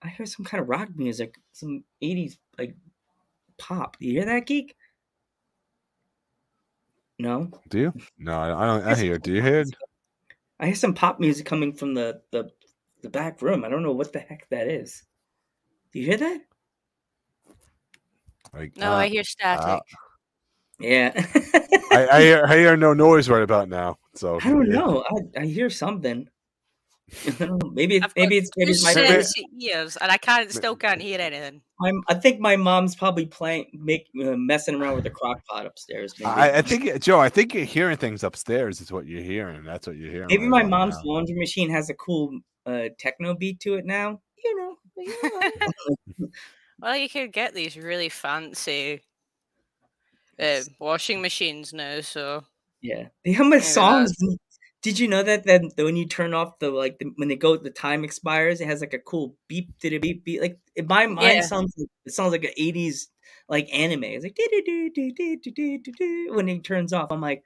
I 0.02 0.10
hear 0.10 0.26
some 0.26 0.46
kind 0.46 0.62
of 0.62 0.70
rock 0.70 0.90
music, 0.96 1.36
some 1.52 1.84
'80s 2.02 2.38
like 2.58 2.76
pop. 3.58 3.98
Do 4.00 4.06
you 4.08 4.14
hear 4.14 4.26
that, 4.26 4.46
Geek? 4.48 4.76
No, 7.20 7.52
do 7.70 7.80
you? 7.80 7.94
No, 8.18 8.34
I 8.34 8.64
I 8.64 8.66
don't. 8.66 8.84
I 8.84 8.96
hear. 8.96 9.16
it. 9.16 9.22
Do 9.24 9.34
you 9.34 9.42
hear? 9.42 9.64
I 10.60 10.68
hear 10.68 10.76
some 10.76 10.94
pop 10.94 11.20
music 11.20 11.46
coming 11.46 11.74
from 11.74 11.94
the 11.94 12.22
the 12.32 12.50
the 13.04 13.10
back 13.10 13.42
room. 13.42 13.64
I 13.64 13.70
don't 13.70 13.84
know 13.84 13.92
what 13.94 14.14
the 14.14 14.20
heck 14.20 14.48
that 14.50 14.68
is. 14.68 15.04
Do 15.92 16.00
you 16.00 16.06
hear 16.06 16.18
that? 16.18 16.42
Like, 18.54 18.74
No, 18.76 18.94
uh, 18.94 18.96
I 18.96 19.08
hear 19.08 19.24
static. 19.24 19.82
Yeah. 20.82 21.12
I, 21.92 22.08
I 22.12 22.22
hear. 22.22 22.46
I 22.46 22.58
hear 22.58 22.78
no 22.78 22.94
noise 22.94 23.30
right 23.30 23.44
about 23.44 23.70
now. 23.70 23.98
So 24.16 24.40
I 24.42 24.50
don't 24.50 24.68
yeah. 24.68 24.74
know. 24.74 25.04
I, 25.10 25.42
I 25.42 25.46
hear 25.46 25.70
something. 25.70 26.28
I 27.28 27.30
don't 27.32 27.62
know. 27.64 27.70
maybe 27.74 27.98
it's 27.98 28.14
maybe 28.16 28.38
it's 28.38 28.50
maybe 28.56 28.72
it's 28.72 28.84
my 28.84 28.94
Maybe- 28.94 29.08
sets 29.08 29.34
ears, 29.60 29.98
and 29.98 30.12
I 30.12 30.18
can't 30.18 30.50
still 30.52 30.76
can't 30.76 31.02
hear 31.02 31.20
anything. 31.20 31.62
I'm, 31.84 32.02
I 32.08 32.14
think 32.14 32.40
my 32.40 32.56
mom's 32.56 32.96
probably 32.96 33.26
playing, 33.26 33.66
make 33.74 34.08
uh, 34.24 34.38
messing 34.38 34.76
around 34.76 34.96
with 34.96 35.04
the 35.04 35.10
crock 35.10 35.44
pot 35.46 35.66
upstairs. 35.66 36.14
Maybe, 36.18 36.30
I, 36.30 36.60
I 36.60 36.62
think 36.62 37.02
Joe. 37.02 37.20
I 37.20 37.28
think 37.30 37.54
you're 37.54 37.66
hearing 37.66 37.98
things 37.98 38.24
upstairs. 38.24 38.80
Is 38.80 38.92
what 38.92 39.08
you're 39.08 39.24
hearing. 39.24 39.64
That's 39.64 39.88
what 39.88 39.98
you're 39.98 40.12
hearing. 40.12 40.28
maybe 40.30 40.44
right 40.44 40.50
my 40.50 40.64
mom's 40.64 40.96
now. 40.98 41.12
laundry 41.12 41.36
machine 41.38 41.70
has 41.70 41.90
a 41.90 41.94
cool 41.96 42.40
uh, 42.66 42.86
techno 42.98 43.36
beat 43.36 43.60
to 43.62 43.76
it 43.76 43.86
now. 43.86 44.22
You 44.44 44.58
know. 44.58 46.28
Well, 46.82 46.98
you 46.98 47.10
can 47.10 47.30
get 47.30 47.54
these 47.54 47.78
really 47.78 48.10
fancy 48.10 49.02
uh, 50.40 50.62
washing 50.80 51.22
machines 51.22 51.74
now, 51.74 52.02
so 52.02 52.44
yeah, 52.82 53.08
they 53.26 53.34
have 53.34 53.64
songs. 53.64 54.16
Did 54.82 54.98
you 54.98 55.08
know 55.08 55.22
that 55.22 55.46
then 55.46 55.70
when 55.78 55.96
you 55.96 56.08
turn 56.08 56.34
off 56.34 56.58
the 56.58 56.72
like 56.72 56.98
the, 56.98 57.12
when 57.16 57.28
they 57.28 57.36
go 57.36 57.56
the 57.56 57.70
time 57.70 58.04
expires, 58.04 58.62
it 58.62 58.68
has 58.68 58.82
like 58.82 58.94
a 58.94 59.00
cool 59.00 59.36
beep 59.48 59.78
did 59.80 59.94
it 59.94 60.02
beep 60.02 60.26
beep 60.26 60.42
like 60.42 60.60
in 60.76 60.88
my 60.88 61.06
mind 61.06 61.36
yeah. 61.36 61.42
sounds 61.42 61.74
like, 61.78 61.88
it 62.06 62.14
sounds 62.14 62.32
like 62.32 62.44
an 62.44 62.52
eighties 62.58 63.10
like 63.48 63.70
anime. 63.72 64.06
It's 64.06 64.24
like 64.24 64.40
when 66.36 66.50
it 66.50 66.64
turns 66.64 66.94
off. 66.94 67.12
I'm 67.12 67.22
like, 67.22 67.44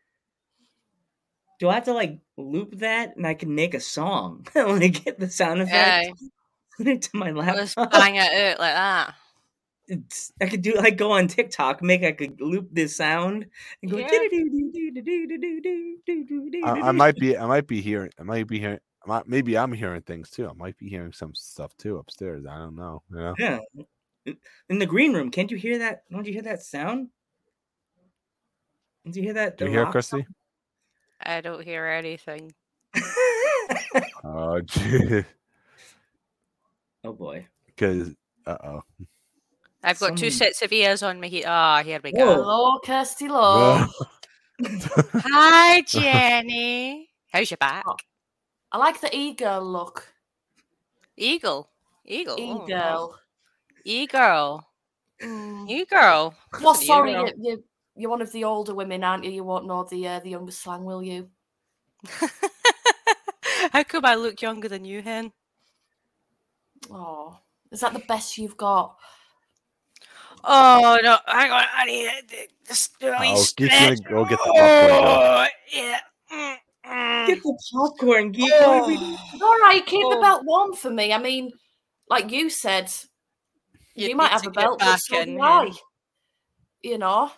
do 1.59 1.67
I 1.67 1.75
have 1.75 1.85
to 1.85 1.93
like 1.93 2.19
loop 2.37 2.79
that 2.79 3.17
and 3.17 3.27
I 3.27 3.33
can 3.33 3.53
make 3.53 3.73
a 3.73 3.79
song 3.79 4.45
when 4.53 4.83
I 4.83 4.87
get 4.87 5.19
the 5.19 5.29
sound 5.29 5.61
effect? 5.61 6.07
Yeah. 6.07 6.27
Put 6.77 6.87
it 6.87 7.01
to 7.03 7.09
my 7.13 7.31
laptop. 7.31 7.55
Just 7.55 7.75
bang 7.75 8.15
it 8.15 8.21
out 8.21 8.59
like 8.59 8.73
that. 8.73 9.15
I 10.41 10.47
could 10.47 10.61
do 10.61 10.73
like 10.73 10.97
go 10.97 11.11
on 11.11 11.27
TikTok, 11.27 11.81
make 11.81 12.03
I 12.03 12.11
could 12.11 12.41
loop 12.41 12.69
this 12.71 12.95
sound 12.95 13.45
and 13.81 13.91
go. 13.91 13.97
Yeah. 13.97 14.07
I, 16.63 16.81
I 16.81 16.91
might 16.91 17.15
be. 17.17 17.37
I 17.37 17.45
might 17.45 17.67
be 17.67 17.81
hearing. 17.81 18.11
I 18.19 18.23
might 18.23 18.47
be 18.47 18.59
hearing. 18.59 18.79
I 19.05 19.09
might, 19.09 19.27
maybe 19.27 19.57
I'm 19.57 19.71
hearing 19.71 20.01
things 20.01 20.31
too. 20.31 20.49
I 20.49 20.53
might 20.53 20.77
be 20.77 20.89
hearing 20.89 21.13
some 21.13 21.35
stuff 21.35 21.75
too 21.77 21.97
upstairs. 21.97 22.45
I 22.49 22.57
don't 22.57 22.75
know. 22.75 23.03
You 23.11 23.17
know? 23.17 23.33
Yeah. 23.37 23.59
In 24.69 24.79
the 24.79 24.87
green 24.87 25.13
room, 25.13 25.29
can't 25.29 25.51
you 25.51 25.57
hear 25.57 25.77
that? 25.77 26.03
Don't 26.09 26.25
you 26.25 26.33
hear 26.33 26.41
that 26.41 26.63
sound? 26.63 27.09
Did 29.05 29.15
you 29.17 29.21
hear 29.21 29.33
that? 29.33 29.57
Do 29.57 29.65
you 29.65 29.71
hear, 29.71 29.85
Christy? 29.85 30.25
I 31.21 31.41
don't 31.41 31.63
hear 31.63 31.85
anything. 31.85 32.51
Oh, 34.23 34.59
gee. 34.61 35.23
oh 37.03 37.13
boy. 37.13 37.45
Because. 37.67 38.15
Uh 38.47 38.57
oh. 38.63 38.81
I've 39.85 39.99
got 39.99 40.17
two 40.17 40.31
sets 40.31 40.63
of 40.63 40.73
ears 40.73 41.03
on 41.03 41.21
my 41.21 41.27
head. 41.27 41.43
Ah, 41.45 41.83
here 41.83 41.99
we 42.03 42.11
Whoa. 42.11 42.25
go. 42.25 42.33
Hello, 42.43 42.79
Kirsty 42.79 43.27
Lowe. 43.27 43.85
Hi, 44.65 45.81
Jenny. 45.87 47.07
How's 47.31 47.51
your 47.51 47.57
back? 47.57 47.83
Oh, 47.87 47.95
I 48.71 48.79
like 48.79 48.99
the 48.99 49.15
e-girl 49.15 49.63
look. 49.63 50.11
Eagle. 51.15 51.69
Eagle. 52.03 52.35
oh, 52.39 52.57
no. 52.57 52.63
E-girl. 52.65 53.15
E-girl. 53.85 54.67
Mm. 55.21 55.69
E-girl. 55.69 56.33
Well, 56.61 56.73
Good 56.73 56.75
for 56.75 56.81
you, 56.81 56.87
sorry, 56.87 57.13
girl. 57.13 57.27
you, 57.27 57.33
you, 57.37 57.63
you're 57.95 58.09
one 58.09 58.23
of 58.23 58.31
the 58.31 58.43
older 58.43 58.73
women, 58.73 59.03
aren't 59.03 59.23
you? 59.23 59.31
You 59.31 59.43
won't 59.43 59.67
know 59.67 59.83
the 59.83 60.07
uh, 60.07 60.19
the 60.19 60.31
younger 60.31 60.51
slang, 60.51 60.83
will 60.83 61.03
you? 61.03 61.29
How 63.71 63.83
come 63.83 64.05
I 64.05 64.15
look 64.15 64.41
younger 64.41 64.67
than 64.67 64.83
you, 64.83 65.01
Hen? 65.03 65.31
Oh, 66.89 67.37
is 67.71 67.81
that 67.81 67.93
the 67.93 67.99
best 67.99 68.37
you've 68.37 68.57
got? 68.57 68.97
Oh 70.47 70.99
no! 71.03 71.17
Hang 71.27 71.51
on, 71.51 71.63
I 71.75 71.85
need 71.85 72.05
it. 72.31 72.51
Just 72.67 72.91
a 73.01 73.07
wee 73.19 73.33
Oh, 73.33 73.33
Geek's 73.35 73.53
gonna 73.53 73.71
stretch. 73.71 73.99
go 74.09 74.25
get 74.25 74.39
the 74.43 74.49
oh, 74.49 74.53
popcorn, 74.89 74.99
Oh, 75.03 75.47
yeah. 75.73 77.25
Get 77.27 77.41
the 77.43 77.57
popcorn, 77.73 78.31
geek. 78.31 78.51
What 78.51 78.61
are 78.63 78.87
we- 78.87 78.97
Oh. 78.99 79.39
All 79.43 79.59
right, 79.59 79.83
keep 79.85 80.01
the 80.01 80.17
Oh. 80.17 80.21
belt 80.21 80.43
warm 80.45 80.73
for 80.73 80.89
me. 80.91 81.13
I 81.13 81.17
mean, 81.17 81.51
like 82.09 82.31
you 82.31 82.49
said, 82.49 82.91
you, 83.95 84.09
You 84.09 84.15
might 84.15 84.31
have 84.31 84.45
a 84.45 84.51
belt, 84.51 84.77
but 84.79 84.85
back 84.85 84.99
in, 85.11 85.37
do 85.37 85.71
You 86.83 86.97
know, 86.99 87.31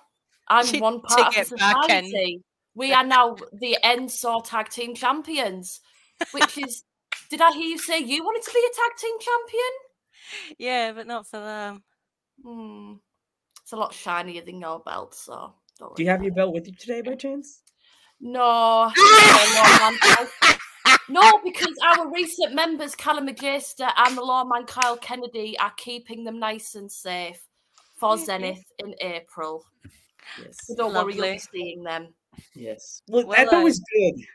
I'm 0.50 0.66
You 0.74 0.82
one 0.82 1.02
part 1.02 1.28
of 1.28 1.34
get 1.34 1.48
the 1.48 1.56
back 1.58 1.90
in. 1.90 2.06
society. 2.06 2.44
We 2.76 2.94
are 2.94 3.06
now 3.06 3.36
the 3.54 3.78
NSAW 3.84 4.42
Tag 4.46 4.70
Team 4.70 4.96
Champions, 4.96 5.80
which 6.32 6.58
is. 6.58 6.84
Did 7.30 7.42
I 7.42 7.52
hear 7.52 7.64
you 7.68 7.78
say 7.78 8.00
you 8.00 8.24
wanted 8.24 8.44
to 8.44 8.52
be 8.54 8.60
a 8.60 8.76
tag 8.76 8.98
team 8.98 9.16
champion? 9.20 9.74
Yeah, 10.58 10.92
but 10.94 11.08
not 11.08 11.26
for 11.28 11.40
them. 11.40 11.84
Hmm. 12.44 12.94
It's 13.62 13.74
a 13.74 13.78
lot 13.78 13.94
shinier 13.94 14.42
than 14.42 14.62
your 14.62 14.80
belt, 14.80 15.14
so 15.14 15.54
don't 15.78 15.96
Do 15.96 16.04
you 16.04 16.10
have 16.10 16.24
your 16.24 16.34
belt 16.34 16.54
with 16.54 16.68
you 16.68 16.74
today 16.74 17.02
by 17.02 17.16
chance? 17.16 17.62
No. 18.20 18.92
no, 18.96 20.28
no, 21.10 21.40
because 21.44 21.76
our 21.84 22.12
recent 22.12 22.54
members, 22.54 22.96
Callum 22.96 23.28
Majesta 23.28 23.92
and 23.98 24.18
the 24.18 24.22
lawman 24.22 24.66
Kyle 24.66 24.98
Kennedy, 24.98 25.58
are 25.60 25.74
keeping 25.78 26.24
them 26.24 26.40
nice 26.40 26.76
and 26.76 26.92
safe 26.92 27.42
for 27.98 28.18
Zenith 28.18 28.64
in 28.80 28.96
April. 29.02 29.66
Yes. 30.42 30.58
So 30.64 30.76
don't 30.76 30.94
worry, 30.94 31.16
you'll 31.16 31.34
be 31.34 31.40
seeing 31.40 31.84
them. 31.84 32.14
Yes. 32.56 33.02
Well, 33.08 33.26
Well, 33.26 33.38
that's 33.38 33.54
always 33.54 33.80
good 33.80 34.26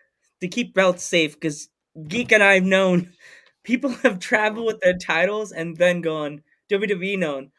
to 0.40 0.48
keep 0.48 0.74
belts 0.74 1.04
safe 1.04 1.34
because 1.34 1.68
Geek 2.08 2.32
and 2.32 2.42
I 2.42 2.54
have 2.54 2.64
known 2.64 3.12
people 3.64 3.90
have 4.02 4.18
traveled 4.18 4.66
with 4.66 4.80
their 4.80 4.96
titles 4.96 5.52
and 5.52 5.76
then 5.76 6.00
gone 6.00 6.42
WWE 6.70 7.18
known. 7.18 7.50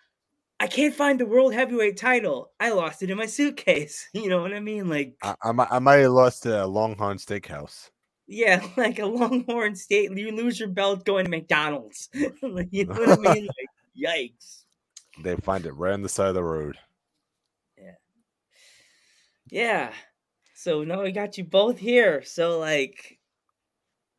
I 0.64 0.68
can't 0.68 0.96
find 0.96 1.20
the 1.20 1.26
world 1.26 1.54
heavyweight 1.54 1.98
title. 1.98 2.54
I 2.58 2.70
lost 2.70 3.04
it 3.04 3.10
in 3.10 3.18
my 3.18 3.26
suitcase. 3.26 4.08
You 4.14 4.30
know 4.30 4.42
what 4.42 4.54
I 4.54 4.62
mean? 4.62 4.88
Like, 4.88 5.18
I, 5.22 5.36
I, 5.44 5.52
might, 5.52 5.68
I 5.70 5.80
might 5.80 5.96
have 5.96 6.14
lost 6.14 6.46
a 6.46 6.66
Longhorn 6.66 7.18
Steakhouse. 7.18 7.90
Yeah, 8.28 8.66
like 8.78 8.98
a 8.98 9.06
Longhorn 9.06 9.76
State, 9.76 10.18
you 10.18 10.32
lose 10.32 10.58
your 10.58 10.70
belt 10.70 11.04
going 11.04 11.26
to 11.26 11.32
McDonald's. 11.32 12.10
Like, 12.42 12.70
you 12.72 12.86
know 12.86 12.94
what 12.94 13.28
I 13.28 13.34
mean? 13.34 13.48
Like, 13.48 14.32
yikes. 14.34 14.64
They 15.22 15.36
find 15.36 15.66
it 15.66 15.74
right 15.74 15.92
on 15.92 16.02
the 16.02 16.08
side 16.08 16.30
of 16.30 16.36
the 16.36 16.44
road. 16.46 16.78
Yeah. 17.78 17.96
Yeah. 19.50 19.94
So 20.56 20.86
now 20.86 21.04
we 21.04 21.12
got 21.12 21.38
you 21.38 21.44
both 21.44 21.78
here. 21.78 22.24
So 22.24 22.58
like, 22.58 23.20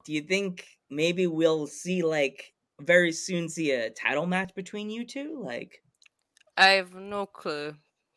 do 0.04 0.12
you 0.12 0.20
think 0.20 0.66
maybe 0.90 1.26
we'll 1.26 1.66
see 1.66 2.02
like 2.02 2.52
very 2.82 3.12
soon 3.12 3.48
see 3.48 3.70
a 3.70 3.88
title 3.88 4.26
match 4.26 4.54
between 4.54 4.90
you 4.90 5.06
two? 5.06 5.40
Like, 5.42 5.80
I 6.56 6.66
have 6.70 6.94
no 6.94 7.26
clue. 7.26 7.74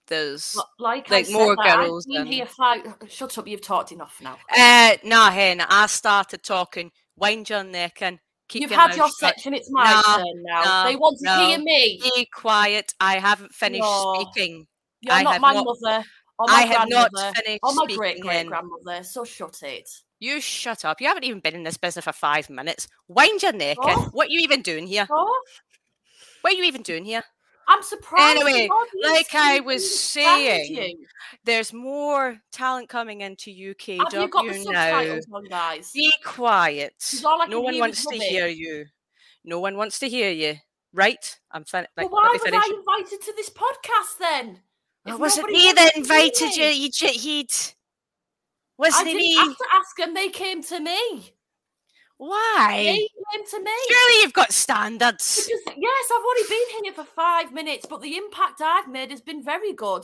There's 0.07 0.55
L- 0.55 0.69
Like, 0.79 1.09
Like 1.09 1.25
said, 1.25 1.33
more 1.33 1.55
like, 1.55 1.69
I've 1.69 1.85
girls 1.85 2.05
been 2.05 2.15
than- 2.19 2.27
here 2.27 2.45
five. 2.45 2.81
Shut 3.09 3.37
up! 3.37 3.47
You've 3.47 3.61
talked 3.61 3.91
enough 3.91 4.19
now. 4.21 4.37
uh 4.55 4.95
nah 5.03 5.31
hen, 5.31 5.59
I 5.61 5.87
started 5.87 6.43
talking, 6.43 6.91
wind 7.17 7.49
your 7.49 7.63
neck 7.63 8.01
and 8.01 8.19
keep 8.47 8.61
You've 8.61 8.71
had 8.71 8.95
your 8.95 9.07
shut. 9.07 9.15
section. 9.15 9.53
It's 9.53 9.69
my 9.69 9.83
No, 9.83 10.15
turn 10.23 10.43
now. 10.43 10.83
no, 10.83 10.89
they 10.89 10.95
want 10.95 11.17
to 11.19 11.25
no. 11.25 11.45
hear 11.47 11.59
me. 11.59 11.99
Be 12.15 12.25
quiet. 12.33 12.93
I 13.01 13.17
haven't 13.19 13.53
finished 13.53 13.81
No. 13.81 14.13
speaking. 14.31 14.67
You're 15.01 15.13
I 15.13 15.23
not 15.23 15.41
my 15.41 15.53
not- 15.53 15.65
mother 15.65 16.05
or 16.39 16.47
my 16.47 16.53
I 16.53 16.61
have 16.67 16.87
not 16.89 17.11
finished 17.35 17.59
or 17.63 17.73
my 17.73 17.85
great 17.87 18.21
great 18.21 18.47
grandmother. 18.47 19.03
So 19.03 19.25
shut 19.25 19.61
it. 19.63 19.89
You 20.19 20.39
shut 20.39 20.85
up. 20.85 21.01
You 21.01 21.07
haven't 21.07 21.25
even 21.25 21.41
been 21.41 21.53
in 21.55 21.63
this 21.63 21.77
business 21.77 22.05
for 22.05 22.13
five 22.13 22.49
minutes. 22.49 22.87
Wind 23.09 23.43
your 23.43 23.51
neck 23.51 23.77
in. 23.83 23.89
Oh. 23.89 24.09
What 24.13 24.27
are 24.27 24.31
you 24.31 24.39
even 24.39 24.61
doing 24.61 24.87
here? 24.87 25.05
Oh, 25.11 25.41
What 26.41 26.53
are 26.53 26.55
you 26.55 26.63
even 26.63 26.81
doing 26.81 27.03
here? 27.03 27.23
I'm 27.67 27.83
surprised. 27.83 28.39
Anyway, 28.39 28.69
like 29.03 29.33
I 29.33 29.59
was 29.59 29.99
saying. 29.99 31.05
There's 31.43 31.73
more 31.73 32.37
talent 32.51 32.89
coming 32.89 33.21
into 33.21 33.51
UKW 33.51 33.97
have 34.03 34.13
you 34.13 34.29
got 34.29 34.45
the 34.45 34.63
now. 34.71 34.89
subtitles 34.89 35.27
on, 35.31 35.43
guys? 35.45 35.91
Be 35.91 36.11
quiet. 36.23 36.93
No 37.49 37.61
one 37.61 37.77
wants 37.79 38.03
to 38.05 38.15
rubbish. 38.15 38.27
hear 38.27 38.47
you. 38.47 38.85
No 39.43 39.59
one 39.59 39.75
wants 39.77 39.99
to 39.99 40.09
hear 40.09 40.31
you. 40.31 40.55
Right? 40.93 41.39
I'm 41.51 41.65
fin- 41.65 41.87
Well, 41.97 42.05
like, 42.05 42.11
why 42.11 42.29
was 42.31 42.41
finish. 42.41 42.61
I 42.63 42.73
invited 42.73 43.21
to 43.21 43.33
this 43.35 43.49
podcast 43.49 44.17
then? 44.19 44.59
It 45.05 45.19
wasn't 45.19 45.49
me 45.49 45.71
that 45.73 45.95
invited 45.95 46.55
you, 46.55 46.65
you 46.65 46.89
shithead. 46.89 47.75
Wasn't 48.77 49.07
it 49.07 49.11
didn't 49.11 49.21
me? 49.21 49.35
have 49.35 49.57
to 49.57 49.65
ask 49.73 49.97
them; 49.97 50.13
they 50.13 50.29
came 50.29 50.61
to 50.63 50.79
me. 50.79 51.33
Why? 52.17 52.83
They 52.83 53.09
came 53.31 53.45
to 53.47 53.59
me. 53.63 53.71
Surely 53.87 54.21
you've 54.21 54.33
got 54.33 54.51
standards. 54.51 55.47
Because 55.47 55.75
yes, 55.77 56.11
I've 56.11 56.23
already 56.23 56.49
been 56.49 56.83
here 56.83 56.93
for 56.93 57.03
five 57.03 57.53
minutes, 57.53 57.85
but 57.87 58.01
the 58.01 58.17
impact 58.17 58.61
I've 58.61 58.89
made 58.89 59.11
has 59.11 59.21
been 59.21 59.43
very 59.43 59.73
good. 59.73 60.03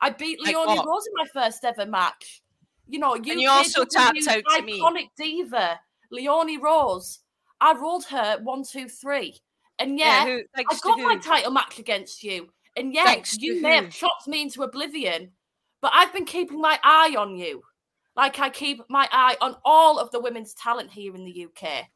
I 0.00 0.10
beat 0.10 0.40
Like 0.42 0.54
Leonie 0.54 0.78
what? 0.78 0.86
Rose 0.86 1.06
in 1.06 1.12
my 1.14 1.26
first 1.32 1.64
ever 1.64 1.86
match. 1.86 2.42
You 2.88 2.98
know, 2.98 3.14
you, 3.16 3.38
you 3.38 3.48
also 3.50 3.84
tapped 3.84 4.18
out 4.28 4.42
to 4.56 4.62
me. 4.62 4.80
iconic 4.80 5.08
diva, 5.16 5.80
Leonie 6.12 6.58
Rose. 6.58 7.20
I 7.60 7.72
rolled 7.72 8.04
her 8.06 8.38
one, 8.42 8.62
two, 8.62 8.88
three, 8.88 9.40
and 9.78 9.98
yeah, 9.98 10.24
who, 10.24 10.42
I 10.54 10.62
got 10.82 10.98
my 10.98 11.16
title 11.16 11.50
match 11.50 11.78
against 11.78 12.22
you. 12.22 12.48
And 12.76 12.92
yeah, 12.92 13.04
Thanks 13.04 13.38
you 13.40 13.62
may 13.62 13.78
who? 13.78 13.84
have 13.84 13.92
chopped 13.92 14.28
me 14.28 14.42
into 14.42 14.62
oblivion, 14.62 15.32
but 15.80 15.92
I've 15.94 16.12
been 16.12 16.26
keeping 16.26 16.60
my 16.60 16.78
eye 16.84 17.16
on 17.18 17.36
you, 17.36 17.62
like 18.16 18.38
I 18.38 18.48
keep 18.50 18.82
my 18.88 19.08
eye 19.12 19.36
on 19.40 19.56
all 19.64 19.98
of 19.98 20.10
the 20.10 20.20
women's 20.20 20.54
talent 20.54 20.90
here 20.90 21.14
in 21.14 21.24
the 21.24 21.46
UK. 21.46 21.86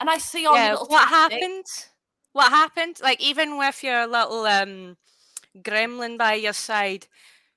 And 0.00 0.08
I 0.10 0.18
see 0.18 0.46
all 0.46 0.56
yeah, 0.56 0.74
what 0.74 1.08
tactics. 1.08 1.10
happened? 1.10 1.64
What 2.32 2.50
happened? 2.50 3.00
Like 3.02 3.20
even 3.20 3.58
with 3.58 3.82
your 3.82 4.06
little 4.06 4.44
um 4.46 4.96
gremlin 5.62 6.18
by 6.18 6.34
your 6.34 6.52
side, 6.52 7.06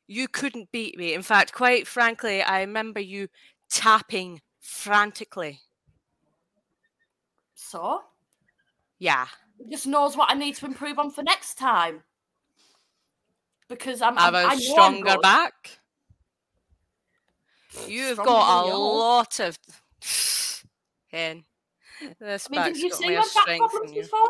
you 0.07 0.28
couldn't 0.28 0.72
beat 0.72 0.97
me. 0.97 1.14
In 1.14 1.22
fact, 1.22 1.53
quite 1.53 1.86
frankly, 1.88 2.41
I 2.41 2.62
remember 2.62 2.99
you 2.99 3.28
tapping 3.70 4.41
frantically. 4.59 5.59
So, 7.55 8.01
Yeah. 8.99 9.28
just 9.70 9.88
knows 9.88 10.18
what 10.18 10.32
I 10.32 10.34
need 10.34 10.55
to 10.55 10.66
improve 10.66 10.97
on 10.99 11.12
for 11.12 11.24
next 11.24 11.55
time. 11.55 12.03
Because 13.70 14.01
I'm, 14.01 14.18
I'm 14.18 14.36
a 14.36 14.47
I 14.47 14.53
I'm 14.53 14.59
stronger 14.59 15.03
good. 15.03 15.22
back. 15.22 15.80
You've 17.88 18.17
got 18.17 18.65
a 18.65 18.67
yours. 18.67 18.78
lot 18.78 19.39
of 19.39 19.57
Hen. 21.07 21.45
This 22.19 22.47
I 22.47 22.51
mean, 22.51 22.61
back's 22.61 22.80
didn't 22.80 22.99
you 23.01 23.15
more 23.15 23.22
back 23.36 23.57
problems 23.57 23.93
you. 23.93 24.01
before? 24.03 24.30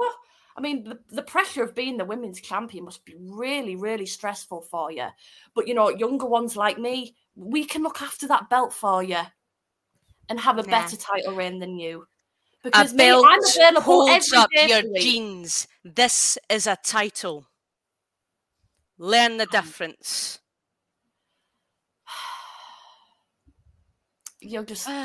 I 0.57 0.61
mean, 0.61 0.83
the, 0.83 0.99
the 1.09 1.21
pressure 1.23 1.63
of 1.63 1.73
being 1.73 1.97
the 1.97 2.05
women's 2.05 2.41
champion 2.41 2.83
must 2.85 3.05
be 3.05 3.15
really, 3.17 3.75
really 3.75 4.05
stressful 4.05 4.61
for 4.63 4.91
you. 4.91 5.07
But 5.55 5.67
you 5.67 5.73
know, 5.73 5.89
younger 5.89 6.25
ones 6.25 6.57
like 6.57 6.77
me, 6.77 7.15
we 7.35 7.65
can 7.65 7.83
look 7.83 8.01
after 8.01 8.27
that 8.27 8.49
belt 8.49 8.73
for 8.73 9.01
you 9.03 9.19
and 10.29 10.39
have 10.39 10.57
a 10.59 10.63
Nah. 10.63 10.71
better 10.71 10.97
title 10.97 11.33
reign 11.35 11.59
than 11.59 11.77
you. 11.77 12.07
A 12.73 12.85
Because 12.85 12.93
me, 12.93 12.97
belt 12.97 13.25
I'm 13.27 13.39
available 13.43 13.83
holds 13.83 14.31
every 14.31 14.37
up 14.37 14.49
your 14.67 14.83
jeans. 14.99 15.67
This 15.83 16.37
is 16.49 16.67
a 16.67 16.77
title. 16.83 17.47
Learn 18.97 19.37
the 19.37 19.47
difference. 19.47 20.40
You're 24.41 24.63
just. 24.65 24.89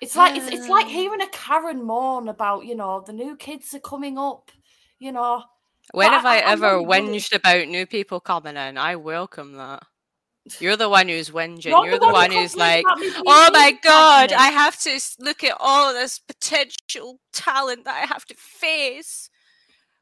It's 0.00 0.16
like 0.16 0.34
it's, 0.36 0.48
it's 0.48 0.68
like 0.68 0.86
Ah. 0.86 0.88
hearing 0.88 1.20
a 1.20 1.28
Karen 1.28 1.80
moan 1.84 2.26
about 2.28 2.64
you 2.64 2.74
know 2.74 3.04
the 3.06 3.12
new 3.12 3.36
kids 3.36 3.72
are 3.72 3.78
coming 3.78 4.18
up. 4.18 4.50
You 4.98 5.12
know, 5.12 5.44
When 5.92 6.10
I- 6.10 6.12
have 6.14 6.26
I, 6.26 6.38
I- 6.38 6.50
ever 6.50 6.78
whinged 6.78 7.32
about 7.32 7.68
new 7.68 7.86
people 7.86 8.18
coming 8.18 8.56
in? 8.56 8.78
I 8.78 8.96
welcome 8.96 9.52
that. 9.58 9.84
You're 10.58 10.74
the 10.76 10.88
one 10.88 11.06
who's 11.08 11.30
whinging. 11.30 11.64
You're 11.64 11.86
You're, 11.86 12.00
the 12.00 12.06
one 12.06 12.14
one 12.14 12.30
who's 12.32 12.56
like, 12.56 12.84
about 12.84 12.98
me 12.98 13.10
being 13.10 13.22
oh 13.28 13.50
my 13.52 13.78
god, 13.80 14.32
I 14.32 14.48
have 14.48 14.76
to 14.80 15.00
look 15.20 15.44
at 15.44 15.56
all 15.60 15.94
this 15.94 16.18
potential 16.18 17.20
talent 17.32 17.84
that 17.84 17.94
I 18.02 18.06
have 18.12 18.24
to 18.24 18.34
face. 18.34 19.30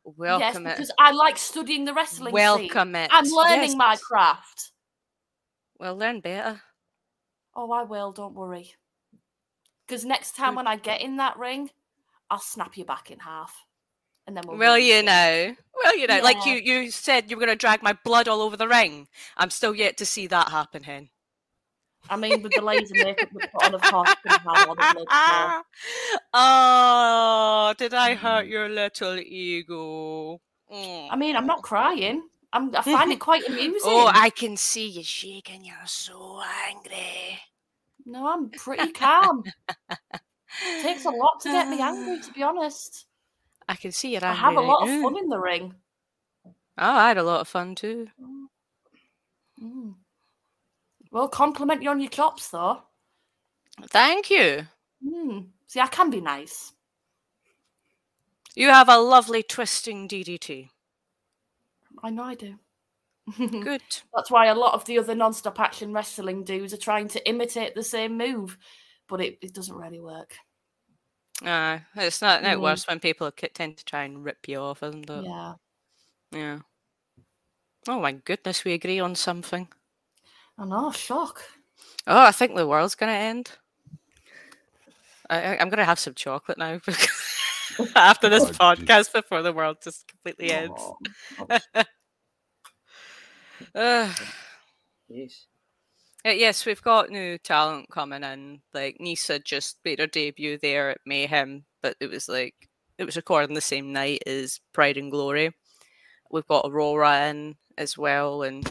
yes, 0.06 0.14
Welcome 0.16 0.66
it. 0.66 0.76
because 0.76 0.90
I 0.98 1.10
like 1.12 1.36
studying 1.36 1.84
the 1.84 1.92
wrestling. 1.92 2.28
scene. 2.28 2.32
Welcome 2.32 2.94
it. 2.94 3.10
I'm 3.12 3.26
learning 3.26 3.72
Yes. 3.72 3.76
my 3.76 3.96
craft. 4.02 4.72
Well, 5.78 5.94
learn 5.94 6.20
better. 6.20 6.62
Oh, 7.62 7.72
I 7.72 7.82
will. 7.82 8.10
Don't 8.10 8.34
worry. 8.34 8.72
Because 9.86 10.02
next 10.02 10.34
time 10.34 10.54
when 10.54 10.66
I 10.66 10.76
get 10.76 11.02
in 11.02 11.18
that 11.18 11.38
ring, 11.38 11.68
I'll 12.30 12.40
snap 12.40 12.78
you 12.78 12.86
back 12.86 13.10
in 13.10 13.18
half, 13.18 13.66
and 14.26 14.34
then 14.34 14.44
we'll. 14.46 14.56
Well, 14.56 14.78
you 14.78 15.00
see. 15.00 15.02
know. 15.02 15.56
Well, 15.74 15.98
you 15.98 16.06
know. 16.06 16.20
Like 16.22 16.46
you, 16.46 16.54
you 16.54 16.90
said 16.90 17.30
you 17.30 17.36
were 17.36 17.44
going 17.44 17.52
to 17.52 17.60
drag 17.60 17.82
my 17.82 17.92
blood 18.02 18.28
all 18.28 18.40
over 18.40 18.56
the 18.56 18.66
ring. 18.66 19.08
I'm 19.36 19.50
still 19.50 19.74
yet 19.74 19.98
to 19.98 20.06
see 20.06 20.26
that 20.28 20.48
happen, 20.48 20.84
Hen. 20.84 21.10
I 22.08 22.16
mean, 22.16 22.40
with 22.40 22.52
the 22.52 22.62
laser 22.62 22.94
makeup 22.94 23.28
we 23.30 23.46
put 23.46 23.62
on, 23.62 23.74
of 23.74 23.82
course, 23.82 24.14
it's 24.24 24.38
gonna 24.38 24.66
all 24.66 24.74
the 24.74 25.06
blood 25.06 25.64
oh, 26.32 27.74
did 27.76 27.92
I 27.92 28.14
hurt 28.14 28.46
your 28.46 28.70
little 28.70 29.18
ego? 29.18 30.40
Mm. 30.72 31.08
I 31.10 31.16
mean, 31.16 31.36
I'm 31.36 31.46
not 31.46 31.60
crying. 31.60 32.22
I'm. 32.52 32.74
I 32.74 32.82
find 32.82 33.12
it 33.12 33.20
quite 33.20 33.46
amusing. 33.48 33.80
Oh, 33.84 34.10
I 34.12 34.30
can 34.30 34.56
see 34.56 34.88
you 34.88 35.02
shaking. 35.02 35.64
You're 35.64 35.76
so 35.86 36.42
angry. 36.68 37.38
No, 38.06 38.26
I'm 38.28 38.50
pretty 38.50 38.92
calm. 38.92 39.44
It 39.88 40.82
takes 40.82 41.04
a 41.04 41.10
lot 41.10 41.40
to 41.42 41.48
get 41.48 41.68
me 41.68 41.80
angry, 41.80 42.20
to 42.20 42.32
be 42.34 42.42
honest. 42.42 43.06
I 43.68 43.76
can 43.76 43.92
see 43.92 44.12
you're 44.12 44.24
I 44.24 44.32
have 44.32 44.54
a 44.54 44.56
right 44.56 44.66
lot 44.66 44.88
of 44.88 45.00
fun 45.00 45.16
in 45.16 45.28
the 45.28 45.38
ring. 45.38 45.74
Oh, 46.44 46.52
I 46.76 47.08
had 47.08 47.18
a 47.18 47.22
lot 47.22 47.40
of 47.40 47.48
fun 47.48 47.74
too. 47.74 48.08
Mm. 49.62 49.94
Well, 51.12 51.28
compliment 51.28 51.82
you 51.82 51.90
on 51.90 52.00
your 52.00 52.10
chops, 52.10 52.48
though. 52.48 52.82
Thank 53.88 54.30
you. 54.30 54.66
Mm. 55.06 55.46
See, 55.66 55.80
I 55.80 55.86
can 55.86 56.10
be 56.10 56.20
nice. 56.20 56.72
You 58.54 58.68
have 58.68 58.88
a 58.88 58.98
lovely 58.98 59.42
twisting 59.42 60.08
DDT. 60.08 60.70
I 62.02 62.10
know 62.10 62.22
I 62.24 62.34
do. 62.34 62.54
Good. 63.38 63.82
That's 64.14 64.30
why 64.30 64.46
a 64.46 64.54
lot 64.54 64.74
of 64.74 64.84
the 64.86 64.98
other 64.98 65.14
non-stop 65.14 65.60
action 65.60 65.92
wrestling 65.92 66.44
dudes 66.44 66.72
are 66.74 66.78
trying 66.78 67.08
to 67.08 67.28
imitate 67.28 67.74
the 67.74 67.82
same 67.82 68.16
move, 68.16 68.58
but 69.08 69.20
it, 69.20 69.38
it 69.42 69.54
doesn't 69.54 69.76
really 69.76 70.00
work. 70.00 70.34
Uh, 71.44 71.78
it's 71.96 72.20
not, 72.20 72.42
not 72.42 72.58
Mm. 72.58 72.62
worse 72.62 72.86
when 72.86 73.00
people 73.00 73.30
tend 73.30 73.76
to 73.78 73.84
try 73.84 74.04
and 74.04 74.24
rip 74.24 74.48
you 74.48 74.58
off, 74.58 74.82
isn't 74.82 75.08
it? 75.08 75.24
Yeah. 75.24 75.54
Yeah. 76.32 76.58
Oh 77.88 78.00
my 78.00 78.12
goodness, 78.12 78.64
we 78.64 78.72
agree 78.74 79.00
on 79.00 79.14
something. 79.14 79.68
I 80.58 80.64
know, 80.66 80.90
shock. 80.90 81.42
Oh, 82.06 82.20
I 82.20 82.32
think 82.32 82.54
the 82.54 82.66
world's 82.66 82.94
going 82.94 83.12
to 83.12 83.18
end. 83.18 83.52
I, 85.30 85.56
I'm 85.56 85.68
going 85.68 85.78
to 85.78 85.84
have 85.84 85.98
some 85.98 86.14
chocolate 86.14 86.58
now 86.58 86.80
after 87.96 88.28
this 88.28 88.44
Oh, 88.44 88.52
podcast 88.52 89.12
before 89.12 89.42
the 89.42 89.52
world 89.52 89.78
just 89.82 90.06
completely 90.08 90.50
ends. 90.52 90.80
Aw. 91.50 91.58
Ugh. 93.74 94.10
Uh, 96.24 96.30
yes, 96.30 96.66
we've 96.66 96.82
got 96.82 97.10
new 97.10 97.38
talent 97.38 97.86
coming 97.90 98.22
in. 98.24 98.60
Like 98.74 98.96
Nisa 99.00 99.38
just 99.38 99.78
made 99.84 99.98
her 100.00 100.06
debut 100.06 100.58
there 100.60 100.90
at 100.90 100.98
Mayhem, 101.06 101.64
but 101.82 101.96
it 102.00 102.10
was 102.10 102.28
like 102.28 102.54
it 102.98 103.04
was 103.04 103.16
recording 103.16 103.54
the 103.54 103.60
same 103.60 103.92
night 103.92 104.22
as 104.26 104.60
Pride 104.72 104.96
and 104.98 105.10
Glory. 105.10 105.54
We've 106.30 106.46
got 106.46 106.66
Aurora 106.68 107.28
in 107.28 107.56
as 107.78 107.96
well, 107.98 108.42
and 108.42 108.64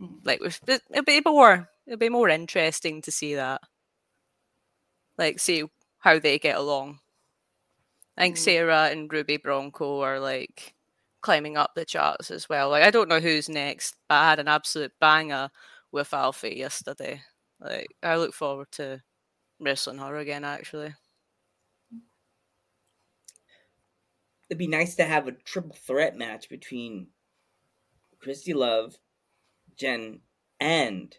Mhm. 0.00 0.18
like 0.24 0.40
we've, 0.40 0.60
it- 0.68 0.82
it'll 0.90 1.04
be 1.04 1.22
more 1.24 1.68
it'll 1.86 1.98
be 1.98 2.08
more 2.08 2.28
interesting 2.28 3.00
to 3.02 3.10
see 3.12 3.34
that. 3.36 3.60
like 5.18 5.38
see 5.38 5.64
how 6.00 6.18
they 6.18 6.38
get 6.38 6.56
along. 6.56 6.98
I 8.16 8.22
think 8.22 8.36
Mm. 8.36 8.40
Sarah 8.40 8.88
and 8.90 9.12
Ruby 9.12 9.36
Bronco 9.38 10.00
are 10.00 10.20
like 10.20 10.74
climbing 11.20 11.56
up 11.56 11.74
the 11.74 11.84
charts 11.84 12.30
as 12.30 12.48
well. 12.48 12.70
Like 12.70 12.84
I 12.84 12.90
don't 12.90 13.08
know 13.08 13.20
who's 13.20 13.48
next, 13.48 13.96
but 14.08 14.16
I 14.16 14.30
had 14.30 14.38
an 14.38 14.48
absolute 14.48 14.92
banger 15.00 15.50
with 15.92 16.12
Alfie 16.14 16.56
yesterday. 16.56 17.22
Like 17.60 17.88
I 18.02 18.16
look 18.16 18.34
forward 18.34 18.68
to 18.72 19.02
wrestling 19.60 19.98
her 19.98 20.16
again 20.16 20.44
actually. 20.44 20.94
It'd 24.50 24.58
be 24.58 24.66
nice 24.66 24.94
to 24.96 25.04
have 25.04 25.26
a 25.26 25.32
triple 25.32 25.74
threat 25.74 26.16
match 26.16 26.48
between 26.48 27.08
Christy 28.20 28.52
Love, 28.52 28.96
Jen, 29.76 30.20
and 30.60 31.16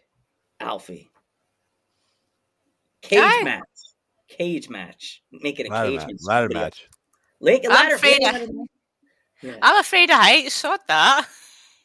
Alfie. 0.60 1.10
Cage 3.02 3.20
Aye. 3.20 3.42
match. 3.44 3.64
Cage 4.28 4.68
match. 4.68 5.22
Make 5.32 5.60
it 5.60 5.68
a 5.68 5.70
Ladder 5.70 5.90
cage 5.90 5.98
match. 6.00 6.08
match. 6.08 6.18
Ladder 6.22 6.46
Somebody- 6.48 6.64
match. 6.64 6.88
Lake, 7.40 7.64
I'm 7.64 7.70
ladder, 7.70 7.94
afraid 7.96 8.16
yeah, 8.20 8.28
I- 8.28 8.32
ladder 8.32 8.52
match. 8.52 8.68
Yeah. 9.42 9.56
I'm 9.62 9.78
afraid 9.80 10.10
of 10.10 10.16
heights, 10.16 10.54
sod 10.54 10.80
that. 10.88 11.28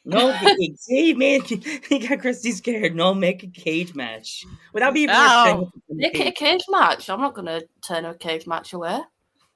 No, 0.04 0.36
big- 0.42 0.76
see, 0.78 1.14
man, 1.14 1.42
he 1.88 1.98
got 2.00 2.20
Christy 2.20 2.50
scared. 2.52 2.96
No, 2.96 3.14
make 3.14 3.44
a 3.44 3.46
cage 3.48 3.94
match 3.94 4.44
without 4.72 4.94
being 4.94 5.06
No. 5.08 5.70
Make 5.88 6.18
it 6.18 6.26
a 6.28 6.32
cage 6.32 6.64
match. 6.68 7.08
I'm 7.10 7.20
not 7.20 7.34
going 7.34 7.46
to 7.46 7.66
turn 7.86 8.04
a 8.06 8.14
cage 8.14 8.46
match 8.46 8.72
away. 8.72 9.00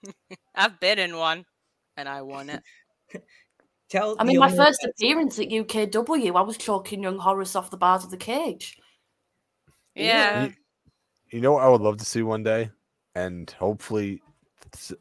I've 0.54 0.78
been 0.78 0.98
in 1.00 1.16
one 1.16 1.44
and 1.96 2.08
I 2.08 2.22
won 2.22 2.50
it. 2.50 2.62
Tell. 3.88 4.16
I 4.18 4.24
mean, 4.24 4.38
my 4.38 4.54
first 4.54 4.80
that- 4.82 4.90
appearance 4.90 5.38
at 5.40 5.48
UKW, 5.48 6.36
I 6.36 6.42
was 6.42 6.58
choking 6.58 7.02
young 7.02 7.18
Horace 7.18 7.56
off 7.56 7.70
the 7.70 7.76
bars 7.76 8.04
of 8.04 8.10
the 8.10 8.16
cage. 8.16 8.76
Yeah. 9.94 10.44
You, 10.44 10.52
you 11.30 11.40
know 11.40 11.52
what 11.52 11.64
I 11.64 11.68
would 11.68 11.80
love 11.80 11.96
to 11.96 12.04
see 12.04 12.22
one 12.22 12.42
day, 12.42 12.70
and 13.16 13.50
hopefully 13.52 14.20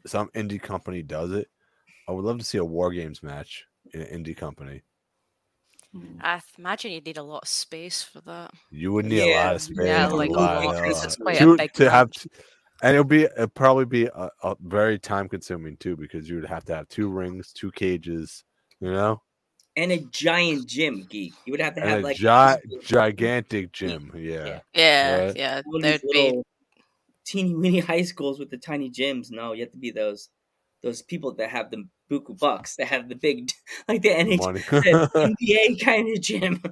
some 0.06 0.28
indie 0.30 0.60
company 0.60 1.02
does 1.02 1.32
it. 1.32 1.48
I 2.08 2.12
would 2.12 2.24
love 2.24 2.38
to 2.38 2.44
see 2.44 2.58
a 2.58 2.64
war 2.64 2.90
games 2.92 3.22
match 3.22 3.64
in 3.92 4.00
an 4.00 4.24
indie 4.24 4.36
company. 4.36 4.82
I 6.20 6.40
imagine 6.58 6.92
you'd 6.92 7.06
need 7.06 7.18
a 7.18 7.22
lot 7.22 7.42
of 7.42 7.48
space 7.48 8.02
for 8.02 8.20
that. 8.22 8.52
You 8.70 8.92
would 8.94 9.04
need 9.04 9.20
a 9.20 9.30
lot 9.30 9.54
of 9.54 9.62
space. 9.62 9.76
yeah, 9.86 10.06
like 10.06 10.30
a 10.30 10.32
lot, 10.32 10.64
lot, 10.64 10.74
uh, 10.76 10.82
'cause 10.84 11.04
it's 11.04 11.16
quite 11.16 11.40
a 11.40 11.46
to, 11.46 11.56
big 11.56 11.72
to 11.74 11.90
have, 11.90 12.08
match. 12.08 12.26
and 12.82 12.92
it'll 12.92 13.04
be 13.04 13.22
it'll 13.24 13.48
probably 13.48 13.84
be 13.84 14.06
a, 14.06 14.30
a 14.42 14.56
very 14.60 14.98
time 14.98 15.28
consuming 15.28 15.76
too 15.76 15.96
because 15.96 16.28
you 16.28 16.36
would 16.36 16.46
have 16.46 16.64
to 16.66 16.74
have 16.74 16.88
two 16.88 17.08
rings, 17.08 17.52
two 17.52 17.70
cages, 17.72 18.44
you 18.80 18.90
know, 18.92 19.22
and 19.76 19.92
a 19.92 19.98
giant 19.98 20.66
gym 20.66 21.06
geek. 21.10 21.34
You 21.46 21.52
would 21.52 21.60
have 21.60 21.74
to 21.74 21.80
have 21.80 21.90
and 21.90 22.00
a 22.00 22.02
like 22.02 22.16
gi- 22.16 22.78
gigantic 22.84 23.72
gym. 23.72 24.10
Yeah, 24.16 24.60
Yeah, 24.74 25.26
Right. 25.26 25.36
yeah. 25.36 25.62
There'd 25.80 26.00
be 26.02 26.08
little 26.18 26.44
teeny 27.26 27.54
weeny 27.56 27.80
high 27.80 28.02
schools 28.02 28.38
with 28.38 28.50
the 28.50 28.56
tiny 28.56 28.90
gyms. 28.90 29.30
No, 29.30 29.52
you 29.52 29.62
have 29.62 29.72
to 29.72 29.78
be 29.78 29.90
those 29.90 30.30
those 30.82 31.02
people 31.02 31.34
that 31.34 31.50
have 31.50 31.70
the 31.70 31.84
buku 32.10 32.38
bucks 32.38 32.76
that 32.76 32.86
have 32.86 33.08
the 33.08 33.14
big 33.14 33.50
like 33.88 34.02
the 34.02 34.10
NH 34.10 34.38
the 34.70 35.36
NBA 35.36 35.80
kind 35.84 36.16
of 36.16 36.22
gym, 36.22 36.62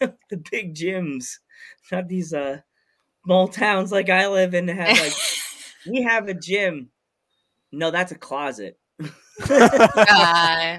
the 0.00 0.42
big 0.50 0.74
gyms, 0.74 1.38
not 1.92 2.08
these 2.08 2.32
uh 2.32 2.60
small 3.24 3.48
towns 3.48 3.92
like 3.92 4.08
I 4.08 4.28
live 4.28 4.54
in. 4.54 4.66
that 4.66 4.76
Have 4.76 4.98
like 4.98 5.14
we 5.86 6.02
have 6.02 6.28
a 6.28 6.34
gym. 6.34 6.90
No, 7.70 7.90
that's 7.90 8.12
a 8.12 8.18
closet. 8.18 8.78
Aye. 9.40 10.78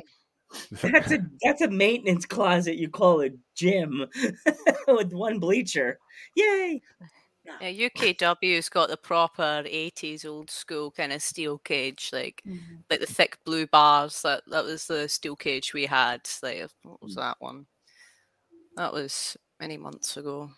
That's 0.72 1.12
a 1.12 1.20
that's 1.44 1.62
a 1.62 1.70
maintenance 1.70 2.26
closet. 2.26 2.76
You 2.78 2.90
call 2.90 3.22
a 3.22 3.30
gym 3.56 4.08
with 4.88 5.14
one 5.14 5.40
bleacher. 5.40 6.00
Yay! 6.36 6.82
Yeah, 7.62 7.90
UKW's 7.90 8.70
got 8.70 8.90
the 8.90 8.98
proper 8.98 9.64
eighties 9.66 10.26
old 10.26 10.50
school 10.50 10.92
kind 10.92 11.12
of 11.12 11.22
steel 11.22 11.58
cage, 11.60 12.10
like 12.14 12.42
mm-hmm. 12.48 12.76
like 12.90 13.00
the 13.00 13.06
thick 13.06 13.38
blue 13.46 13.68
bars. 13.68 14.22
That 14.22 14.44
that 14.48 14.64
was 14.64 14.88
the 14.88 15.08
steel 15.10 15.36
cage 15.36 15.74
we 15.74 15.86
had. 15.86 16.22
Like 16.42 16.64
uh, 16.64 16.68
what 16.84 17.02
was 17.02 17.14
mm. 17.14 17.20
that 17.22 17.38
one? 17.40 17.66
That 18.76 18.94
was 18.94 19.38
many 19.60 19.78
months 19.78 20.18
ago. 20.18 20.50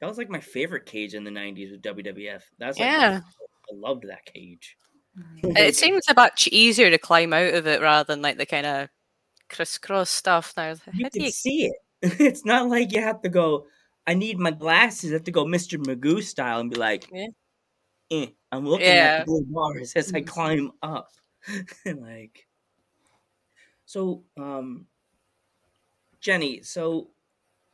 That 0.00 0.08
was 0.08 0.18
like 0.18 0.28
my 0.28 0.40
favorite 0.40 0.86
cage 0.86 1.14
in 1.14 1.24
the 1.24 1.30
'90s 1.30 1.70
with 1.70 1.82
WWF. 1.82 2.42
That's 2.58 2.78
like 2.78 2.86
Yeah. 2.86 3.20
I 3.22 3.74
loved 3.74 4.04
that 4.08 4.24
cage. 4.26 4.76
Uh, 5.18 5.22
it 5.56 5.76
seems 5.76 6.02
a 6.08 6.14
much 6.14 6.48
easier 6.48 6.90
to 6.90 6.98
climb 6.98 7.32
out 7.32 7.54
of 7.54 7.66
it 7.66 7.80
rather 7.80 8.12
than 8.12 8.22
like 8.22 8.38
the 8.38 8.46
kind 8.46 8.66
of 8.66 8.88
crisscross 9.48 10.10
stuff. 10.10 10.52
Now, 10.56 10.70
you 10.70 11.04
how 11.04 11.08
do 11.08 11.10
can 11.10 11.22
you 11.22 11.30
see 11.30 11.66
it. 11.66 11.74
It's 12.20 12.44
not 12.44 12.68
like 12.68 12.92
you 12.92 13.00
have 13.00 13.22
to 13.22 13.28
go. 13.28 13.66
I 14.06 14.14
need 14.14 14.38
my 14.38 14.50
glasses. 14.50 15.10
I 15.10 15.14
have 15.14 15.24
to 15.24 15.30
go 15.30 15.44
Mr. 15.44 15.78
Magoo 15.78 16.22
style 16.22 16.60
and 16.60 16.70
be 16.70 16.76
like, 16.76 17.08
Yeah. 17.12 17.26
eh, 18.10 18.26
I'm 18.50 18.66
looking 18.66 18.96
Yeah. 18.96 19.06
at 19.06 19.18
the 19.20 19.24
blue 19.24 19.44
bars 19.48 19.92
as 19.94 20.12
I 20.12 20.20
climb 20.22 20.72
up. 20.82 21.08
like, 21.86 22.46
so, 23.84 24.24
um, 24.36 24.86
Jenny. 26.20 26.62
So, 26.62 27.10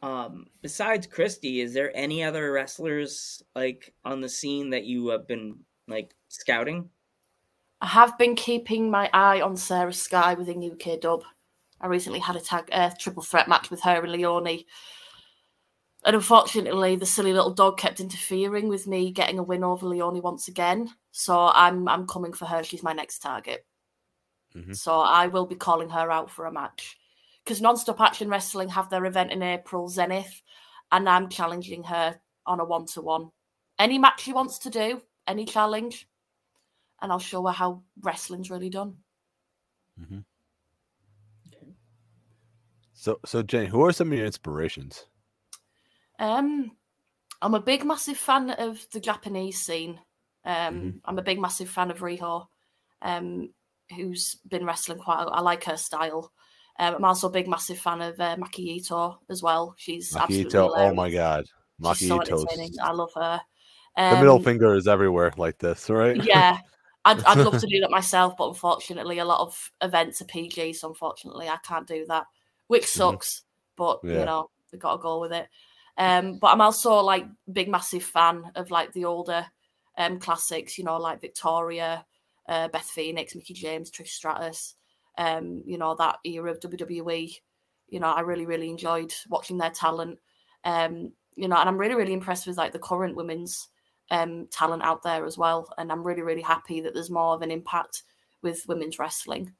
um, 0.02 0.46
besides 0.62 1.06
Christy, 1.06 1.60
is 1.60 1.74
there 1.74 1.94
any 1.96 2.22
other 2.22 2.52
wrestlers 2.52 3.42
like 3.54 3.94
on 4.04 4.20
the 4.20 4.28
scene 4.28 4.70
that 4.70 4.84
you 4.84 5.08
have 5.08 5.26
been 5.26 5.64
like 5.86 6.14
scouting? 6.28 6.90
I 7.80 7.86
have 7.86 8.18
been 8.18 8.34
keeping 8.34 8.90
my 8.90 9.08
eye 9.12 9.40
on 9.40 9.56
Sarah 9.56 9.92
Sky 9.92 10.34
within 10.34 10.62
UK 10.62 11.00
Dub. 11.00 11.22
I 11.80 11.86
recently 11.86 12.18
had 12.18 12.36
a 12.36 12.40
tag 12.40 12.68
uh, 12.72 12.90
triple 12.98 13.22
threat 13.22 13.48
match 13.48 13.70
with 13.70 13.82
her 13.82 14.02
and 14.02 14.12
Leone. 14.12 14.64
And 16.08 16.16
unfortunately, 16.16 16.96
the 16.96 17.04
silly 17.04 17.34
little 17.34 17.52
dog 17.52 17.76
kept 17.76 18.00
interfering 18.00 18.68
with 18.68 18.86
me 18.86 19.12
getting 19.12 19.38
a 19.38 19.42
win 19.42 19.62
over 19.62 19.84
Leone 19.84 20.22
once 20.22 20.48
again. 20.48 20.88
So 21.12 21.50
I'm 21.52 21.86
I'm 21.86 22.06
coming 22.06 22.32
for 22.32 22.46
her. 22.46 22.64
She's 22.64 22.82
my 22.82 22.94
next 22.94 23.18
target. 23.18 23.66
Mhm. 24.56 24.74
So 24.74 25.00
I 25.00 25.26
will 25.26 25.44
be 25.44 25.54
calling 25.54 25.90
her 25.90 26.10
out 26.10 26.30
for 26.30 26.46
a 26.46 26.50
match. 26.50 26.98
Because 27.44 27.60
Non-Stop 27.60 28.00
Action 28.00 28.30
Wrestling 28.30 28.70
have 28.70 28.88
their 28.88 29.04
event 29.04 29.32
in 29.32 29.42
April, 29.42 29.86
Zenith, 29.86 30.40
and 30.90 31.06
I'm 31.06 31.28
challenging 31.28 31.82
her 31.82 32.18
on 32.46 32.60
a 32.60 32.64
one-to-one. 32.64 33.30
Any 33.78 33.98
match 33.98 34.22
she 34.22 34.32
wants 34.32 34.58
to 34.60 34.70
do, 34.70 35.02
any 35.26 35.44
challenge, 35.44 36.08
and 37.02 37.12
I'll 37.12 37.18
show 37.18 37.44
her 37.44 37.52
how 37.52 37.82
wrestling's 38.00 38.50
really 38.50 38.70
done. 38.70 38.96
So, 42.94 43.20
so 43.26 43.42
Jenny, 43.42 43.66
who 43.66 43.84
are 43.84 43.92
some 43.92 44.10
of 44.10 44.16
your 44.16 44.26
inspirations? 44.26 45.04
Um, 46.18 46.72
I'm 47.42 47.54
a 47.54 47.60
big, 47.60 47.84
massive 47.84 48.18
fan 48.18 48.50
of 48.50 48.86
the 48.92 49.00
Japanese 49.00 49.62
scene. 49.62 50.00
Um, 50.44 50.76
Mhm. 50.76 51.00
I'm 51.04 51.18
a 51.18 51.22
big, 51.22 51.40
massive 51.40 51.70
fan 51.70 51.90
of 51.90 52.00
Riho, 52.00 52.46
um, 53.02 53.52
who's 53.96 54.36
been 54.48 54.64
wrestling 54.66 54.98
quite. 54.98 55.22
A, 55.24 55.26
I 55.28 55.40
like 55.40 55.64
her 55.64 55.76
style. 55.76 56.32
Um, 56.78 56.96
I'm 56.96 57.04
also 57.04 57.28
a 57.28 57.32
big, 57.32 57.48
massive 57.48 57.78
fan 57.78 58.00
of 58.02 58.20
uh, 58.20 58.36
Maki 58.36 58.60
Ito 58.60 59.20
as 59.30 59.42
well. 59.42 59.74
She's 59.78 60.16
absolutely 60.16 60.60
Makito, 60.60 60.70
oh 60.74 60.92
my 60.94 61.10
god, 61.10 61.44
She's 61.82 62.08
so 62.08 62.20
I 62.82 62.92
love 62.92 63.12
her. 63.14 63.40
the 64.08 64.16
middle 64.16 64.38
Um, 64.38 64.40
finger 64.40 64.74
is 64.74 64.88
everywhere 64.88 65.32
like 65.36 65.58
this, 65.58 65.88
right? 65.90 66.18
yeah, 66.22 66.58
I'd, 67.04 67.22
I'd 67.24 67.42
love 67.44 67.58
to 67.58 67.66
do 67.66 67.80
that 67.80 67.90
myself, 67.90 68.34
but 68.36 68.48
unfortunately, 68.48 69.18
a 69.18 69.24
lot 69.24 69.40
of 69.40 69.70
events 69.82 70.20
are 70.22 70.26
PG, 70.26 70.72
so 70.74 70.88
unfortunately, 70.88 71.48
I 71.48 71.58
can't 71.66 71.86
do 71.86 72.04
that, 72.08 72.24
which 72.66 72.86
sucks. 72.86 73.42
But 73.76 74.00
Yeah. 74.02 74.10
you 74.10 74.24
know, 74.24 74.50
we 74.72 74.78
got 74.78 74.96
to 74.96 75.02
go 75.02 75.20
with 75.20 75.32
it. 75.32 75.48
Um, 75.98 76.38
but 76.38 76.48
I'm 76.48 76.60
also 76.60 76.94
like 77.00 77.26
big, 77.52 77.68
massive 77.68 78.04
fan 78.04 78.44
of 78.54 78.70
like 78.70 78.92
the 78.92 79.04
older 79.04 79.46
um 79.96 80.20
classics, 80.20 80.78
you 80.78 80.84
know, 80.84 80.96
like 80.96 81.20
Victoria, 81.20 82.06
uh, 82.48 82.68
Beth 82.68 82.84
Phoenix, 82.84 83.34
Mickie 83.34 83.54
James, 83.54 83.90
Trish 83.90 84.08
Stratus. 84.08 84.74
Um, 85.16 85.62
you 85.66 85.78
know 85.78 85.96
that 85.96 86.18
era 86.24 86.50
of 86.50 86.60
WWE. 86.60 87.34
You 87.88 88.00
know, 88.00 88.06
I 88.06 88.20
really, 88.20 88.46
really 88.46 88.70
enjoyed 88.70 89.12
watching 89.28 89.58
their 89.58 89.70
talent. 89.70 90.18
Um, 90.64 91.12
you 91.36 91.48
know, 91.48 91.56
and 91.56 91.68
I'm 91.68 91.78
really, 91.78 91.94
really 91.94 92.12
impressed 92.12 92.46
with 92.46 92.56
like 92.56 92.72
the 92.72 92.78
current 92.78 93.16
women's 93.16 93.68
um, 94.10 94.48
talent 94.50 94.82
out 94.82 95.02
there 95.02 95.24
as 95.24 95.38
well. 95.38 95.68
And 95.78 95.90
I'm 95.90 96.02
really, 96.02 96.22
really 96.22 96.42
happy 96.42 96.80
that 96.80 96.94
there's 96.94 97.10
more 97.10 97.34
of 97.34 97.42
an 97.42 97.50
impact 97.50 98.02
with 98.42 98.64
women's 98.68 98.98
wrestling, 98.98 99.54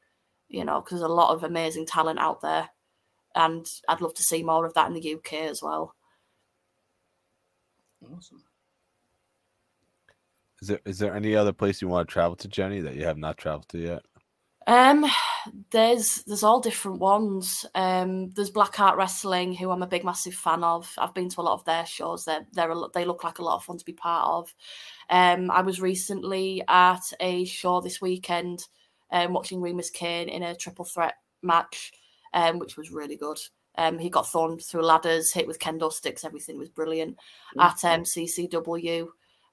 you 0.48 0.64
know, 0.64 0.80
because 0.80 1.00
there's 1.00 1.10
a 1.10 1.14
lot 1.14 1.34
of 1.34 1.44
amazing 1.44 1.86
talent 1.86 2.18
out 2.18 2.40
there. 2.40 2.68
And 3.34 3.66
I'd 3.88 4.00
love 4.00 4.14
to 4.14 4.22
see 4.22 4.42
more 4.42 4.66
of 4.66 4.74
that 4.74 4.88
in 4.88 4.94
the 4.94 5.14
UK 5.14 5.34
as 5.34 5.62
well. 5.62 5.94
Awesome. 8.14 8.42
Is 10.60 10.68
there 10.68 10.80
is 10.84 10.98
there 10.98 11.14
any 11.14 11.36
other 11.36 11.52
place 11.52 11.80
you 11.80 11.88
want 11.88 12.08
to 12.08 12.12
travel 12.12 12.36
to, 12.36 12.48
Jenny, 12.48 12.80
that 12.80 12.96
you 12.96 13.04
have 13.04 13.18
not 13.18 13.38
traveled 13.38 13.68
to 13.68 13.78
yet? 13.78 14.02
Um, 14.66 15.06
there's 15.70 16.22
there's 16.26 16.42
all 16.42 16.60
different 16.60 16.98
ones. 16.98 17.64
Um, 17.74 18.30
there's 18.30 18.50
Black 18.50 18.78
Art 18.80 18.98
Wrestling, 18.98 19.54
who 19.54 19.70
I'm 19.70 19.82
a 19.82 19.86
big 19.86 20.04
massive 20.04 20.34
fan 20.34 20.64
of. 20.64 20.92
I've 20.98 21.14
been 21.14 21.30
to 21.30 21.40
a 21.40 21.42
lot 21.42 21.54
of 21.54 21.64
their 21.64 21.86
shows. 21.86 22.24
They're 22.24 22.46
they're 22.52 22.72
a, 22.72 22.82
they 22.92 23.04
look 23.04 23.24
like 23.24 23.38
a 23.38 23.44
lot 23.44 23.56
of 23.56 23.64
fun 23.64 23.78
to 23.78 23.84
be 23.84 23.92
part 23.92 24.28
of. 24.28 24.54
Um, 25.10 25.50
I 25.50 25.62
was 25.62 25.80
recently 25.80 26.62
at 26.68 27.02
a 27.20 27.44
show 27.44 27.80
this 27.80 28.00
weekend, 28.00 28.66
um, 29.10 29.32
watching 29.32 29.60
Remus 29.60 29.90
Kane 29.90 30.28
in 30.28 30.42
a 30.42 30.54
triple 30.54 30.84
threat 30.84 31.14
match, 31.42 31.92
um, 32.34 32.58
which 32.58 32.76
was 32.76 32.90
really 32.90 33.16
good. 33.16 33.38
Um, 33.78 33.96
he 33.96 34.10
got 34.10 34.28
thrown 34.28 34.58
through 34.58 34.84
ladders, 34.84 35.32
hit 35.32 35.46
with 35.46 35.60
kendo 35.60 35.92
sticks. 35.92 36.24
Everything 36.24 36.58
was 36.58 36.68
brilliant 36.68 37.16
at 37.60 37.84
um, 37.84 38.02
CCW. 38.02 39.06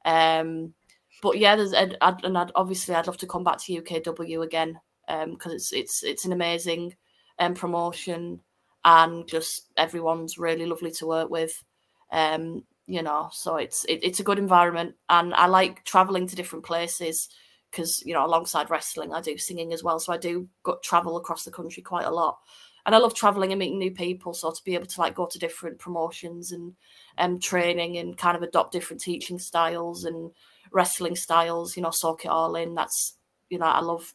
Um, 0.04 0.74
but 1.22 1.38
yeah, 1.38 1.56
there's 1.56 1.74
and, 1.74 1.96
and 2.02 2.38
I'd, 2.38 2.52
obviously 2.56 2.96
I'd 2.96 3.06
love 3.06 3.18
to 3.18 3.28
come 3.28 3.44
back 3.44 3.60
to 3.60 3.82
UKW 3.82 4.44
again 4.44 4.80
because 5.08 5.52
um, 5.52 5.56
it's 5.56 5.72
it's 5.72 6.04
it's 6.04 6.26
an 6.26 6.34
amazing 6.34 6.96
um, 7.38 7.54
promotion 7.54 8.42
and 8.84 9.28
just 9.28 9.70
everyone's 9.78 10.40
really 10.40 10.66
lovely 10.66 10.92
to 10.92 11.06
work 11.06 11.30
with. 11.30 11.64
Um, 12.12 12.64
you 12.88 13.04
know, 13.04 13.30
so 13.32 13.58
it's 13.58 13.86
it, 13.86 14.00
it's 14.02 14.20
a 14.20 14.24
good 14.24 14.40
environment, 14.40 14.96
and 15.08 15.36
I 15.36 15.46
like 15.46 15.84
traveling 15.84 16.28
to 16.28 16.36
different 16.36 16.66
places 16.66 17.30
because 17.70 18.02
you 18.04 18.14
know 18.14 18.26
alongside 18.26 18.72
wrestling 18.72 19.14
I 19.14 19.22
do 19.22 19.38
singing 19.38 19.72
as 19.72 19.84
well, 19.84 20.00
so 20.00 20.14
I 20.14 20.18
do 20.18 20.48
go, 20.64 20.80
travel 20.84 21.16
across 21.18 21.44
the 21.44 21.52
country 21.52 21.84
quite 21.84 22.06
a 22.06 22.12
lot 22.12 22.40
and 22.86 22.94
I 22.94 23.00
love 23.00 23.16
traveling 23.16 23.52
and 23.52 23.60
meeting 23.60 23.80
new 23.80 23.92
people. 23.92 24.34
So 24.34 24.52
to 24.52 24.64
be 24.64 24.76
able 24.76 24.86
to 24.86 25.00
like 25.02 25.16
go 25.16 25.26
to 25.26 25.40
different 25.40 25.80
promotions 25.80 26.52
and 26.52 26.76
um, 27.18 27.40
training 27.40 27.98
and 27.98 28.18
kind 28.18 28.38
of 28.38 28.44
adopt 28.44 28.74
different 28.74 29.02
teaching 29.02 29.40
styles 29.40 30.06
and 30.06 30.32
wrestling 30.72 31.16
styles, 31.16 31.76
you 31.76 31.82
know, 31.84 31.92
soak 31.92 32.26
it 32.26 32.30
all 32.30 32.56
in. 32.56 32.76
That's 32.76 33.18
you 33.50 33.58
know, 33.58 33.66
I 33.66 33.82
love 33.82 34.14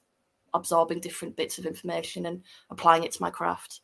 absorbing 0.54 1.00
different 1.00 1.36
bits 1.36 1.58
of 1.58 1.66
information 1.66 2.26
and 2.26 2.42
applying 2.70 3.04
it 3.04 3.12
to 3.12 3.22
my 3.22 3.30
craft. 3.30 3.80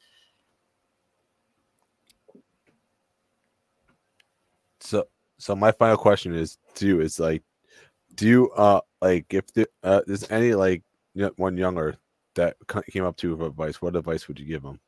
So, 4.81 5.09
so 5.39 5.57
my 5.57 5.73
final 5.73 5.97
question 5.97 6.35
is 6.35 6.59
to 6.77 6.87
you 6.87 7.01
is 7.01 7.19
like, 7.19 7.43
do 8.15 8.27
you 8.27 8.51
uh 8.53 8.81
like 9.03 9.27
if 9.35 9.53
the, 9.53 9.69
uh, 9.83 10.03
there's 10.07 10.31
any 10.31 10.55
like 10.55 10.83
one 11.37 11.57
younger 11.57 11.97
that 12.37 12.57
came 12.91 13.05
up 13.05 13.17
to 13.19 13.29
you 13.29 13.37
with 13.37 13.49
advice, 13.49 13.83
what 13.83 13.97
advice 13.97 14.29
would 14.29 14.39
you 14.39 14.47
give 14.47 14.63
them? 14.63 14.81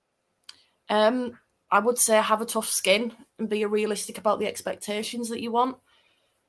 Um, 0.88 1.38
I 1.70 1.80
would 1.80 1.98
say 1.98 2.16
have 2.16 2.40
a 2.40 2.46
tough 2.46 2.68
skin 2.68 3.12
and 3.38 3.48
be 3.48 3.64
realistic 3.64 4.16
about 4.16 4.38
the 4.38 4.46
expectations 4.46 5.28
that 5.28 5.42
you 5.42 5.52
want, 5.52 5.76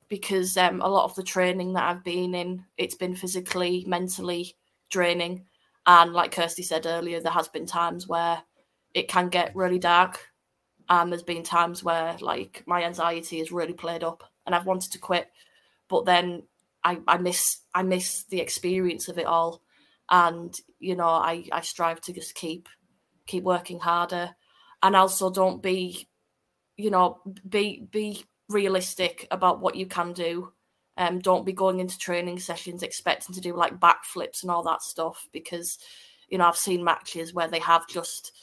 because 0.07 0.55
um, 0.57 0.81
a 0.81 0.87
lot 0.87 1.03
of 1.05 1.15
the 1.15 1.23
training 1.23 1.73
that 1.73 1.83
I've 1.83 2.03
been 2.03 2.33
in, 2.33 2.63
it's 2.77 2.95
been 2.95 3.15
physically, 3.15 3.83
mentally 3.87 4.55
draining, 4.89 5.45
and 5.85 6.13
like 6.13 6.31
Kirsty 6.31 6.63
said 6.63 6.85
earlier, 6.85 7.19
there 7.19 7.31
has 7.31 7.47
been 7.47 7.65
times 7.65 8.07
where 8.07 8.41
it 8.93 9.07
can 9.07 9.29
get 9.29 9.55
really 9.55 9.79
dark, 9.79 10.19
and 10.87 11.11
there's 11.11 11.23
been 11.23 11.43
times 11.43 11.83
where 11.83 12.15
like 12.21 12.63
my 12.65 12.83
anxiety 12.83 13.39
has 13.39 13.51
really 13.51 13.73
played 13.73 14.03
up, 14.03 14.23
and 14.45 14.55
I've 14.55 14.65
wanted 14.65 14.91
to 14.93 14.99
quit, 14.99 15.29
but 15.89 16.05
then 16.05 16.43
I, 16.83 16.99
I 17.07 17.17
miss 17.17 17.61
I 17.75 17.83
miss 17.83 18.23
the 18.23 18.39
experience 18.39 19.09
of 19.09 19.17
it 19.17 19.25
all 19.25 19.61
and 20.09 20.55
you 20.79 20.95
know 20.95 21.07
I 21.07 21.45
I 21.51 21.61
strive 21.61 22.01
to 22.01 22.13
just 22.13 22.35
keep 22.35 22.67
keep 23.27 23.43
working 23.43 23.79
harder, 23.79 24.35
and 24.81 24.95
also 24.95 25.29
don't 25.29 25.61
be, 25.61 26.07
you 26.77 26.89
know, 26.89 27.21
be 27.47 27.87
be 27.91 28.23
realistic 28.49 29.27
about 29.31 29.61
what 29.61 29.75
you 29.75 29.85
can 29.85 30.13
do. 30.13 30.51
Um, 30.97 31.19
don't 31.19 31.45
be 31.45 31.53
going 31.53 31.79
into 31.79 31.97
training 31.97 32.39
sessions 32.39 32.83
expecting 32.83 33.33
to 33.35 33.41
do 33.41 33.55
like 33.55 33.79
backflips 33.79 34.41
and 34.41 34.51
all 34.51 34.63
that 34.63 34.81
stuff 34.81 35.29
because, 35.31 35.77
you 36.27 36.37
know, 36.37 36.45
I've 36.45 36.57
seen 36.57 36.83
matches 36.83 37.33
where 37.33 37.47
they 37.47 37.59
have 37.59 37.87
just 37.87 38.33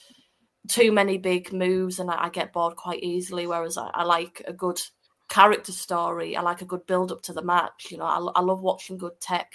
too 0.68 0.90
many 0.90 1.18
big 1.18 1.52
moves 1.52 1.98
and 1.98 2.10
I, 2.10 2.24
I 2.24 2.28
get 2.30 2.54
bored 2.54 2.76
quite 2.76 3.02
easily. 3.02 3.46
Whereas 3.46 3.76
I, 3.76 3.90
I, 3.92 4.04
like 4.04 4.42
a 4.46 4.54
good 4.54 4.80
character 5.28 5.72
story. 5.72 6.34
I 6.34 6.40
like 6.40 6.62
a 6.62 6.66
good 6.66 6.86
build 6.86 7.12
up 7.12 7.20
to 7.22 7.34
the 7.34 7.42
match. 7.42 7.88
You 7.90 7.98
know, 7.98 8.04
I, 8.04 8.38
I 8.38 8.40
love 8.40 8.62
watching 8.62 8.96
good 8.96 9.20
tech. 9.20 9.52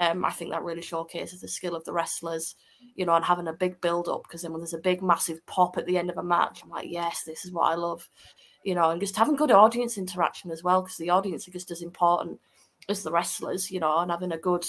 Um, 0.00 0.24
I 0.24 0.30
think 0.30 0.52
that 0.52 0.62
really 0.62 0.82
showcases 0.82 1.40
the 1.40 1.48
skill 1.48 1.74
of 1.74 1.84
the 1.84 1.92
wrestlers, 1.92 2.54
you 2.94 3.04
know, 3.04 3.14
and 3.14 3.24
having 3.24 3.48
a 3.48 3.52
big 3.52 3.80
build 3.80 4.08
up 4.08 4.22
because 4.22 4.42
then 4.42 4.52
when 4.52 4.60
there's 4.60 4.74
a 4.74 4.78
big 4.78 5.02
massive 5.02 5.44
pop 5.46 5.76
at 5.76 5.86
the 5.86 5.98
end 5.98 6.08
of 6.08 6.18
a 6.18 6.22
match, 6.22 6.62
I'm 6.62 6.70
like, 6.70 6.88
yes, 6.88 7.24
this 7.24 7.44
is 7.44 7.50
what 7.50 7.72
I 7.72 7.74
love, 7.74 8.08
you 8.62 8.76
know, 8.76 8.90
and 8.90 9.00
just 9.00 9.16
having 9.16 9.34
good 9.34 9.50
audience 9.50 9.98
interaction 9.98 10.52
as 10.52 10.62
well 10.62 10.82
because 10.82 10.98
the 10.98 11.10
audience 11.10 11.48
are 11.48 11.52
just 11.52 11.72
as 11.72 11.82
important 11.82 12.40
as 12.88 13.02
the 13.02 13.10
wrestlers, 13.10 13.72
you 13.72 13.80
know, 13.80 13.98
and 13.98 14.10
having 14.10 14.30
a 14.30 14.38
good, 14.38 14.64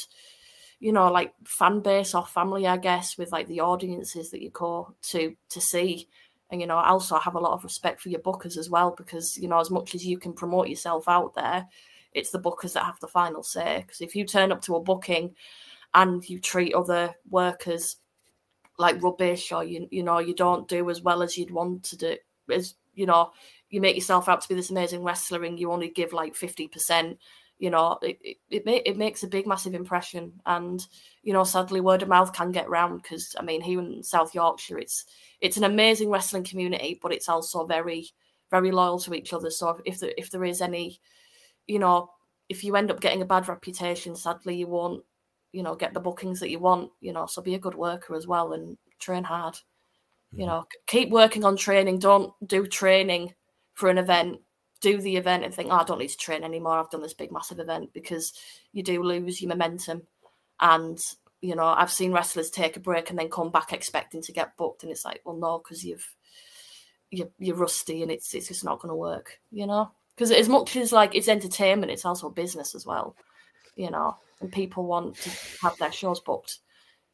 you 0.80 0.92
know, 0.92 1.12
like 1.12 1.34
fan 1.46 1.82
base 1.82 2.16
or 2.16 2.26
family, 2.26 2.66
I 2.66 2.78
guess, 2.78 3.16
with 3.16 3.32
like 3.32 3.48
the 3.48 3.60
audiences 3.60 4.32
that 4.32 4.42
you 4.42 4.50
go 4.50 4.96
to 5.12 5.36
to 5.50 5.62
see. 5.62 6.08
And 6.50 6.60
you 6.60 6.66
know, 6.66 6.78
I 6.78 6.90
also 6.90 7.20
have 7.20 7.36
a 7.36 7.40
lot 7.40 7.54
of 7.54 7.64
respect 7.64 8.02
for 8.02 8.10
your 8.10 8.22
bookers 8.22 8.58
as 8.58 8.70
well 8.70 8.96
because 8.98 9.38
you 9.38 9.48
know, 9.48 9.60
as 9.60 9.70
much 9.70 9.94
as 9.94 10.04
you 10.04 10.18
can 10.18 10.34
promote 10.34 10.70
yourself 10.70 11.08
out 11.08 11.36
there, 11.36 11.68
it's 12.14 12.32
the 12.32 12.40
bookers 12.40 12.74
that 12.74 12.86
have 12.86 13.00
the 13.00 13.08
final 13.08 13.44
say. 13.44 13.84
Because 13.86 14.02
if 14.02 14.16
you 14.16 14.26
turn 14.26 14.52
up 14.52 14.62
to 14.64 14.76
a 14.76 14.82
booking 14.82 15.36
and 15.94 16.28
you 16.30 16.40
treat 16.40 16.74
other 16.74 17.14
workers 17.30 17.98
like 18.78 19.02
rubbish, 19.02 19.52
or 19.52 19.64
you 19.64 19.88
you 19.92 20.04
know 20.04 20.20
you 20.20 20.34
don't 20.34 20.68
do 20.68 20.90
as 20.90 21.02
well 21.02 21.22
as 21.22 21.38
you'd 21.38 21.52
want 21.52 21.84
to 21.84 21.98
do, 21.98 22.18
as 22.52 22.76
you 22.94 23.06
know 23.06 23.32
you 23.70 23.82
make 23.82 23.96
yourself 23.96 24.28
out 24.28 24.42
to 24.42 24.50
be 24.50 24.56
this 24.56 24.72
amazing 24.72 25.04
wrestler 25.04 25.44
and 25.44 25.60
you 25.60 25.72
only 25.72 25.90
give 25.90 26.14
like 26.14 26.36
fifty 26.36 26.68
percent. 26.68 27.18
You 27.60 27.70
know, 27.70 28.00
it 28.02 28.18
it, 28.24 28.38
it, 28.50 28.66
ma- 28.66 28.82
it 28.86 28.98
makes 28.98 29.24
a 29.24 29.28
big 29.28 29.46
massive 29.46 29.74
impression, 29.74 30.32
and 30.46 30.86
you 31.24 31.34
know, 31.34 31.44
sadly, 31.44 31.82
word 31.82 32.02
of 32.02 32.08
mouth 32.08 32.32
can 32.32 32.52
get 32.52 32.70
round 32.70 33.02
because 33.02 33.36
I 33.38 33.44
mean, 33.44 33.62
here 33.62 33.80
in 33.82 34.02
South 34.02 34.34
Yorkshire, 34.34 34.80
it's 34.80 35.06
it's 35.42 35.58
an 35.58 35.66
amazing 35.66 36.10
wrestling 36.10 36.46
community, 36.46 36.98
but 37.02 37.12
it's 37.12 37.28
also 37.28 37.66
very 37.66 38.08
very 38.50 38.72
loyal 38.72 39.00
to 39.00 39.14
each 39.14 39.34
other. 39.34 39.50
So 39.50 39.80
if 39.86 40.00
there, 40.00 40.14
if 40.18 40.32
there 40.32 40.44
is 40.44 40.62
any 40.62 41.00
you 41.70 41.78
know, 41.78 42.10
if 42.50 42.64
you 42.64 42.76
end 42.76 42.90
up 42.90 43.00
getting 43.00 43.22
a 43.22 43.26
bad 43.26 43.48
reputation, 43.48 44.16
sadly, 44.16 44.56
you 44.56 44.68
won't, 44.68 45.04
you 45.52 45.62
know, 45.62 45.76
get 45.76 45.94
the 45.94 46.00
bookings 46.00 46.40
that 46.40 46.50
you 46.50 46.58
want, 46.58 46.90
you 47.00 47.14
know, 47.14 47.28
so 47.28 47.44
be 47.44 47.54
a 47.54 47.60
good 47.60 47.76
worker 47.76 48.16
as 48.16 48.26
well 48.26 48.54
and 48.54 48.76
train 49.00 49.24
hard. 49.24 49.56
You 50.32 50.40
mm-hmm. 50.40 50.48
know, 50.48 50.66
keep 50.88 51.12
working 51.12 51.46
on 51.46 51.56
training. 51.56 52.00
Don't 52.00 52.34
do 52.46 52.66
training 52.66 53.36
for 53.74 53.90
an 53.90 54.00
event. 54.00 54.40
Do 54.82 55.00
the 55.00 55.16
event 55.16 55.44
and 55.44 55.54
think, 55.54 55.70
oh, 55.72 55.78
I 55.78 55.84
don't 55.84 56.00
need 56.00 56.10
to 56.10 56.18
train 56.18 56.44
anymore. 56.44 56.80
I've 56.80 56.90
done 56.90 57.02
this 57.02 57.14
big, 57.14 57.32
massive 57.32 57.60
event 57.60 57.94
because 57.94 58.34
you 58.74 58.82
do 58.82 59.04
lose 59.04 59.42
your 59.42 59.50
momentum. 59.50 60.02
And, 60.60 61.00
you 61.42 61.56
know, 61.56 61.66
I've 61.66 61.92
seen 61.92 62.12
wrestlers 62.12 62.50
take 62.50 62.78
a 62.78 62.80
break 62.80 63.12
and 63.12 63.20
then 63.20 63.30
come 63.30 63.52
back 63.52 63.74
expecting 63.74 64.24
to 64.24 64.32
get 64.32 64.58
booked. 64.58 64.82
And 64.82 64.92
it's 64.92 65.06
like, 65.06 65.22
well, 65.24 65.38
no, 65.38 65.60
because 65.60 65.86
you've, 65.86 66.08
you're, 67.12 67.30
you're 67.38 67.56
rusty 67.56 68.02
and 68.02 68.12
it's, 68.12 68.34
it's 68.34 68.48
just 68.48 68.64
not 68.64 68.80
going 68.80 68.90
to 68.90 68.96
work, 68.96 69.40
you 69.52 69.68
know? 69.68 69.92
Because 70.20 70.32
as 70.32 70.50
much 70.50 70.76
as 70.76 70.92
like 70.92 71.16
it's 71.16 71.30
entertainment, 71.30 71.94
it's 71.94 72.04
also 72.04 72.30
business 72.30 72.76
as 72.76 72.86
well, 72.86 73.16
you 73.78 73.90
know. 73.90 74.18
And 74.42 74.52
people 74.52 74.86
want 74.86 75.16
to 75.16 75.30
have 75.62 75.78
their 75.78 75.94
shows 75.94 76.20
booked, 76.20 76.60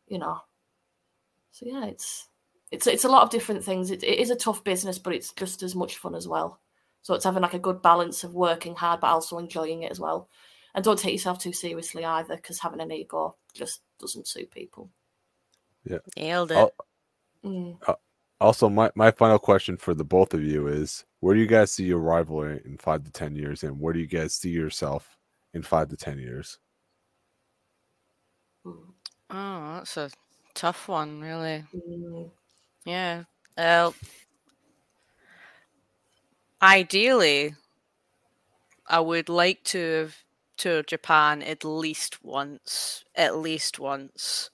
you 0.08 0.18
know. 0.18 0.40
So 1.52 1.68
yeah, 1.68 1.86
it's 1.86 2.28
it's 2.72 2.88
it's 2.88 3.04
a 3.04 3.10
lot 3.10 3.22
of 3.22 3.30
different 3.30 3.64
things. 3.64 3.92
It, 3.92 4.04
it 4.04 4.18
is 4.18 4.32
a 4.32 4.36
tough 4.36 4.64
business, 4.64 4.98
but 4.98 5.14
it's 5.14 5.32
just 5.34 5.62
as 5.62 5.76
much 5.76 5.98
fun 5.98 6.16
as 6.16 6.28
well. 6.28 6.60
So 7.04 7.14
it's 7.14 7.26
having 7.26 7.44
like 7.44 7.54
a 7.54 7.60
good 7.60 7.84
balance 7.84 8.24
of 8.24 8.34
working 8.34 8.74
hard 8.74 9.02
but 9.02 9.12
also 9.12 9.38
enjoying 9.38 9.84
it 9.84 9.92
as 9.92 10.00
well. 10.00 10.28
And 10.74 10.84
don't 10.84 10.98
take 10.98 11.14
yourself 11.14 11.38
too 11.38 11.54
seriously 11.54 12.04
either, 12.04 12.36
because 12.36 12.60
having 12.60 12.82
an 12.82 12.92
ego 12.92 13.36
just 13.54 13.82
doesn't 14.00 14.28
suit 14.28 14.50
people. 14.50 14.90
Yeah, 15.84 16.00
nailed 16.18 16.52
it. 16.52 16.74
Mm. 17.46 17.78
Also, 18.42 18.70
my, 18.70 18.92
my 18.96 19.12
final 19.12 19.40
question 19.40 19.78
for 19.78 19.94
the 19.94 20.04
both 20.04 20.34
of 20.34 20.44
you 20.44 20.68
is 20.68 21.06
where 21.22 21.34
do 21.34 21.42
you 21.42 21.48
guys 21.48 21.72
see 21.72 21.86
your 21.86 22.00
rivalry 22.00 22.62
in 22.66 22.78
five 22.78 23.04
to 23.04 23.12
10 23.12 23.36
years? 23.36 23.64
And 23.64 23.80
where 23.80 23.94
do 23.94 24.00
you 24.00 24.08
guys 24.08 24.34
see 24.34 24.50
yourself 24.50 25.18
in 25.54 25.62
five 25.64 25.90
to 25.90 25.98
10 25.98 26.20
years? 26.20 26.60
Oh, 28.66 28.76
that's 29.30 29.98
a 29.98 30.10
tough 30.54 30.88
one, 30.88 31.22
really. 31.22 31.64
Mm. 31.74 32.30
Yeah. 32.86 33.24
Uh, 33.58 33.92
ideally, 36.62 37.56
I 38.88 39.00
would 39.00 39.30
like 39.30 39.64
to 39.66 39.80
have 39.80 40.18
toured 40.58 40.88
Japan 40.88 41.42
at 41.42 41.64
least 41.64 42.24
once. 42.24 43.04
At 43.16 43.38
least 43.38 43.80
once. 43.80 44.50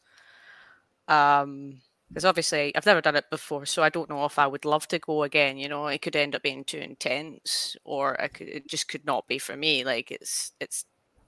Um, 1.07 1.81
because 2.11 2.25
obviously 2.25 2.75
I've 2.75 2.85
never 2.85 2.99
done 2.99 3.15
it 3.15 3.29
before, 3.29 3.65
so 3.65 3.83
I 3.83 3.89
don't 3.89 4.09
know 4.09 4.25
if 4.25 4.37
I 4.37 4.45
would 4.45 4.65
love 4.65 4.87
to 4.89 4.99
go 4.99 5.23
again. 5.23 5.57
You 5.57 5.69
know, 5.69 5.87
it 5.87 6.01
could 6.01 6.15
end 6.15 6.35
up 6.35 6.43
being 6.43 6.65
too 6.65 6.77
intense, 6.79 7.77
or 7.85 8.17
could, 8.33 8.49
it 8.49 8.67
just 8.67 8.89
could 8.89 9.05
not 9.05 9.27
be 9.27 9.39
for 9.39 9.55
me. 9.55 9.85
Like 9.85 10.11
it's 10.11 10.51
it's 10.59 10.85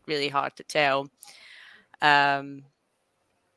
really 0.08 0.28
hard 0.28 0.58
to 0.58 0.64
tell. 0.64 1.10
Um, 2.02 2.64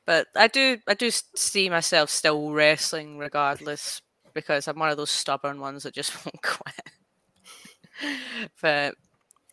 but 0.06 0.28
I 0.36 0.46
do 0.46 0.78
I 0.86 0.94
do 0.94 1.10
see 1.10 1.68
myself 1.68 2.10
still 2.10 2.52
wrestling 2.52 3.18
regardless 3.18 4.02
because 4.32 4.68
I'm 4.68 4.78
one 4.78 4.90
of 4.90 4.96
those 4.96 5.10
stubborn 5.10 5.60
ones 5.60 5.82
that 5.82 5.94
just 5.94 6.14
won't 6.24 6.42
quit. 6.42 6.74
but 8.62 8.94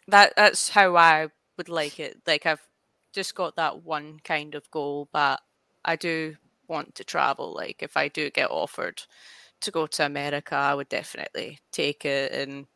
that 0.08 0.34
that's 0.38 0.70
how 0.70 0.96
I 0.96 1.30
would 1.58 1.70
like 1.70 2.00
it. 2.00 2.22
Like 2.28 2.46
I've 2.46 2.68
just 3.14 3.34
got 3.34 3.56
that 3.56 3.84
one 3.84 4.20
kind 4.24 4.54
of 4.54 4.70
goal, 4.70 5.10
but 5.12 5.42
I 5.84 5.96
do 5.96 6.36
want 6.68 6.96
to 6.96 7.04
travel. 7.04 7.54
Like 7.54 7.84
if 7.84 7.98
I 7.98 8.08
do 8.08 8.30
get 8.30 8.52
offered 8.52 9.04
to 9.62 9.72
go 9.72 9.88
to 9.88 10.06
America, 10.06 10.56
I 10.56 10.74
would 10.76 10.90
definitely 10.90 11.60
take 11.72 12.06
it 12.06 12.32
and 12.32 12.68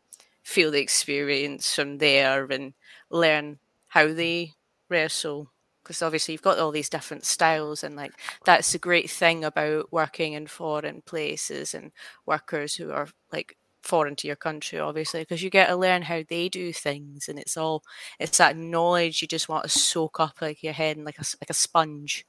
feel 0.44 0.72
the 0.72 0.82
experience 0.82 1.74
from 1.76 1.98
there 2.00 2.46
and 2.46 2.74
learn 3.10 3.60
how 3.90 4.14
they 4.14 4.54
wrestle. 4.90 5.52
Because 5.84 6.02
obviously 6.02 6.34
you've 6.34 6.42
got 6.42 6.60
all 6.60 6.72
these 6.72 6.90
different 6.90 7.26
styles, 7.26 7.84
and 7.84 7.96
like 7.96 8.12
that's 8.46 8.74
the 8.74 8.78
great 8.80 9.10
thing 9.10 9.46
about 9.46 9.92
working 9.92 10.34
in 10.34 10.48
foreign 10.48 11.02
places 11.02 11.74
and 11.74 11.92
workers 12.26 12.76
who 12.76 12.92
are 12.92 13.08
like 13.32 13.58
foreign 13.84 14.16
to 14.18 14.28
your 14.28 14.36
country, 14.36 14.80
obviously, 14.80 15.22
because 15.22 15.42
you 15.42 15.50
get 15.50 15.68
to 15.68 15.76
learn 15.78 16.02
how 16.02 16.24
they 16.28 16.50
do 16.50 16.74
things, 16.74 17.30
and 17.30 17.40
it's 17.40 17.56
all 17.58 17.84
it's 18.20 18.38
that 18.38 18.58
knowledge 18.58 19.22
you 19.22 19.28
just 19.30 19.48
want 19.50 19.64
to 19.64 19.70
soak 19.70 20.20
up 20.20 20.42
like 20.42 20.62
your 20.62 20.74
head 20.74 20.98
and 20.98 21.06
like 21.06 21.20
a 21.20 21.24
like 21.42 21.50
a 21.50 21.54
sponge. 21.54 22.26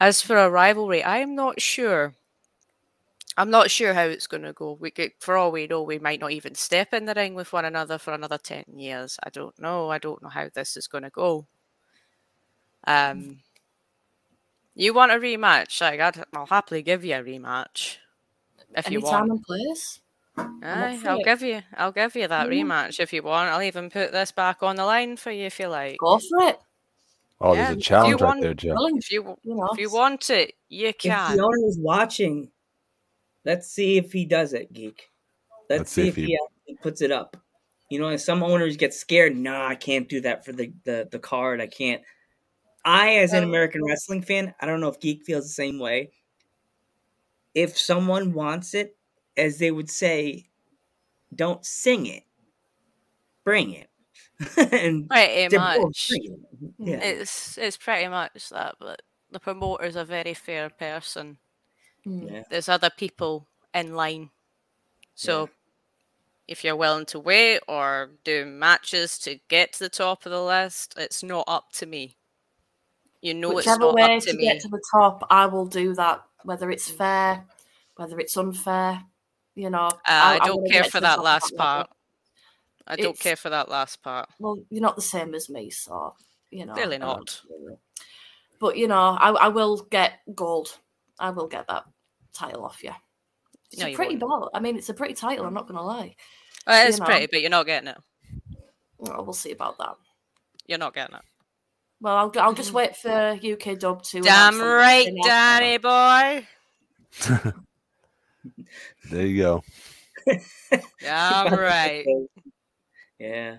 As 0.00 0.20
for 0.20 0.36
a 0.36 0.50
rivalry, 0.50 1.04
I'm 1.04 1.36
not 1.36 1.60
sure. 1.60 2.14
I'm 3.36 3.50
not 3.50 3.70
sure 3.72 3.94
how 3.94 4.04
it's 4.04 4.26
going 4.28 4.42
to 4.44 4.52
go. 4.52 4.72
We 4.80 4.90
could, 4.92 5.12
for 5.18 5.36
all 5.36 5.50
we 5.52 5.66
know, 5.66 5.82
we 5.82 5.98
might 5.98 6.20
not 6.20 6.30
even 6.32 6.54
step 6.54 6.92
in 6.94 7.06
the 7.06 7.14
ring 7.14 7.34
with 7.34 7.52
one 7.52 7.64
another 7.64 7.98
for 7.98 8.12
another 8.12 8.38
ten 8.38 8.64
years. 8.76 9.18
I 9.24 9.30
don't 9.30 9.58
know. 9.58 9.90
I 9.90 9.98
don't 9.98 10.22
know 10.22 10.28
how 10.28 10.48
this 10.52 10.76
is 10.76 10.86
going 10.86 11.04
to 11.04 11.10
go. 11.10 11.46
Um, 12.86 13.40
you 14.74 14.94
want 14.94 15.12
a 15.12 15.16
rematch? 15.16 15.80
Like, 15.80 16.00
I'd, 16.00 16.22
I'll 16.34 16.46
happily 16.46 16.82
give 16.82 17.04
you 17.04 17.14
a 17.16 17.22
rematch 17.22 17.98
if 18.76 18.90
you 18.90 19.00
want. 19.00 19.26
time 19.26 19.30
and 19.30 19.42
place. 19.42 20.00
Aye, 20.62 21.00
I'll 21.06 21.18
it. 21.18 21.24
give 21.24 21.42
you. 21.42 21.62
I'll 21.76 21.92
give 21.92 22.14
you 22.16 22.28
that 22.28 22.48
Mhm. 22.48 22.52
rematch 22.66 23.00
if 23.00 23.12
you 23.12 23.22
want. 23.22 23.50
I'll 23.50 23.62
even 23.62 23.90
put 23.90 24.12
this 24.12 24.32
back 24.32 24.62
on 24.62 24.76
the 24.76 24.84
line 24.84 25.16
for 25.16 25.30
you 25.30 25.46
if 25.46 25.58
you 25.60 25.68
like. 25.68 25.98
Go 25.98 26.18
for 26.18 26.40
it. 26.48 26.58
Oh, 27.40 27.54
Yeah, 27.54 27.64
there's 27.66 27.76
a 27.76 27.78
you 27.78 27.82
challenge 27.82 28.20
right 28.20 28.26
want- 28.28 28.40
there, 28.42 28.54
Joe. 28.54 28.74
Willing, 28.74 28.98
If 28.98 29.10
you 29.10 29.36
you 29.42 29.54
know. 29.54 29.68
if 29.72 29.78
you 29.78 29.90
want 29.90 30.28
it, 30.30 30.54
you 30.68 30.92
can. 30.92 31.36
the 31.36 31.42
owner 31.42 31.66
is 31.68 31.78
watching, 31.78 32.50
let's 33.44 33.68
see 33.68 33.96
if 33.96 34.12
he 34.12 34.24
does 34.26 34.52
it, 34.52 34.72
geek. 34.72 35.08
Let's, 35.68 35.80
Let's 35.80 35.92
see 35.92 36.08
if 36.08 36.16
he, 36.16 36.36
actually 36.36 36.76
puts 36.82 37.00
it 37.00 37.12
up. 37.12 37.36
You 37.90 37.98
know, 38.00 38.08
and 38.08 38.20
some 38.20 38.42
owners 38.42 38.76
get 38.76 38.92
scared. 38.94 39.36
Nah, 39.36 39.66
I 39.68 39.74
can't 39.74 40.08
do 40.08 40.20
that 40.22 40.44
for 40.44 40.52
the 40.52 40.72
the, 40.84 41.08
the 41.10 41.18
card. 41.18 41.60
I 41.60 41.66
can't. 41.66 42.02
I, 42.84 43.16
as 43.16 43.32
an 43.32 43.42
Um, 43.44 43.50
American 43.50 43.84
wrestling 43.84 44.22
fan, 44.22 44.54
I 44.60 44.66
don't 44.66 44.80
know 44.80 44.88
if 44.88 45.00
Geek 45.00 45.24
feels 45.24 45.44
the 45.44 45.50
same 45.52 45.78
way. 45.78 46.12
If 47.54 47.76
someone 47.78 48.32
wants 48.32 48.74
it, 48.74 48.96
as 49.36 49.58
they 49.58 49.70
would 49.70 49.90
say, 49.90 50.46
don't 51.34 51.64
sing 51.66 52.06
it, 52.06 52.22
bring 53.44 53.72
it. 53.72 53.89
and 54.56 55.08
Pretty 55.08 55.56
much. 55.56 56.10
Yeah. 56.78 56.96
It's 56.96 57.58
it's 57.58 57.76
pretty 57.76 58.08
much 58.08 58.48
that, 58.50 58.76
but 58.80 59.02
the 59.30 59.40
promoter's 59.40 59.96
a 59.96 60.04
very 60.04 60.34
fair 60.34 60.70
person. 60.70 61.38
Mm. 62.06 62.30
yeah. 62.32 62.42
There's 62.50 62.68
other 62.68 62.90
people 62.96 63.46
in 63.74 63.94
line. 63.94 64.30
So 65.14 65.50
if 66.48 66.64
you're 66.64 66.76
willing 66.76 67.06
to 67.06 67.20
wait 67.20 67.60
or 67.68 68.10
do 68.24 68.44
matches 68.46 69.18
to 69.20 69.38
get 69.48 69.74
to 69.74 69.80
the 69.80 69.88
top 69.88 70.24
of 70.26 70.32
the 70.32 70.42
list, 70.42 70.94
it's 70.96 71.22
not 71.22 71.44
up 71.46 71.70
to 71.72 71.86
me. 71.86 72.16
You 73.20 73.34
know 73.34 73.50
it's 73.58 73.66
Whichever 73.66 73.80
not 73.80 73.94
way 73.94 74.16
up 74.16 74.22
to 74.22 74.30
to 74.30 74.36
me. 74.36 74.44
get 74.44 74.60
to 74.62 74.68
the 74.68 74.82
top, 74.92 75.26
I 75.30 75.46
will 75.46 75.66
do 75.66 75.94
that. 75.94 76.22
Whether 76.44 76.70
it's 76.70 76.88
fair, 76.90 77.44
whether 77.96 78.18
it's 78.18 78.36
unfair, 78.36 79.02
you 79.54 79.68
know. 79.68 79.88
Uh, 79.88 79.98
I 80.08 80.38
I 80.40 80.46
don't 80.46 80.66
care 80.70 80.84
for 80.84 81.00
that 81.00 81.16
top 81.16 81.18
of 81.18 81.24
last 81.24 81.52
level. 81.52 81.58
part. 81.58 81.90
I 82.86 82.96
don't 82.96 83.18
care 83.18 83.36
for 83.36 83.50
that 83.50 83.68
last 83.68 84.02
part. 84.02 84.28
Well, 84.38 84.58
you're 84.70 84.82
not 84.82 84.96
the 84.96 85.02
same 85.02 85.34
as 85.34 85.48
me, 85.48 85.70
so 85.70 86.14
you 86.50 86.66
know. 86.66 86.74
Really 86.74 86.98
not. 86.98 87.40
But 88.58 88.76
you 88.76 88.88
know, 88.88 89.16
I, 89.18 89.30
I 89.30 89.48
will 89.48 89.86
get 89.90 90.20
gold. 90.34 90.76
I 91.18 91.30
will 91.30 91.46
get 91.48 91.66
that 91.68 91.84
title 92.34 92.64
off 92.64 92.82
you. 92.82 92.92
It's 93.70 93.80
No, 93.80 93.86
a 93.86 93.90
you 93.90 93.96
pretty 93.96 94.16
won't. 94.16 94.42
belt. 94.42 94.50
I 94.54 94.60
mean, 94.60 94.76
it's 94.76 94.88
a 94.88 94.94
pretty 94.94 95.14
title. 95.14 95.46
I'm 95.46 95.54
not 95.54 95.66
gonna 95.66 95.82
lie. 95.82 96.14
Uh, 96.66 96.84
it's 96.86 96.98
know. 96.98 97.06
pretty, 97.06 97.26
but 97.30 97.40
you're 97.40 97.50
not 97.50 97.66
getting 97.66 97.88
it. 97.88 97.98
Well, 98.98 99.24
we'll 99.24 99.32
see 99.32 99.52
about 99.52 99.78
that. 99.78 99.94
You're 100.66 100.78
not 100.78 100.94
getting 100.94 101.16
it. 101.16 101.22
Well, 102.00 102.16
I'll 102.16 102.32
I'll 102.38 102.54
just 102.54 102.72
wait 102.72 102.96
for 102.96 103.38
UK 103.42 103.78
Dub 103.78 104.02
to. 104.04 104.20
Damn 104.20 104.60
right, 104.60 105.04
something. 105.04 105.22
Danny 105.24 105.78
boy. 105.78 106.46
There 109.10 109.26
you 109.26 109.42
go. 109.42 109.64
Damn 111.00 111.52
right. 111.58 112.06
Yeah. 113.20 113.58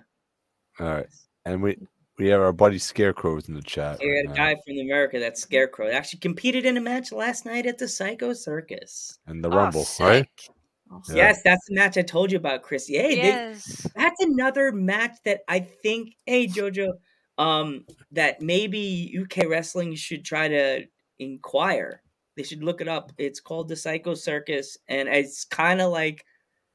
All 0.79 0.87
right, 0.87 1.07
and 1.45 1.61
we 1.61 1.77
we 2.17 2.27
have 2.27 2.41
our 2.41 2.51
buddy 2.51 2.77
Scarecrows 2.79 3.47
in 3.47 3.53
the 3.53 3.61
chat. 3.61 3.99
We 4.01 4.11
right 4.11 4.25
got 4.25 4.33
a 4.33 4.35
guy 4.35 4.55
from 4.65 4.77
America 4.79 5.19
that's 5.19 5.41
Scarecrow. 5.41 5.89
Actually 5.91 6.19
competed 6.19 6.65
in 6.65 6.77
a 6.77 6.81
match 6.81 7.11
last 7.11 7.45
night 7.45 7.65
at 7.65 7.77
the 7.77 7.87
Psycho 7.87 8.33
Circus. 8.33 9.19
and 9.27 9.43
the 9.43 9.49
Oh, 9.49 9.55
Rumble, 9.55 9.85
right? 9.99 10.25
sick. 10.25 10.53
Oh, 10.91 11.01
Yeah. 11.09 11.15
Yes, 11.15 11.41
that's 11.43 11.65
the 11.67 11.75
match 11.75 11.97
I 11.97 12.01
told 12.01 12.31
you 12.31 12.37
about, 12.37 12.63
Chris. 12.63 12.87
Hey, 12.87 13.15
they- 13.15 13.27
Yes. 13.27 13.87
that's 13.95 14.21
another 14.21 14.71
match 14.73 15.17
that 15.25 15.41
I 15.47 15.59
think, 15.59 16.15
hey 16.25 16.47
Jojo, 16.47 16.89
um, 17.37 17.85
that 18.11 18.41
maybe 18.41 18.79
UK 19.17 19.47
wrestling 19.47 19.95
should 19.95 20.25
try 20.25 20.47
to 20.49 20.85
inquire. 21.19 22.01
They 22.35 22.43
should 22.43 22.63
look 22.63 22.81
it 22.81 22.87
up. 22.87 23.11
It's 23.17 23.39
called 23.39 23.67
the 23.69 23.75
Psycho 23.75 24.15
Circus, 24.15 24.77
and 24.87 25.07
it's 25.07 25.45
kind 25.45 25.79
of 25.81 25.91
like, 25.91 26.25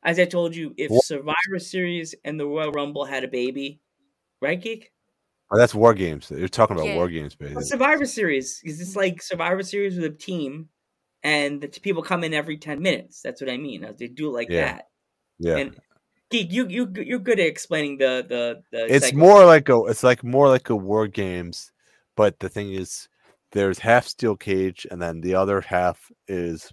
as 0.07 0.19
I 0.19 0.25
told 0.25 0.57
you, 0.57 0.73
if 0.79 0.91
What? 0.91 1.05
Survivor 1.05 1.59
Series 1.59 2.15
and 2.25 2.41
the 2.41 2.47
Royal 2.47 2.71
Rumble 2.73 3.05
had 3.05 3.25
a 3.25 3.29
baby, 3.29 3.81
right, 4.41 4.61
Geek? 4.61 4.93
Oh, 5.51 5.59
that's 5.59 5.75
War 5.75 5.93
Games. 5.95 6.31
You're 6.31 6.49
talking 6.49 6.77
about 6.77 6.87
Yeah. 6.89 6.97
War 6.97 7.09
Games, 7.09 7.37
Well, 7.39 7.49
basically. 7.51 7.65
Survivor 7.67 8.07
Series 8.07 8.61
is 8.65 8.81
it's 8.81 8.97
like 8.97 9.21
Survivor 9.21 9.63
Series 9.63 9.97
with 9.97 10.05
a 10.05 10.17
team, 10.17 10.71
and 11.23 11.61
the 11.61 11.69
t- 11.69 11.81
people 11.81 12.03
come 12.03 12.25
in 12.25 12.33
every 12.33 12.57
ten 12.57 12.81
minutes. 12.81 13.21
That's 13.21 13.41
what 13.41 13.51
I 13.51 13.57
mean. 13.59 13.85
uh, 13.85 13.93
They 13.99 14.07
do 14.09 14.29
it 14.29 14.33
like 14.33 14.49
Yeah. 14.49 14.65
that. 14.67 14.89
Yeah, 15.39 15.57
And 15.59 15.77
Geek, 16.31 16.51
you 16.53 16.67
you 16.67 16.91
you're 16.97 17.19
good 17.21 17.39
at 17.39 17.47
explaining 17.47 17.99
the 17.99 18.25
the 18.29 18.63
the. 18.73 18.93
it's 18.93 19.07
Psycho 19.07 19.19
more 19.19 19.45
like 19.45 19.69
a 19.69 19.77
it's 19.85 20.03
like 20.03 20.25
more 20.25 20.49
like 20.49 20.71
a 20.71 20.75
War 20.77 21.07
Games, 21.07 21.71
but 22.17 22.39
the 22.41 22.49
thing 22.49 22.73
is, 22.73 23.09
there's 23.53 23.79
half 23.79 24.07
steel 24.07 24.35
cage, 24.37 24.87
and 24.91 25.01
then 25.01 25.21
the 25.21 25.35
other 25.37 25.61
half 25.61 26.11
is 26.27 26.73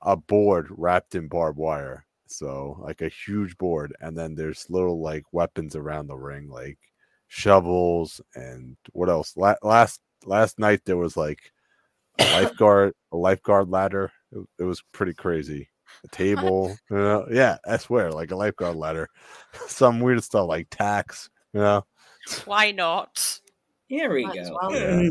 a 0.00 0.16
board 0.16 0.68
wrapped 0.70 1.14
in 1.14 1.28
barbed 1.28 1.58
wire. 1.58 2.05
So 2.26 2.76
like 2.80 3.02
a 3.02 3.08
huge 3.08 3.56
board, 3.58 3.94
and 4.00 4.16
then 4.16 4.34
there's 4.34 4.70
little 4.70 5.00
like 5.00 5.24
weapons 5.32 5.76
around 5.76 6.08
the 6.08 6.16
ring, 6.16 6.48
like 6.48 6.78
shovels 7.28 8.20
and 8.34 8.76
what 8.92 9.08
else? 9.08 9.36
La- 9.36 9.54
last 9.62 10.00
last 10.24 10.58
night 10.58 10.80
there 10.84 10.96
was 10.96 11.16
like 11.16 11.52
a 12.18 12.24
lifeguard 12.32 12.94
a 13.12 13.16
lifeguard 13.16 13.68
ladder. 13.70 14.12
It, 14.32 14.46
it 14.60 14.64
was 14.64 14.82
pretty 14.92 15.14
crazy. 15.14 15.68
A 16.04 16.08
table, 16.12 16.76
you 16.90 16.96
know? 16.96 17.26
yeah, 17.30 17.58
I 17.66 17.76
swear, 17.76 18.10
like 18.10 18.30
a 18.30 18.36
lifeguard 18.36 18.76
ladder. 18.76 19.08
Some 19.68 20.00
weird 20.00 20.22
stuff 20.22 20.48
like 20.48 20.68
tacks, 20.70 21.30
you 21.52 21.60
know. 21.60 21.84
Why 22.44 22.72
not? 22.72 23.40
Here 23.88 24.12
we 24.12 24.24
Might 24.26 24.34
go. 24.34 24.58
well. 24.60 24.74
Yeah. 24.74 25.10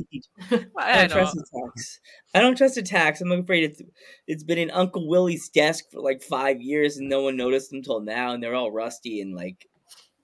I 0.78 1.07
don't 1.07 1.09
not? 1.09 1.09
trust 1.09 1.38
attacks. 1.38 1.99
I 2.34 2.41
don't 2.41 2.57
trust 2.57 2.78
attacks. 2.78 3.21
I'm 3.21 3.32
afraid 3.32 3.63
it's 3.63 3.82
it's 4.28 4.43
been 4.43 4.57
in 4.57 4.69
Uncle 4.71 5.07
Willie's 5.07 5.47
desk 5.49 5.86
for 5.91 6.01
like 6.01 6.21
five 6.21 6.61
years 6.61 6.97
and 6.97 7.07
no 7.07 7.21
one 7.21 7.38
noticed 7.38 7.69
them 7.69 7.78
until 7.78 8.01
now, 8.01 8.34
and 8.34 8.43
they're 8.43 8.55
all 8.55 8.71
rusty 8.71 9.21
and 9.21 9.34
like 9.34 9.65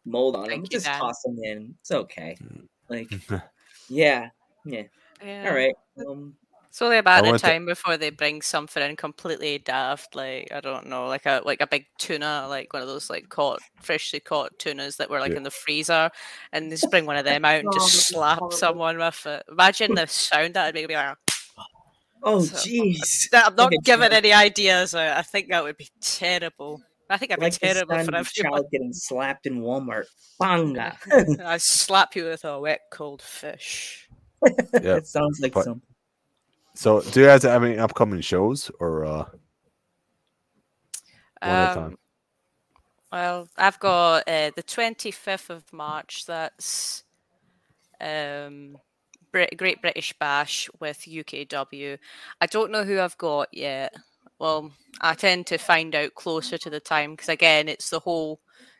mold 0.06 0.36
on 0.36 0.44
them. 0.44 0.50
Thank 0.50 0.64
you, 0.66 0.70
Just 0.70 0.86
Dan. 0.86 1.00
toss 1.00 1.22
them 1.24 1.38
in. 1.44 1.76
It's 1.80 1.92
okay. 1.92 2.36
Mm. 2.44 2.68
Like, 2.90 3.10
yeah, 3.90 4.30
yeah. 4.66 4.84
Yeah. 5.24 5.46
All 5.48 5.56
right. 5.56 5.74
Um, 6.06 6.36
It's 6.72 6.82
only 6.82 7.00
about 7.00 7.18
I 7.18 7.22
the 7.22 7.28
wanted 7.28 7.40
to- 7.40 7.48
time 7.48 7.66
before 7.66 7.98
they 7.98 8.12
bring 8.12 8.42
something 8.42 8.82
in 8.82 8.96
completely 8.96 9.58
daft, 9.58 10.16
like 10.16 10.50
I 10.54 10.62
don't 10.62 10.88
know, 10.88 11.06
like 11.08 11.26
a 11.26 11.42
like 11.44 11.60
a 11.60 11.68
big 11.68 11.86
tuna, 11.98 12.46
like 12.48 12.72
one 12.72 12.82
of 12.82 12.88
those 12.88 13.10
like 13.10 13.28
caught 13.28 13.60
freshly 13.82 14.22
caught 14.22 14.58
tunas 14.58 14.96
that 14.96 15.10
were 15.10 15.20
like 15.20 15.32
Yeah. 15.32 15.38
in 15.40 15.44
the 15.44 15.52
freezer, 15.52 16.10
and 16.54 16.72
they 16.72 16.76
just 16.78 16.90
bring 16.90 17.06
one 17.06 17.18
of 17.18 17.26
them 17.26 17.44
out 17.44 17.60
and 17.60 17.68
Oh, 17.68 17.74
just 17.74 17.88
that'd 17.92 18.16
slap 18.16 18.40
horrible. 18.40 18.56
someone 18.58 18.98
with 18.98 19.26
it. 19.26 19.44
Imagine 19.52 19.96
the 19.96 20.08
sound 20.08 20.54
that 20.54 20.68
would 20.68 20.76
make 20.76 20.88
me 20.88 20.96
like. 20.96 21.18
Oh, 21.58 21.64
oh, 22.24 22.42
So- 22.46 22.56
jeez. 22.70 23.28
I'm 23.34 23.56
not 23.56 23.74
giving 23.84 24.14
any 24.14 24.32
ideas. 24.32 24.96
I, 24.96 25.18
I 25.20 25.24
think 25.24 25.50
that 25.50 25.64
would 25.66 25.76
be 25.76 25.90
terrible. 26.00 26.82
I 27.10 27.18
think 27.18 27.34
I'd 27.34 27.40
Like 27.40 27.60
be 27.60 27.68
the 27.68 27.74
terrible 27.74 27.96
for 27.96 28.00
everyone. 28.16 28.24
child 28.26 28.66
getting 28.72 28.94
slapped 28.94 29.46
in 29.46 29.60
Walmart. 29.62 30.06
Banga. 30.40 30.98
I 31.46 31.58
slap 31.58 32.16
you 32.16 32.24
with 32.24 32.46
a 32.46 32.58
wet 32.62 32.80
cold 32.94 33.22
fish. 33.22 34.08
Yeah, 34.82 34.96
It 34.96 35.08
sounds 35.08 35.42
like 35.42 35.52
but- 35.52 35.66
some. 35.66 35.82
So, 36.74 37.02
do 37.02 37.20
you 37.20 37.26
guys 37.28 37.44
have 37.44 37.64
any 37.64 37.78
upcoming 37.78 38.22
shows 38.22 38.72
or 38.80 39.06
uh? 39.06 39.26
Um, 41.42 41.98
Well, 43.12 43.50
I've 43.58 43.80
got 43.80 44.28
uh, 44.28 44.52
the 44.56 44.64
25th 44.64 45.50
of 45.50 45.72
March. 45.74 46.26
That's 46.26 47.04
um, 48.00 48.78
Great 49.32 49.82
British 49.82 50.14
Bash 50.20 50.70
with 50.80 51.00
UKW. 51.00 51.98
I 52.40 52.46
don't 52.46 52.72
know 52.72 52.84
who 52.84 53.00
I've 53.00 53.18
got 53.18 53.50
yet. 53.52 53.94
Well, 54.40 54.72
I 55.02 55.14
tend 55.14 55.48
to 55.48 55.58
find 55.58 55.94
out 55.94 56.16
closer 56.16 56.58
to 56.58 56.70
the 56.70 56.80
time 56.80 57.12
because, 57.12 57.30
again, 57.30 57.68
it's 57.68 57.90
the 57.90 58.00
whole 58.00 58.40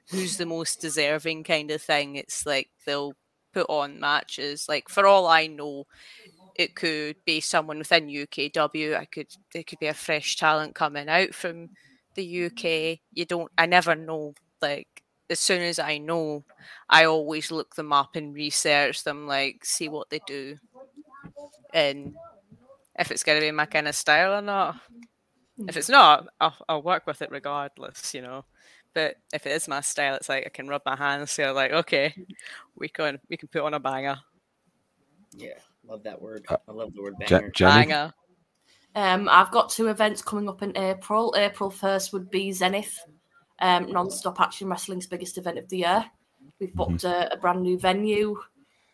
who's 0.10 0.38
the 0.38 0.46
most 0.46 0.82
deserving 0.82 1.44
kind 1.44 1.72
of 1.72 1.82
thing. 1.82 2.16
It's 2.16 2.46
like 2.46 2.70
they'll 2.86 3.14
put 3.54 3.68
on 3.70 4.00
matches. 4.00 4.66
Like, 4.70 4.90
for 4.90 5.06
all 5.06 5.28
I 5.28 5.48
know, 5.48 5.86
it 6.56 6.76
could 6.76 7.16
be 7.26 7.40
someone 7.40 7.80
within 7.80 8.08
UKW. 8.08 8.98
I 8.98 9.06
could, 9.06 9.28
it 9.54 9.68
could 9.68 9.80
be 9.80 9.88
a 9.88 9.94
fresh 9.94 10.36
talent 10.36 10.76
coming 10.76 11.10
out 11.10 11.34
from 11.34 11.70
the 12.16 12.46
UK. 12.46 12.54
Mm-hmm. 12.54 13.02
You 13.14 13.26
don't. 13.26 13.52
I 13.58 13.66
never 13.66 13.96
know. 13.96 14.34
Like 14.62 15.04
as 15.30 15.40
soon 15.40 15.62
as 15.62 15.80
I 15.80 15.98
know, 15.98 16.44
I 16.90 17.06
always 17.06 17.52
look 17.52 17.76
them 17.76 17.94
up 17.94 18.16
and 18.16 18.34
research 18.34 19.04
them. 19.04 19.28
Like 19.28 19.66
see 19.66 19.90
what 19.90 20.10
they 20.10 20.20
do, 20.28 20.58
and 21.74 22.14
if 23.00 23.12
it's 23.12 23.24
going 23.24 23.40
to 23.40 23.46
be 23.46 23.52
my 23.52 23.66
kind 23.66 23.88
of 23.88 23.96
style 23.96 24.34
or 24.34 24.42
not. 24.42 24.76
If 25.68 25.78
it's 25.78 25.90
not, 25.90 26.28
I'll, 26.40 26.56
I'll 26.68 26.82
work 26.82 27.06
with 27.06 27.22
it 27.22 27.30
regardless. 27.32 28.14
You 28.14 28.22
know. 28.22 28.46
But 28.94 29.16
if 29.34 29.46
it 29.46 29.54
is 29.54 29.68
my 29.68 29.82
style, 29.82 30.16
it's 30.16 30.28
like 30.28 30.46
I 30.46 30.50
can 30.50 30.68
rub 30.68 30.82
my 30.86 30.96
hands. 30.96 31.32
So 31.32 31.54
like, 31.54 31.72
okay, 31.72 32.14
we 32.76 32.90
can 32.90 33.20
we 33.30 33.38
can 33.38 33.48
put 33.48 33.62
on 33.62 33.74
a 33.74 33.80
banger. 33.80 34.18
Yeah, 35.34 35.60
love 35.88 36.04
that 36.04 36.22
word. 36.22 36.46
Uh, 36.48 36.58
I 36.68 36.72
love 36.72 36.94
the 36.94 37.02
word 37.02 37.16
Je- 37.26 37.36
banger. 37.36 37.52
Jenny? 37.52 37.86
Banger. 37.88 38.14
Um, 38.96 39.30
I've 39.30 39.52
got 39.52 39.70
two 39.70 39.88
events 39.88 40.22
coming 40.22 40.50
up 40.50 40.62
in 40.64 40.76
April. 40.78 41.34
April 41.38 41.70
first 41.70 42.12
would 42.12 42.30
be 42.30 42.52
Zenith, 42.52 43.00
um, 43.60 43.90
non-stop 43.92 44.40
action 44.42 44.68
wrestling's 44.68 45.08
biggest 45.08 45.38
event 45.38 45.58
of 45.58 45.70
the 45.70 45.78
year. 45.78 46.06
We've 46.60 46.74
booked 46.74 47.06
a, 47.06 47.34
a 47.34 47.38
brand 47.38 47.62
new 47.62 47.78
venue. 47.78 48.38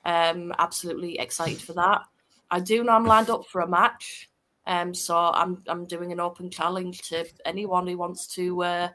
Um, 0.05 0.53
absolutely 0.59 1.19
excited 1.19 1.59
for 1.59 1.73
that. 1.73 2.03
I 2.49 2.59
do 2.59 2.83
know 2.83 2.93
I'm 2.93 3.05
lined 3.05 3.29
up 3.29 3.45
for 3.47 3.61
a 3.61 3.67
match. 3.67 4.29
Um, 4.67 4.93
so 4.93 5.17
I'm 5.17 5.63
I'm 5.67 5.85
doing 5.85 6.11
an 6.11 6.19
open 6.19 6.49
challenge 6.49 7.01
to 7.09 7.25
anyone 7.45 7.87
who 7.87 7.97
wants 7.97 8.27
to, 8.35 8.63
uh, 8.63 8.89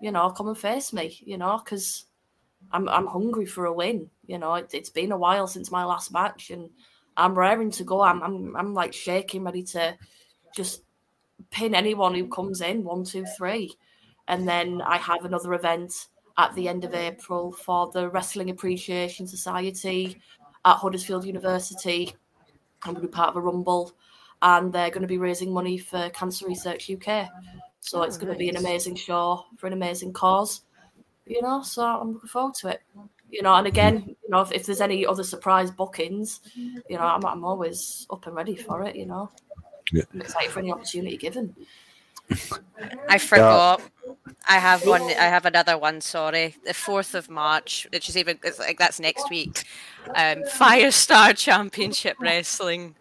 you 0.00 0.10
know, 0.10 0.30
come 0.30 0.48
and 0.48 0.58
face 0.58 0.92
me. 0.92 1.18
You 1.24 1.38
know, 1.38 1.60
because 1.64 2.06
I'm 2.72 2.88
I'm 2.88 3.06
hungry 3.06 3.46
for 3.46 3.66
a 3.66 3.72
win. 3.72 4.10
You 4.26 4.38
know, 4.38 4.54
it, 4.54 4.70
it's 4.74 4.90
been 4.90 5.12
a 5.12 5.18
while 5.18 5.46
since 5.46 5.70
my 5.70 5.84
last 5.84 6.12
match, 6.12 6.50
and 6.50 6.68
I'm 7.18 7.36
raring 7.36 7.70
to 7.72 7.84
go. 7.84 8.00
I'm 8.00 8.22
I'm 8.22 8.56
I'm 8.56 8.74
like 8.74 8.94
shaking, 8.94 9.44
ready 9.44 9.62
to 9.64 9.98
just 10.54 10.82
pin 11.50 11.74
anyone 11.74 12.14
who 12.14 12.28
comes 12.28 12.60
in 12.60 12.84
one, 12.84 13.04
two, 13.04 13.24
three. 13.36 13.76
And 14.28 14.48
then 14.48 14.80
I 14.82 14.98
have 14.98 15.24
another 15.24 15.54
event 15.54 15.92
at 16.36 16.54
the 16.54 16.68
end 16.68 16.84
of 16.84 16.94
April 16.94 17.52
for 17.52 17.90
the 17.92 18.08
Wrestling 18.08 18.50
Appreciation 18.50 19.26
Society 19.26 20.20
at 20.64 20.76
Huddersfield 20.76 21.24
University. 21.24 22.14
I'm 22.84 22.94
going 22.94 23.02
to 23.02 23.08
be 23.08 23.12
part 23.12 23.30
of 23.30 23.36
a 23.36 23.40
rumble, 23.40 23.92
and 24.42 24.72
they're 24.72 24.90
going 24.90 25.02
to 25.02 25.08
be 25.08 25.18
raising 25.18 25.52
money 25.52 25.78
for 25.78 26.10
Cancer 26.10 26.46
Research 26.46 26.90
UK. 26.90 27.28
So 27.80 28.00
Oh, 28.00 28.02
it's 28.02 28.18
going 28.18 28.32
to 28.32 28.38
be 28.38 28.48
an 28.48 28.56
amazing 28.56 28.96
show 28.96 29.44
for 29.56 29.66
an 29.66 29.72
amazing 29.72 30.12
cause, 30.12 30.62
you 31.26 31.40
know. 31.42 31.62
So 31.62 31.82
I'm 31.84 32.12
looking 32.12 32.28
forward 32.28 32.54
to 32.56 32.68
it, 32.68 32.82
you 33.30 33.42
know. 33.42 33.54
And 33.54 33.66
again, 33.66 34.04
you 34.06 34.30
know, 34.30 34.40
if, 34.40 34.52
if 34.52 34.66
there's 34.66 34.80
any 34.80 35.06
other 35.06 35.24
surprise 35.24 35.70
bookings, 35.70 36.40
you 36.54 36.96
know, 36.96 37.02
I'm, 37.02 37.24
I'm 37.24 37.44
always 37.44 38.06
up 38.10 38.26
and 38.26 38.34
ready 38.36 38.56
for 38.56 38.84
it, 38.84 38.96
you 38.96 39.06
know. 39.06 39.30
Yeah. 39.92 40.02
I'm 40.12 40.20
excited 40.20 40.50
for 40.50 40.60
any 40.60 40.72
opportunity 40.72 41.16
given. 41.16 41.54
I 43.08 43.18
forgot. 43.18 43.80
I 44.46 44.58
have 44.58 44.86
one. 44.86 45.02
I 45.02 45.28
have 45.28 45.46
another 45.46 45.78
one. 45.78 46.00
Sorry, 46.00 46.54
the 46.64 46.74
fourth 46.74 47.14
of 47.14 47.30
March, 47.30 47.86
which 47.92 48.08
is 48.08 48.16
even 48.16 48.38
it's 48.44 48.58
like 48.58 48.78
that's 48.78 49.00
next 49.00 49.30
week. 49.30 49.64
Um, 50.14 50.42
Firestar 50.44 51.36
Championship 51.36 52.16
Wrestling. 52.20 52.94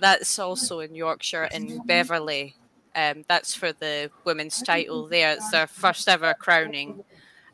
That's 0.00 0.38
also 0.38 0.80
in 0.80 0.94
Yorkshire 0.94 1.48
in 1.52 1.84
Beverley. 1.86 2.54
Um, 2.94 3.24
that's 3.28 3.54
for 3.54 3.72
the 3.72 4.10
women's 4.24 4.62
title. 4.62 5.08
There, 5.08 5.32
it's 5.32 5.50
their 5.50 5.66
first 5.66 6.08
ever 6.08 6.34
crowning, 6.34 7.02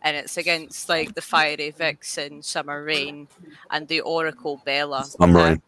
and 0.07 0.17
it's 0.17 0.37
against 0.37 0.89
like 0.89 1.15
the 1.15 1.21
Fiery 1.21 1.71
Vixen, 1.71 2.41
Summer 2.43 2.85
Rain, 2.85 3.27
and 3.73 3.89
the 3.89 4.01
Oracle 4.03 4.63
Bella. 4.65 5.05
Summer 5.05 5.41
Um, 5.41 5.45
Rain. 5.47 5.63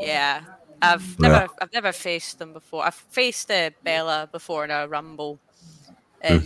yeah, 0.00 0.42
I've 0.80 1.02
Yeah. 1.18 1.28
never 1.28 1.48
I've 1.60 1.72
never 1.72 1.92
faced 1.92 2.38
them 2.38 2.52
before. 2.52 2.84
I've 2.86 2.94
faced 2.94 3.50
uh, 3.50 3.70
Bella 3.82 4.28
before 4.30 4.64
in 4.64 4.70
a 4.70 4.86
rumble, 4.86 5.40
and 6.20 6.42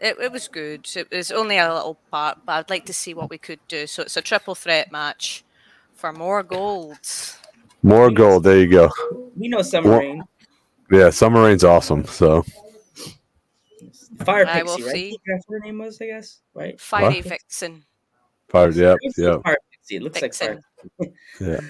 it, 0.00 0.16
it 0.20 0.30
was 0.30 0.48
good. 0.48 0.86
It 0.94 1.10
was 1.10 1.30
only 1.32 1.56
a 1.56 1.72
little 1.72 1.96
part, 2.10 2.38
but 2.44 2.52
I'd 2.52 2.70
like 2.70 2.84
to 2.86 2.92
see 2.92 3.14
what 3.14 3.30
we 3.30 3.38
could 3.38 3.60
do. 3.66 3.86
So 3.86 4.02
it's 4.02 4.16
a 4.18 4.22
triple 4.22 4.54
threat 4.54 4.92
match 4.92 5.44
for 5.94 6.12
more 6.12 6.42
gold. 6.42 6.98
More 7.82 8.10
gold. 8.10 8.42
There 8.44 8.58
you 8.58 8.66
go. 8.68 8.90
We 9.34 9.48
know 9.48 9.62
Summer 9.62 9.98
Rain. 9.98 10.24
Yeah, 10.90 11.08
Summer 11.10 11.42
Rain's 11.42 11.64
awesome. 11.64 12.04
So 12.04 12.44
Fire 14.24 14.46
I 14.46 14.62
will 14.62 14.76
Pixie, 14.76 14.82
right? 14.84 14.92
see. 14.92 15.18
That's 15.26 15.44
what 15.46 15.54
her 15.56 15.60
name 15.66 15.78
was, 15.78 15.98
I 16.00 16.06
guess. 16.06 16.40
Right? 16.54 16.80
Fiery 16.80 17.16
What? 17.16 17.24
Vixen. 17.24 17.84
fired. 18.48 18.74
Yep, 18.76 18.96
It 19.02 19.06
was 19.06 19.18
yep, 19.18 19.42
Fire 19.42 19.58
Pixie. 19.72 19.96
It 19.96 20.02
looks 20.02 20.22
like 20.22 20.32
Vixen. 20.34 20.60
Fire. 20.98 21.08
yeah, 21.40 21.60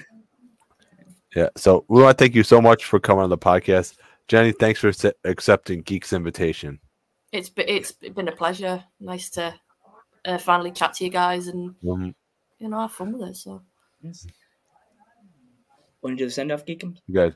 yeah. 1.35 1.49
So 1.57 1.85
we 1.87 2.01
want 2.01 2.17
to 2.17 2.23
thank 2.23 2.35
you 2.35 2.43
so 2.43 2.61
much 2.61 2.85
for 2.85 2.99
coming 2.99 3.23
on 3.23 3.29
the 3.29 3.37
podcast, 3.37 3.97
Jenny. 4.27 4.51
Thanks 4.51 4.79
for 4.79 4.91
accepting 5.23 5.83
Geek's 5.83 6.13
invitation. 6.13 6.79
It's 7.31 7.49
been 7.49 7.65
it's 7.69 7.91
been 7.91 8.27
a 8.27 8.35
pleasure. 8.35 8.83
Nice 8.99 9.29
to 9.31 9.53
uh, 10.25 10.37
finally 10.39 10.71
chat 10.71 10.93
to 10.95 11.03
you 11.03 11.09
guys 11.11 11.47
and 11.47 11.75
Um, 11.89 12.15
you 12.59 12.69
know 12.69 12.79
have 12.79 12.91
fun 12.91 13.17
with 13.17 13.29
it. 13.29 13.35
So 13.35 13.61
Yes. 14.01 14.25
Want 16.01 16.17
to 16.17 16.23
do 16.23 16.25
the 16.25 16.31
send 16.31 16.51
off, 16.51 16.65
Geekum? 16.65 16.95
you 17.07 17.13
guys, 17.15 17.33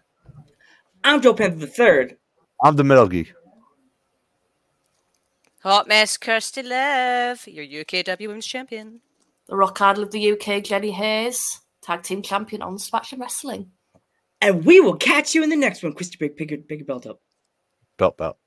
I'm 1.04 1.22
Joe 1.22 1.34
Panther 1.34 1.58
the 1.58 1.68
Third. 1.68 2.18
I'm 2.64 2.76
the 2.78 2.84
Metal 2.84 3.08
Geek. 3.08 3.34
Hot 5.64 5.88
mess, 5.88 6.18
Kirsty 6.18 6.62
Love, 6.62 7.48
your 7.48 7.66
UKW 7.66 8.28
Women's 8.28 8.46
Champion. 8.46 9.00
the 9.48 9.56
rock 9.56 9.80
idol 9.80 10.04
of 10.04 10.12
the 10.12 10.34
UK, 10.34 10.62
Jenny 10.62 10.92
Hayes, 10.92 11.62
tag 11.82 12.04
team 12.04 12.22
champion 12.22 12.62
on 12.62 12.78
Smash 12.78 13.14
Wrestling. 13.14 13.72
And 14.42 14.66
we 14.66 14.82
will 14.82 14.98
catch 14.98 15.34
you 15.34 15.42
in 15.42 15.50
the 15.50 15.56
next 15.56 15.82
one. 15.82 15.94
Christy 15.94 16.18
Big, 16.20 16.36
pick 16.36 16.52
your, 16.52 16.60
pick 16.60 16.80
your 16.80 16.86
belt 16.86 17.08
up. 17.08 17.22
Belt 17.98 18.18
belt. 18.18 18.38